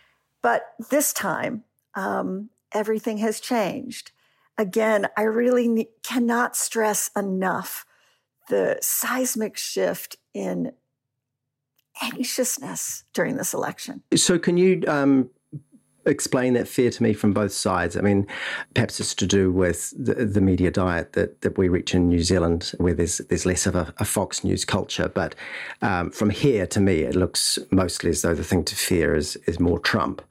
But 0.43 0.63
this 0.91 1.13
time, 1.13 1.65
um, 1.95 2.51
everything 2.73 3.19
has 3.19 3.41
changed. 3.41 4.13
Again, 4.57 5.09
I 5.17 5.23
really 5.23 5.69
ne- 5.69 5.89
cannot 6.03 6.57
stress 6.57 7.11
enough 7.17 7.85
the 8.49 8.79
seismic 8.81 9.57
shift 9.57 10.17
in 10.35 10.73
anxiousness 12.03 13.05
during 13.13 13.37
this 13.37 13.53
election. 13.53 14.03
So, 14.15 14.39
can 14.39 14.57
you 14.57 14.83
um, 14.87 15.31
explain 16.11 16.55
that 16.55 16.69
fear 16.69 16.91
to 16.91 17.03
me 17.03 17.13
from 17.13 17.33
both 17.33 17.53
sides. 17.53 17.97
I 17.97 18.01
mean, 18.01 18.27
perhaps 18.75 19.01
it's 19.01 19.15
to 19.17 19.27
do 19.27 19.53
with 19.53 19.93
the, 19.97 20.25
the 20.25 20.41
media 20.41 20.71
diet 20.71 21.13
that, 21.15 21.41
that 21.43 21.59
we 21.59 21.69
reach 21.69 21.95
in 21.95 22.09
New 22.09 22.23
Zealand, 22.23 22.73
where 22.79 22.95
there's 22.95 23.19
there's 23.19 23.47
less 23.47 23.67
of 23.67 23.75
a, 23.75 23.93
a 23.99 24.05
Fox 24.05 24.45
News 24.45 24.65
culture. 24.65 25.09
But 25.09 25.35
um, 25.83 26.11
from 26.11 26.31
here, 26.31 26.67
to 26.69 26.81
me, 26.81 27.01
it 27.01 27.15
looks 27.15 27.59
mostly 27.71 28.11
as 28.11 28.23
though 28.23 28.35
the 28.35 28.45
thing 28.45 28.65
to 28.65 28.77
fear 28.77 29.15
is 29.15 29.37
is 29.47 29.61
more 29.61 29.79
Trump. 29.79 30.23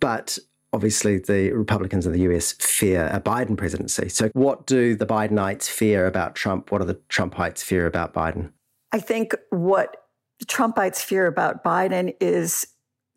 But 0.00 0.38
obviously 0.72 1.18
the 1.18 1.52
Republicans 1.52 2.06
in 2.06 2.12
the 2.12 2.20
US 2.32 2.52
fear 2.52 3.08
a 3.12 3.20
Biden 3.20 3.56
presidency. 3.56 4.08
So, 4.08 4.30
what 4.34 4.66
do 4.66 4.94
the 4.94 5.06
Bidenites 5.06 5.68
fear 5.68 6.06
about 6.06 6.34
Trump? 6.34 6.70
What 6.70 6.80
do 6.80 6.84
the 6.84 7.00
Trumpites 7.08 7.62
fear 7.62 7.86
about 7.86 8.12
Biden? 8.12 8.50
I 8.92 8.98
think 8.98 9.34
what 9.50 9.96
Trumpites 10.44 10.98
fear 10.98 11.26
about 11.26 11.64
Biden 11.64 12.14
is 12.20 12.66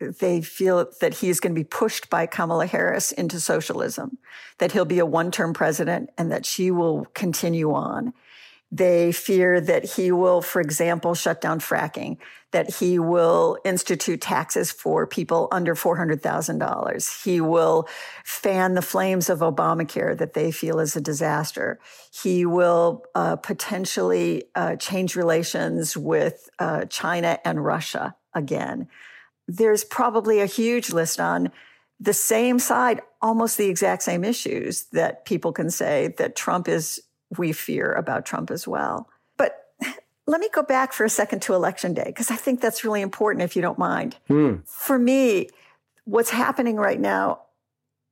they 0.00 0.40
feel 0.40 0.90
that 1.00 1.14
he's 1.14 1.40
going 1.40 1.54
to 1.54 1.60
be 1.60 1.64
pushed 1.64 2.08
by 2.08 2.26
Kamala 2.26 2.66
Harris 2.66 3.12
into 3.12 3.38
socialism, 3.38 4.18
that 4.58 4.72
he'll 4.72 4.84
be 4.84 4.98
a 4.98 5.06
one 5.06 5.30
term 5.30 5.52
president 5.52 6.10
and 6.16 6.32
that 6.32 6.46
she 6.46 6.70
will 6.70 7.06
continue 7.14 7.72
on. 7.72 8.14
They 8.72 9.10
fear 9.10 9.60
that 9.60 9.84
he 9.96 10.12
will, 10.12 10.40
for 10.40 10.60
example, 10.60 11.14
shut 11.14 11.40
down 11.40 11.58
fracking, 11.58 12.18
that 12.52 12.76
he 12.76 13.00
will 13.00 13.58
institute 13.64 14.20
taxes 14.20 14.70
for 14.70 15.08
people 15.08 15.48
under 15.50 15.74
$400,000. 15.74 17.24
He 17.24 17.40
will 17.40 17.88
fan 18.24 18.74
the 18.74 18.82
flames 18.82 19.28
of 19.28 19.40
Obamacare 19.40 20.16
that 20.16 20.34
they 20.34 20.52
feel 20.52 20.78
is 20.78 20.94
a 20.94 21.00
disaster. 21.00 21.80
He 22.12 22.46
will 22.46 23.04
uh, 23.16 23.36
potentially 23.36 24.44
uh, 24.54 24.76
change 24.76 25.16
relations 25.16 25.96
with 25.96 26.48
uh, 26.60 26.84
China 26.84 27.40
and 27.44 27.64
Russia 27.64 28.14
again 28.34 28.88
there's 29.56 29.84
probably 29.84 30.40
a 30.40 30.46
huge 30.46 30.92
list 30.92 31.20
on 31.20 31.50
the 31.98 32.14
same 32.14 32.58
side, 32.58 33.02
almost 33.20 33.58
the 33.58 33.66
exact 33.66 34.02
same 34.02 34.24
issues 34.24 34.84
that 34.92 35.24
people 35.24 35.52
can 35.52 35.70
say 35.70 36.14
that 36.18 36.36
Trump 36.36 36.68
is, 36.68 37.00
we 37.36 37.52
fear 37.52 37.92
about 37.92 38.24
Trump 38.24 38.50
as 38.50 38.66
well. 38.66 39.08
But 39.36 39.52
let 40.26 40.40
me 40.40 40.48
go 40.52 40.62
back 40.62 40.92
for 40.92 41.04
a 41.04 41.10
second 41.10 41.42
to 41.42 41.54
election 41.54 41.92
day, 41.92 42.04
because 42.06 42.30
I 42.30 42.36
think 42.36 42.60
that's 42.60 42.84
really 42.84 43.02
important 43.02 43.42
if 43.42 43.56
you 43.56 43.62
don't 43.62 43.78
mind. 43.78 44.16
Mm. 44.28 44.66
For 44.66 44.98
me, 44.98 45.48
what's 46.04 46.30
happening 46.30 46.76
right 46.76 47.00
now 47.00 47.42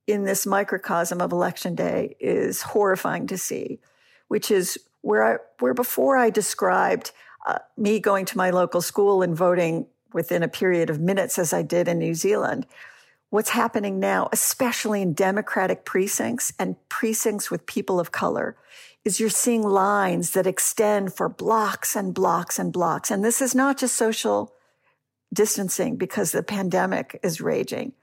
in 0.05 0.25
this 0.25 0.45
microcosm 0.45 1.21
of 1.21 1.31
election 1.31 1.75
day 1.75 2.15
is 2.19 2.61
horrifying 2.61 3.27
to 3.27 3.37
see, 3.37 3.79
which 4.27 4.51
is 4.51 4.77
where 5.01 5.23
I, 5.23 5.37
where 5.59 5.73
before 5.73 6.17
I 6.17 6.29
described 6.29 7.11
uh, 7.47 7.59
me 7.77 7.99
going 7.99 8.25
to 8.25 8.37
my 8.37 8.49
local 8.49 8.81
school 8.81 9.21
and 9.23 9.35
voting 9.35 9.87
within 10.13 10.43
a 10.43 10.47
period 10.47 10.89
of 10.89 10.99
minutes 10.99 11.37
as 11.37 11.53
I 11.53 11.61
did 11.61 11.87
in 11.87 11.99
New 11.99 12.13
Zealand. 12.13 12.65
What's 13.29 13.51
happening 13.51 13.99
now, 13.99 14.27
especially 14.31 15.01
in 15.01 15.13
Democratic 15.13 15.85
precincts 15.85 16.51
and 16.57 16.75
precincts 16.89 17.51
with 17.51 17.67
people 17.67 17.99
of 17.99 18.11
color, 18.11 18.57
is 19.05 19.19
you're 19.19 19.29
seeing 19.29 19.63
lines 19.63 20.31
that 20.31 20.47
extend 20.47 21.13
for 21.13 21.29
blocks 21.29 21.95
and 21.95 22.13
blocks 22.13 22.57
and 22.57 22.73
blocks. 22.73 23.11
And 23.11 23.23
this 23.23 23.41
is 23.41 23.53
not 23.53 23.77
just 23.77 23.95
social 23.95 24.53
distancing 25.33 25.95
because 25.95 26.31
the 26.31 26.43
pandemic 26.43 27.19
is 27.23 27.39
raging. 27.39 27.93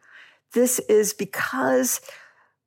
This 0.53 0.79
is 0.79 1.13
because 1.13 2.01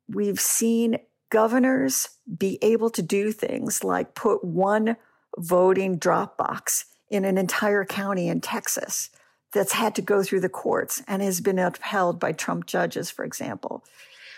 we've 0.06 0.40
seen 0.40 0.98
governors 1.30 2.10
be 2.38 2.58
able 2.60 2.90
to 2.90 3.02
do 3.02 3.32
things 3.32 3.82
like 3.82 4.14
put 4.14 4.44
one 4.44 4.96
voting 5.38 5.96
drop 5.96 6.36
box 6.36 6.84
in 7.08 7.24
an 7.24 7.38
entire 7.38 7.84
county 7.84 8.28
in 8.28 8.40
Texas 8.40 9.10
that's 9.52 9.72
had 9.72 9.94
to 9.96 10.02
go 10.02 10.22
through 10.22 10.40
the 10.40 10.48
courts 10.48 11.02
and 11.08 11.22
has 11.22 11.40
been 11.40 11.58
upheld 11.58 12.20
by 12.20 12.32
Trump 12.32 12.66
judges, 12.66 13.10
for 13.10 13.24
example. 13.24 13.84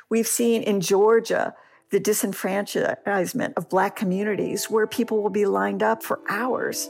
We've 0.09 0.27
seen 0.27 0.63
in 0.63 0.81
Georgia 0.81 1.55
the 1.91 2.01
disenfranchisement 2.01 3.53
of 3.57 3.69
Black 3.69 3.97
communities 3.97 4.71
where 4.71 4.87
people 4.87 5.23
will 5.23 5.31
be 5.31 5.47
lined 5.47 5.83
up 5.83 6.03
for 6.03 6.21
hours 6.29 6.89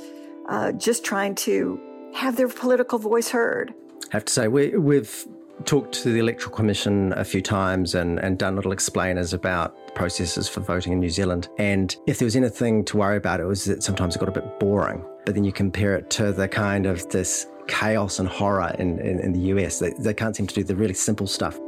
uh, 0.48 0.72
just 0.72 1.04
trying 1.04 1.34
to 1.34 1.80
have 2.14 2.36
their 2.36 2.48
political 2.48 2.98
voice 2.98 3.28
heard. 3.28 3.74
I 4.04 4.16
have 4.16 4.24
to 4.26 4.32
say, 4.32 4.48
we, 4.48 4.76
we've 4.76 5.26
talked 5.64 5.94
to 5.94 6.12
the 6.12 6.18
Electoral 6.18 6.54
Commission 6.54 7.12
a 7.14 7.24
few 7.24 7.40
times 7.40 7.94
and, 7.94 8.18
and 8.18 8.38
done 8.38 8.56
little 8.56 8.72
explainers 8.72 9.32
about 9.32 9.94
processes 9.94 10.48
for 10.48 10.60
voting 10.60 10.92
in 10.92 11.00
New 11.00 11.10
Zealand. 11.10 11.48
And 11.58 11.96
if 12.06 12.18
there 12.18 12.26
was 12.26 12.36
anything 12.36 12.84
to 12.86 12.96
worry 12.96 13.16
about, 13.16 13.40
it 13.40 13.44
was 13.44 13.64
that 13.64 13.82
sometimes 13.82 14.16
it 14.16 14.18
got 14.18 14.28
a 14.28 14.32
bit 14.32 14.60
boring. 14.60 15.04
But 15.24 15.34
then 15.34 15.44
you 15.44 15.52
compare 15.52 15.94
it 15.94 16.10
to 16.10 16.32
the 16.32 16.48
kind 16.48 16.86
of 16.86 17.08
this 17.10 17.46
chaos 17.72 18.18
and 18.18 18.28
horror 18.28 18.74
in, 18.78 18.98
in, 19.00 19.18
in 19.18 19.32
the 19.32 19.40
US. 19.52 19.78
They, 19.78 19.90
they 19.98 20.14
can't 20.14 20.36
seem 20.36 20.46
to 20.46 20.54
do 20.54 20.62
the 20.62 20.76
really 20.76 20.94
simple 20.94 21.26
stuff. 21.26 21.58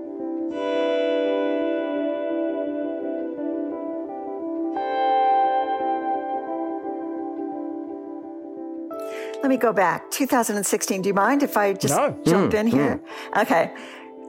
Let 9.43 9.51
me 9.51 9.57
go 9.57 9.73
back. 9.73 10.11
2016. 10.11 11.03
Do 11.03 11.09
you 11.09 11.15
mind 11.15 11.43
if 11.43 11.57
I 11.57 11.75
just 11.75 11.95
no. 11.95 12.17
jump 12.25 12.53
mm, 12.53 12.61
in 12.61 12.67
here? 12.67 13.01
Mm. 13.35 13.43
Okay. 13.43 13.75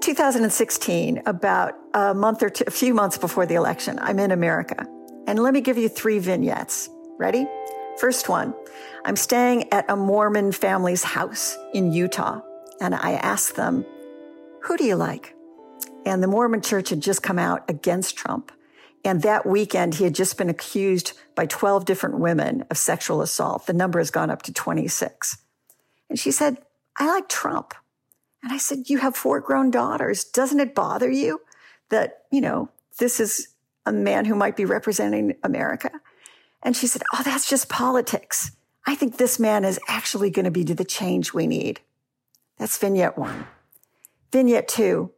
2016, 0.02 1.22
about 1.26 1.74
a 1.94 2.14
month 2.14 2.44
or 2.44 2.50
two, 2.50 2.66
a 2.68 2.72
few 2.72 2.94
months 2.94 3.18
before 3.18 3.46
the 3.46 3.56
election, 3.56 3.98
I'm 4.02 4.20
in 4.20 4.32
America. 4.32 4.86
And 5.26 5.40
let 5.40 5.54
me 5.54 5.62
give 5.62 5.78
you 5.78 5.90
three 5.90 6.20
vignettes. 6.20 6.90
Ready? 7.18 7.48
First 7.98 8.28
one 8.28 8.54
I'm 9.06 9.16
staying 9.16 9.72
at 9.72 9.90
a 9.90 9.96
Mormon 9.96 10.52
family's 10.52 11.04
house 11.04 11.58
in 11.74 11.92
Utah, 11.92 12.42
and 12.82 12.94
I 12.94 13.14
asked 13.14 13.56
them, 13.56 13.86
Who 14.64 14.78
do 14.78 14.84
you 14.84 14.96
like? 14.96 15.34
And 16.06 16.22
the 16.22 16.28
Mormon 16.28 16.62
church 16.62 16.90
had 16.90 17.02
just 17.02 17.24
come 17.24 17.40
out 17.40 17.70
against 17.70 18.16
Trump. 18.18 18.52
And 19.04 19.22
that 19.22 19.46
weekend, 19.46 19.96
he 19.96 20.04
had 20.04 20.16
just 20.16 20.38
been 20.38 20.50
accused 20.50 21.14
by 21.36 21.46
12 21.46 21.86
different 21.86 22.20
women 22.20 22.66
of 22.72 22.78
sexual 22.78 23.22
assault. 23.22 23.68
The 23.68 23.74
number 23.74 24.00
has 24.00 24.10
gone 24.10 24.32
up 24.32 24.42
to 24.44 24.54
26. 24.54 25.38
And 26.10 26.20
she 26.20 26.32
said, 26.32 26.58
I 26.98 27.08
like 27.08 27.30
Trump. 27.30 27.74
And 28.44 28.52
I 28.52 28.58
said, 28.58 28.90
You 28.90 29.00
have 29.00 29.16
four 29.16 29.40
grown 29.40 29.72
daughters. 29.72 30.24
Doesn't 30.24 30.60
it 30.60 30.76
bother 30.76 31.10
you 31.10 31.42
that, 31.90 32.24
you 32.32 32.42
know, 32.42 32.70
this 33.00 33.20
is 33.20 33.50
a 33.86 33.92
man 33.92 34.26
who 34.26 34.36
might 34.36 34.56
be 34.56 34.66
representing 34.66 35.36
America? 35.44 35.92
And 36.66 36.76
she 36.76 36.88
said, 36.88 37.04
Oh, 37.14 37.22
that's 37.24 37.48
just 37.48 37.70
politics. 37.70 38.52
I 38.88 38.96
think 38.96 39.18
this 39.18 39.40
man 39.40 39.64
is 39.64 39.80
actually 39.88 40.32
going 40.32 40.46
to 40.46 40.52
be 40.52 40.64
the 40.64 40.84
change 40.84 41.34
we 41.34 41.48
need. 41.48 41.80
That's 42.58 42.78
vignette 42.78 43.18
one. 43.18 43.46
Vignette 44.32 44.68
two. 44.68 45.12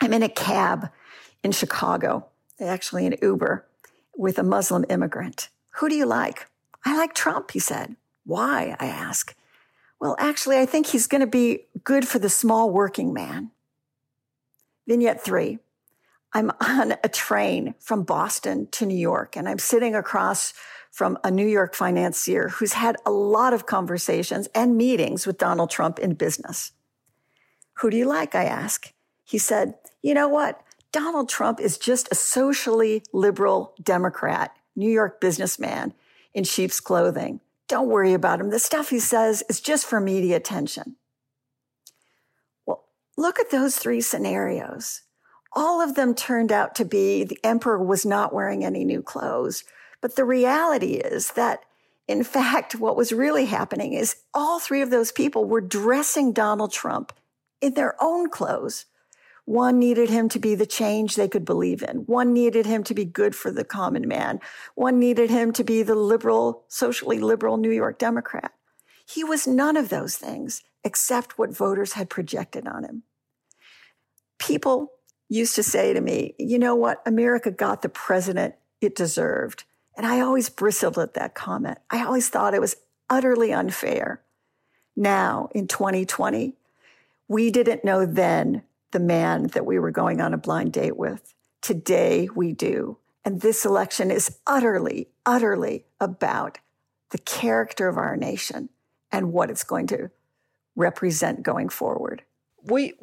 I'm 0.00 0.14
in 0.14 0.22
a 0.22 0.28
cab 0.28 0.90
in 1.44 1.52
Chicago, 1.52 2.26
actually 2.58 3.06
an 3.06 3.16
Uber, 3.22 3.66
with 4.16 4.38
a 4.38 4.42
Muslim 4.42 4.84
immigrant. 4.88 5.48
Who 5.76 5.88
do 5.88 5.94
you 5.94 6.06
like? 6.06 6.48
I 6.84 6.96
like 6.96 7.14
Trump, 7.14 7.50
he 7.52 7.58
said. 7.58 7.94
Why? 8.24 8.74
I 8.80 8.86
ask. 8.86 9.36
Well, 10.00 10.16
actually, 10.18 10.58
I 10.58 10.66
think 10.66 10.86
he's 10.86 11.06
going 11.06 11.20
to 11.20 11.26
be 11.26 11.66
good 11.84 12.08
for 12.08 12.18
the 12.18 12.28
small 12.28 12.70
working 12.70 13.12
man. 13.12 13.50
Vignette 14.88 15.22
three. 15.22 15.58
I'm 16.34 16.50
on 16.60 16.94
a 17.04 17.08
train 17.08 17.74
from 17.78 18.04
Boston 18.04 18.68
to 18.72 18.86
New 18.86 18.96
York 18.96 19.36
and 19.36 19.48
I'm 19.48 19.58
sitting 19.58 19.94
across 19.94 20.54
from 20.90 21.18
a 21.24 21.30
New 21.30 21.46
York 21.46 21.74
financier 21.74 22.48
who's 22.48 22.74
had 22.74 22.96
a 23.06 23.10
lot 23.10 23.54
of 23.54 23.66
conversations 23.66 24.48
and 24.54 24.76
meetings 24.76 25.26
with 25.26 25.38
Donald 25.38 25.70
Trump 25.70 25.98
in 25.98 26.14
business. 26.14 26.72
Who 27.78 27.90
do 27.90 27.96
you 27.96 28.06
like? 28.06 28.34
I 28.34 28.44
ask. 28.44 28.92
He 29.24 29.38
said, 29.38 29.74
You 30.02 30.14
know 30.14 30.28
what? 30.28 30.62
Donald 30.92 31.30
Trump 31.30 31.58
is 31.58 31.78
just 31.78 32.08
a 32.12 32.14
socially 32.14 33.02
liberal 33.14 33.74
Democrat, 33.82 34.54
New 34.76 34.90
York 34.90 35.20
businessman 35.20 35.94
in 36.34 36.44
sheep's 36.44 36.80
clothing. 36.80 37.40
Don't 37.68 37.88
worry 37.88 38.12
about 38.12 38.40
him. 38.40 38.50
The 38.50 38.58
stuff 38.58 38.90
he 38.90 39.00
says 39.00 39.42
is 39.48 39.60
just 39.60 39.86
for 39.86 40.00
media 40.00 40.36
attention. 40.36 40.96
Well, 42.66 42.84
look 43.16 43.38
at 43.38 43.50
those 43.50 43.76
three 43.76 44.02
scenarios 44.02 45.02
all 45.54 45.80
of 45.80 45.94
them 45.94 46.14
turned 46.14 46.50
out 46.50 46.74
to 46.76 46.84
be 46.84 47.24
the 47.24 47.38
emperor 47.44 47.82
was 47.82 48.06
not 48.06 48.32
wearing 48.32 48.64
any 48.64 48.84
new 48.84 49.02
clothes. 49.02 49.64
But 50.00 50.16
the 50.16 50.24
reality 50.24 50.94
is 50.94 51.32
that, 51.32 51.60
in 52.08 52.24
fact, 52.24 52.74
what 52.74 52.96
was 52.96 53.12
really 53.12 53.46
happening 53.46 53.92
is 53.92 54.16
all 54.34 54.58
three 54.58 54.82
of 54.82 54.90
those 54.90 55.12
people 55.12 55.44
were 55.44 55.60
dressing 55.60 56.32
Donald 56.32 56.72
Trump 56.72 57.12
in 57.60 57.74
their 57.74 57.94
own 58.00 58.30
clothes. 58.30 58.86
One 59.44 59.78
needed 59.78 60.08
him 60.08 60.28
to 60.30 60.38
be 60.38 60.54
the 60.54 60.66
change 60.66 61.16
they 61.16 61.28
could 61.28 61.44
believe 61.44 61.82
in. 61.82 61.98
One 62.06 62.32
needed 62.32 62.64
him 62.64 62.84
to 62.84 62.94
be 62.94 63.04
good 63.04 63.34
for 63.34 63.50
the 63.50 63.64
common 63.64 64.06
man. 64.06 64.40
One 64.76 65.00
needed 65.00 65.30
him 65.30 65.52
to 65.54 65.64
be 65.64 65.82
the 65.82 65.96
liberal, 65.96 66.64
socially 66.68 67.18
liberal 67.18 67.56
New 67.56 67.70
York 67.70 67.98
Democrat. 67.98 68.52
He 69.04 69.24
was 69.24 69.48
none 69.48 69.76
of 69.76 69.88
those 69.88 70.16
things 70.16 70.62
except 70.84 71.38
what 71.38 71.56
voters 71.56 71.94
had 71.94 72.08
projected 72.08 72.68
on 72.68 72.84
him. 72.84 73.02
People 74.38 74.92
used 75.32 75.54
to 75.56 75.62
say 75.62 75.92
to 75.92 76.00
me, 76.00 76.34
you 76.38 76.58
know 76.58 76.74
what? 76.74 77.02
America 77.06 77.50
got 77.50 77.82
the 77.82 77.88
president 77.88 78.54
it 78.80 78.94
deserved. 78.94 79.64
And 79.96 80.06
I 80.06 80.20
always 80.20 80.48
bristled 80.48 80.98
at 80.98 81.14
that 81.14 81.34
comment. 81.34 81.78
I 81.90 82.04
always 82.04 82.28
thought 82.28 82.54
it 82.54 82.60
was 82.60 82.76
utterly 83.08 83.52
unfair. 83.52 84.22
Now, 84.96 85.48
in 85.54 85.68
2020, 85.68 86.54
we 87.28 87.50
didn't 87.50 87.84
know 87.84 88.04
then 88.04 88.62
the 88.90 89.00
man 89.00 89.48
that 89.48 89.64
we 89.64 89.78
were 89.78 89.90
going 89.90 90.20
on 90.20 90.34
a 90.34 90.38
blind 90.38 90.72
date 90.72 90.96
with. 90.96 91.34
Today, 91.60 92.28
we 92.34 92.52
do. 92.52 92.98
And 93.24 93.40
this 93.40 93.64
election 93.64 94.10
is 94.10 94.38
utterly, 94.46 95.08
utterly 95.24 95.84
about 96.00 96.58
the 97.10 97.18
character 97.18 97.88
of 97.88 97.96
our 97.96 98.16
nation 98.16 98.68
and 99.10 99.32
what 99.32 99.50
it's 99.50 99.64
going 99.64 99.86
to 99.88 100.10
represent 100.74 101.42
going 101.42 101.68
forward. 101.68 102.22
We 102.64 102.94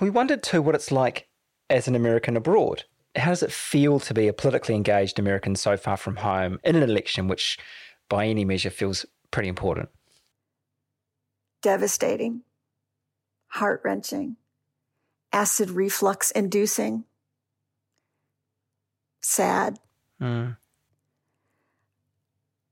we 0.00 0.10
wondered 0.10 0.42
too 0.42 0.62
what 0.62 0.74
it's 0.74 0.92
like 0.92 1.26
as 1.70 1.88
an 1.88 1.94
American 1.94 2.36
abroad. 2.36 2.84
How 3.14 3.30
does 3.30 3.42
it 3.42 3.52
feel 3.52 3.98
to 4.00 4.14
be 4.14 4.28
a 4.28 4.32
politically 4.32 4.74
engaged 4.74 5.18
American 5.18 5.56
so 5.56 5.76
far 5.76 5.96
from 5.96 6.16
home 6.16 6.58
in 6.64 6.76
an 6.76 6.82
election 6.82 7.28
which, 7.28 7.58
by 8.08 8.26
any 8.26 8.44
measure, 8.44 8.70
feels 8.70 9.06
pretty 9.30 9.48
important? 9.48 9.88
Devastating, 11.62 12.42
heart 13.48 13.80
wrenching, 13.84 14.36
acid 15.32 15.70
reflux 15.70 16.30
inducing, 16.30 17.04
sad. 19.20 19.78
Mm. 20.20 20.56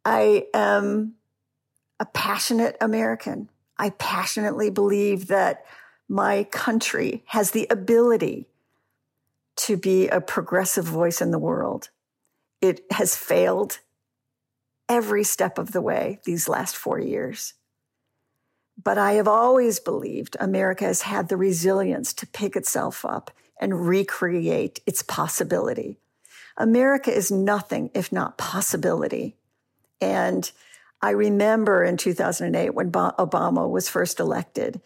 I 0.04 0.46
am 0.52 1.14
a 1.98 2.04
passionate 2.04 2.76
American. 2.80 3.48
I 3.78 3.90
passionately 3.90 4.70
believe 4.70 5.28
that 5.28 5.64
my 6.08 6.44
country 6.44 7.24
has 7.28 7.52
the 7.52 7.66
ability 7.70 8.46
to 9.56 9.76
be 9.76 10.08
a 10.08 10.20
progressive 10.20 10.84
voice 10.84 11.20
in 11.20 11.30
the 11.30 11.38
world. 11.38 11.90
It 12.60 12.84
has 12.90 13.16
failed 13.16 13.78
every 14.88 15.24
step 15.24 15.58
of 15.58 15.72
the 15.72 15.80
way 15.80 16.20
these 16.24 16.48
last 16.48 16.76
four 16.76 16.98
years. 16.98 17.54
But 18.82 18.98
I 18.98 19.12
have 19.12 19.28
always 19.28 19.78
believed 19.80 20.36
America 20.40 20.84
has 20.84 21.02
had 21.02 21.28
the 21.28 21.36
resilience 21.36 22.12
to 22.14 22.26
pick 22.26 22.56
itself 22.56 23.04
up 23.04 23.30
and 23.60 23.86
recreate 23.86 24.80
its 24.84 25.02
possibility. 25.02 25.98
America 26.56 27.12
is 27.12 27.30
nothing 27.30 27.90
if 27.94 28.12
not 28.12 28.36
possibility. 28.36 29.36
And 30.00 30.50
I 31.00 31.10
remember 31.10 31.84
in 31.84 31.96
2008 31.96 32.74
when 32.74 32.90
Obama 32.90 33.68
was 33.68 33.88
first 33.88 34.20
elected, 34.20 34.80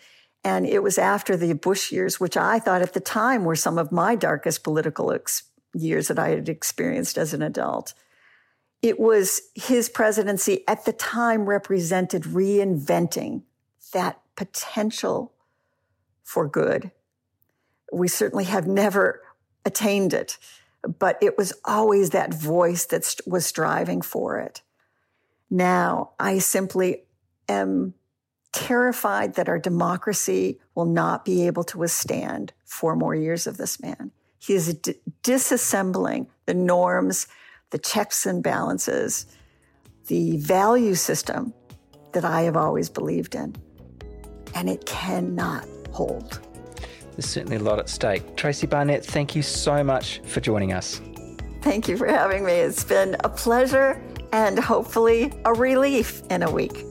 and 0.44 0.66
it 0.66 0.82
was 0.82 0.98
after 0.98 1.36
the 1.36 1.52
Bush 1.54 1.90
years, 1.92 2.20
which 2.20 2.36
I 2.36 2.58
thought 2.58 2.82
at 2.82 2.94
the 2.94 3.00
time 3.00 3.44
were 3.44 3.56
some 3.56 3.78
of 3.78 3.92
my 3.92 4.14
darkest 4.14 4.62
political 4.62 5.12
ex- 5.12 5.44
years 5.74 6.08
that 6.08 6.18
I 6.18 6.30
had 6.30 6.48
experienced 6.48 7.18
as 7.18 7.34
an 7.34 7.42
adult. 7.42 7.94
It 8.80 9.00
was 9.00 9.40
his 9.54 9.88
presidency 9.88 10.66
at 10.68 10.84
the 10.84 10.92
time 10.92 11.46
represented 11.46 12.22
reinventing 12.22 13.42
that 13.92 14.20
potential 14.36 15.32
for 16.22 16.46
good. 16.46 16.92
We 17.92 18.06
certainly 18.06 18.44
have 18.44 18.66
never 18.66 19.22
attained 19.64 20.12
it, 20.12 20.38
but 20.98 21.18
it 21.20 21.36
was 21.36 21.52
always 21.64 22.10
that 22.10 22.32
voice 22.32 22.86
that 22.86 23.16
was 23.26 23.44
striving 23.44 24.02
for 24.02 24.38
it. 24.38 24.62
Now 25.50 26.10
I 26.20 26.38
simply 26.38 27.04
am 27.48 27.94
terrified 28.52 29.34
that 29.34 29.48
our 29.48 29.58
democracy 29.58 30.58
will 30.74 30.86
not 30.86 31.24
be 31.24 31.46
able 31.46 31.64
to 31.64 31.78
withstand 31.78 32.52
four 32.64 32.96
more 32.96 33.14
years 33.14 33.46
of 33.46 33.56
this 33.56 33.80
man. 33.80 34.10
He 34.38 34.54
is 34.54 34.74
d- 34.74 34.94
disassembling 35.22 36.28
the 36.46 36.54
norms, 36.54 37.26
the 37.70 37.78
checks 37.78 38.24
and 38.26 38.42
balances, 38.42 39.26
the 40.06 40.38
value 40.38 40.94
system 40.94 41.52
that 42.12 42.24
I 42.24 42.42
have 42.42 42.56
always 42.56 42.88
believed 42.88 43.34
in. 43.34 43.54
And 44.54 44.68
it 44.68 44.86
cannot 44.86 45.66
hold. 45.92 46.40
There's 47.12 47.26
certainly 47.26 47.56
a 47.56 47.60
lot 47.60 47.78
at 47.78 47.88
stake. 47.88 48.36
Tracey 48.36 48.66
Barnett, 48.66 49.04
thank 49.04 49.34
you 49.34 49.42
so 49.42 49.84
much 49.84 50.20
for 50.24 50.40
joining 50.40 50.72
us. 50.72 51.00
Thank 51.62 51.88
you 51.88 51.96
for 51.96 52.06
having 52.06 52.44
me. 52.44 52.52
It's 52.52 52.84
been 52.84 53.16
a 53.24 53.28
pleasure 53.28 54.00
and 54.32 54.58
hopefully 54.58 55.32
a 55.44 55.52
relief 55.52 56.22
in 56.30 56.42
a 56.42 56.50
week. 56.50 56.87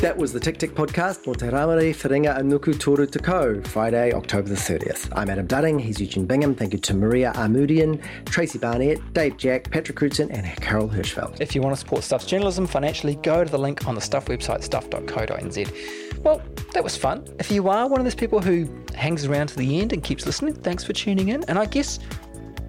That 0.00 0.16
was 0.16 0.32
the 0.32 0.40
Tick 0.40 0.56
Tick 0.56 0.74
podcast 0.74 1.18
for 1.18 1.34
Te 1.34 1.44
Rāmere 1.48 1.92
Whiringa 1.94 2.38
Anuku 2.38 2.80
Toru 2.80 3.06
Tekau, 3.06 3.66
Friday, 3.66 4.14
October 4.14 4.48
the 4.48 4.54
30th. 4.54 5.12
I'm 5.14 5.28
Adam 5.28 5.46
Dudding, 5.46 5.78
he's 5.78 6.00
Eugene 6.00 6.24
Bingham. 6.24 6.54
Thank 6.54 6.72
you 6.72 6.78
to 6.78 6.94
Maria 6.94 7.32
Armoudian, 7.34 8.02
Tracey 8.24 8.58
Barnett, 8.58 9.12
Dave 9.12 9.36
Jack, 9.36 9.70
Patrick 9.70 9.98
Crewdson, 9.98 10.30
and 10.32 10.46
Carol 10.62 10.88
Hirschfeld. 10.88 11.38
If 11.42 11.54
you 11.54 11.60
want 11.60 11.76
to 11.76 11.78
support 11.78 12.02
Stuff's 12.02 12.24
journalism 12.24 12.66
financially, 12.66 13.16
go 13.16 13.44
to 13.44 13.50
the 13.50 13.58
link 13.58 13.86
on 13.86 13.94
the 13.94 14.00
Stuff 14.00 14.24
website, 14.24 14.62
stuff.co.nz. 14.62 16.24
Well, 16.24 16.40
that 16.72 16.82
was 16.82 16.96
fun. 16.96 17.22
If 17.38 17.50
you 17.50 17.68
are 17.68 17.86
one 17.86 18.00
of 18.00 18.06
those 18.06 18.14
people 18.14 18.40
who 18.40 18.70
hangs 18.94 19.26
around 19.26 19.48
to 19.48 19.56
the 19.56 19.82
end 19.82 19.92
and 19.92 20.02
keeps 20.02 20.24
listening, 20.24 20.54
thanks 20.54 20.82
for 20.82 20.94
tuning 20.94 21.28
in. 21.28 21.44
And 21.44 21.58
I 21.58 21.66
guess 21.66 21.98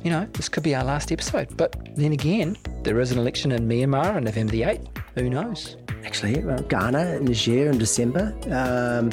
you 0.04 0.10
know, 0.10 0.28
this 0.34 0.50
could 0.50 0.64
be 0.64 0.76
our 0.76 0.84
last 0.84 1.14
episode. 1.14 1.56
But 1.56 1.96
then 1.96 2.12
again, 2.12 2.58
there 2.84 3.00
is 3.00 3.14
an 3.14 3.20
election 3.20 3.54
in 3.54 3.70
Myanmar 3.70 4.16
on 4.16 4.26
November 4.26 4.52
the 4.52 4.64
8th. 4.64 4.88
Who 5.16 5.30
knows? 5.30 5.78
Actually, 6.06 6.44
uh, 6.44 6.62
Ghana, 6.64 7.20
Niger 7.20 7.70
in 7.70 7.78
December. 7.78 8.34
Um, 8.52 9.12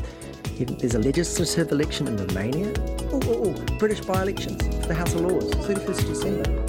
there's 0.58 0.94
a 0.94 0.98
legislative 0.98 1.70
election 1.70 2.08
in 2.08 2.16
Romania. 2.16 2.72
Oh, 3.12 3.20
oh, 3.24 3.54
oh. 3.54 3.78
British 3.78 4.00
by 4.00 4.22
elections 4.22 4.62
for 4.80 4.88
the 4.88 4.94
House 4.94 5.14
of 5.14 5.20
Lords, 5.20 5.50
31st 5.50 6.06
December. 6.08 6.67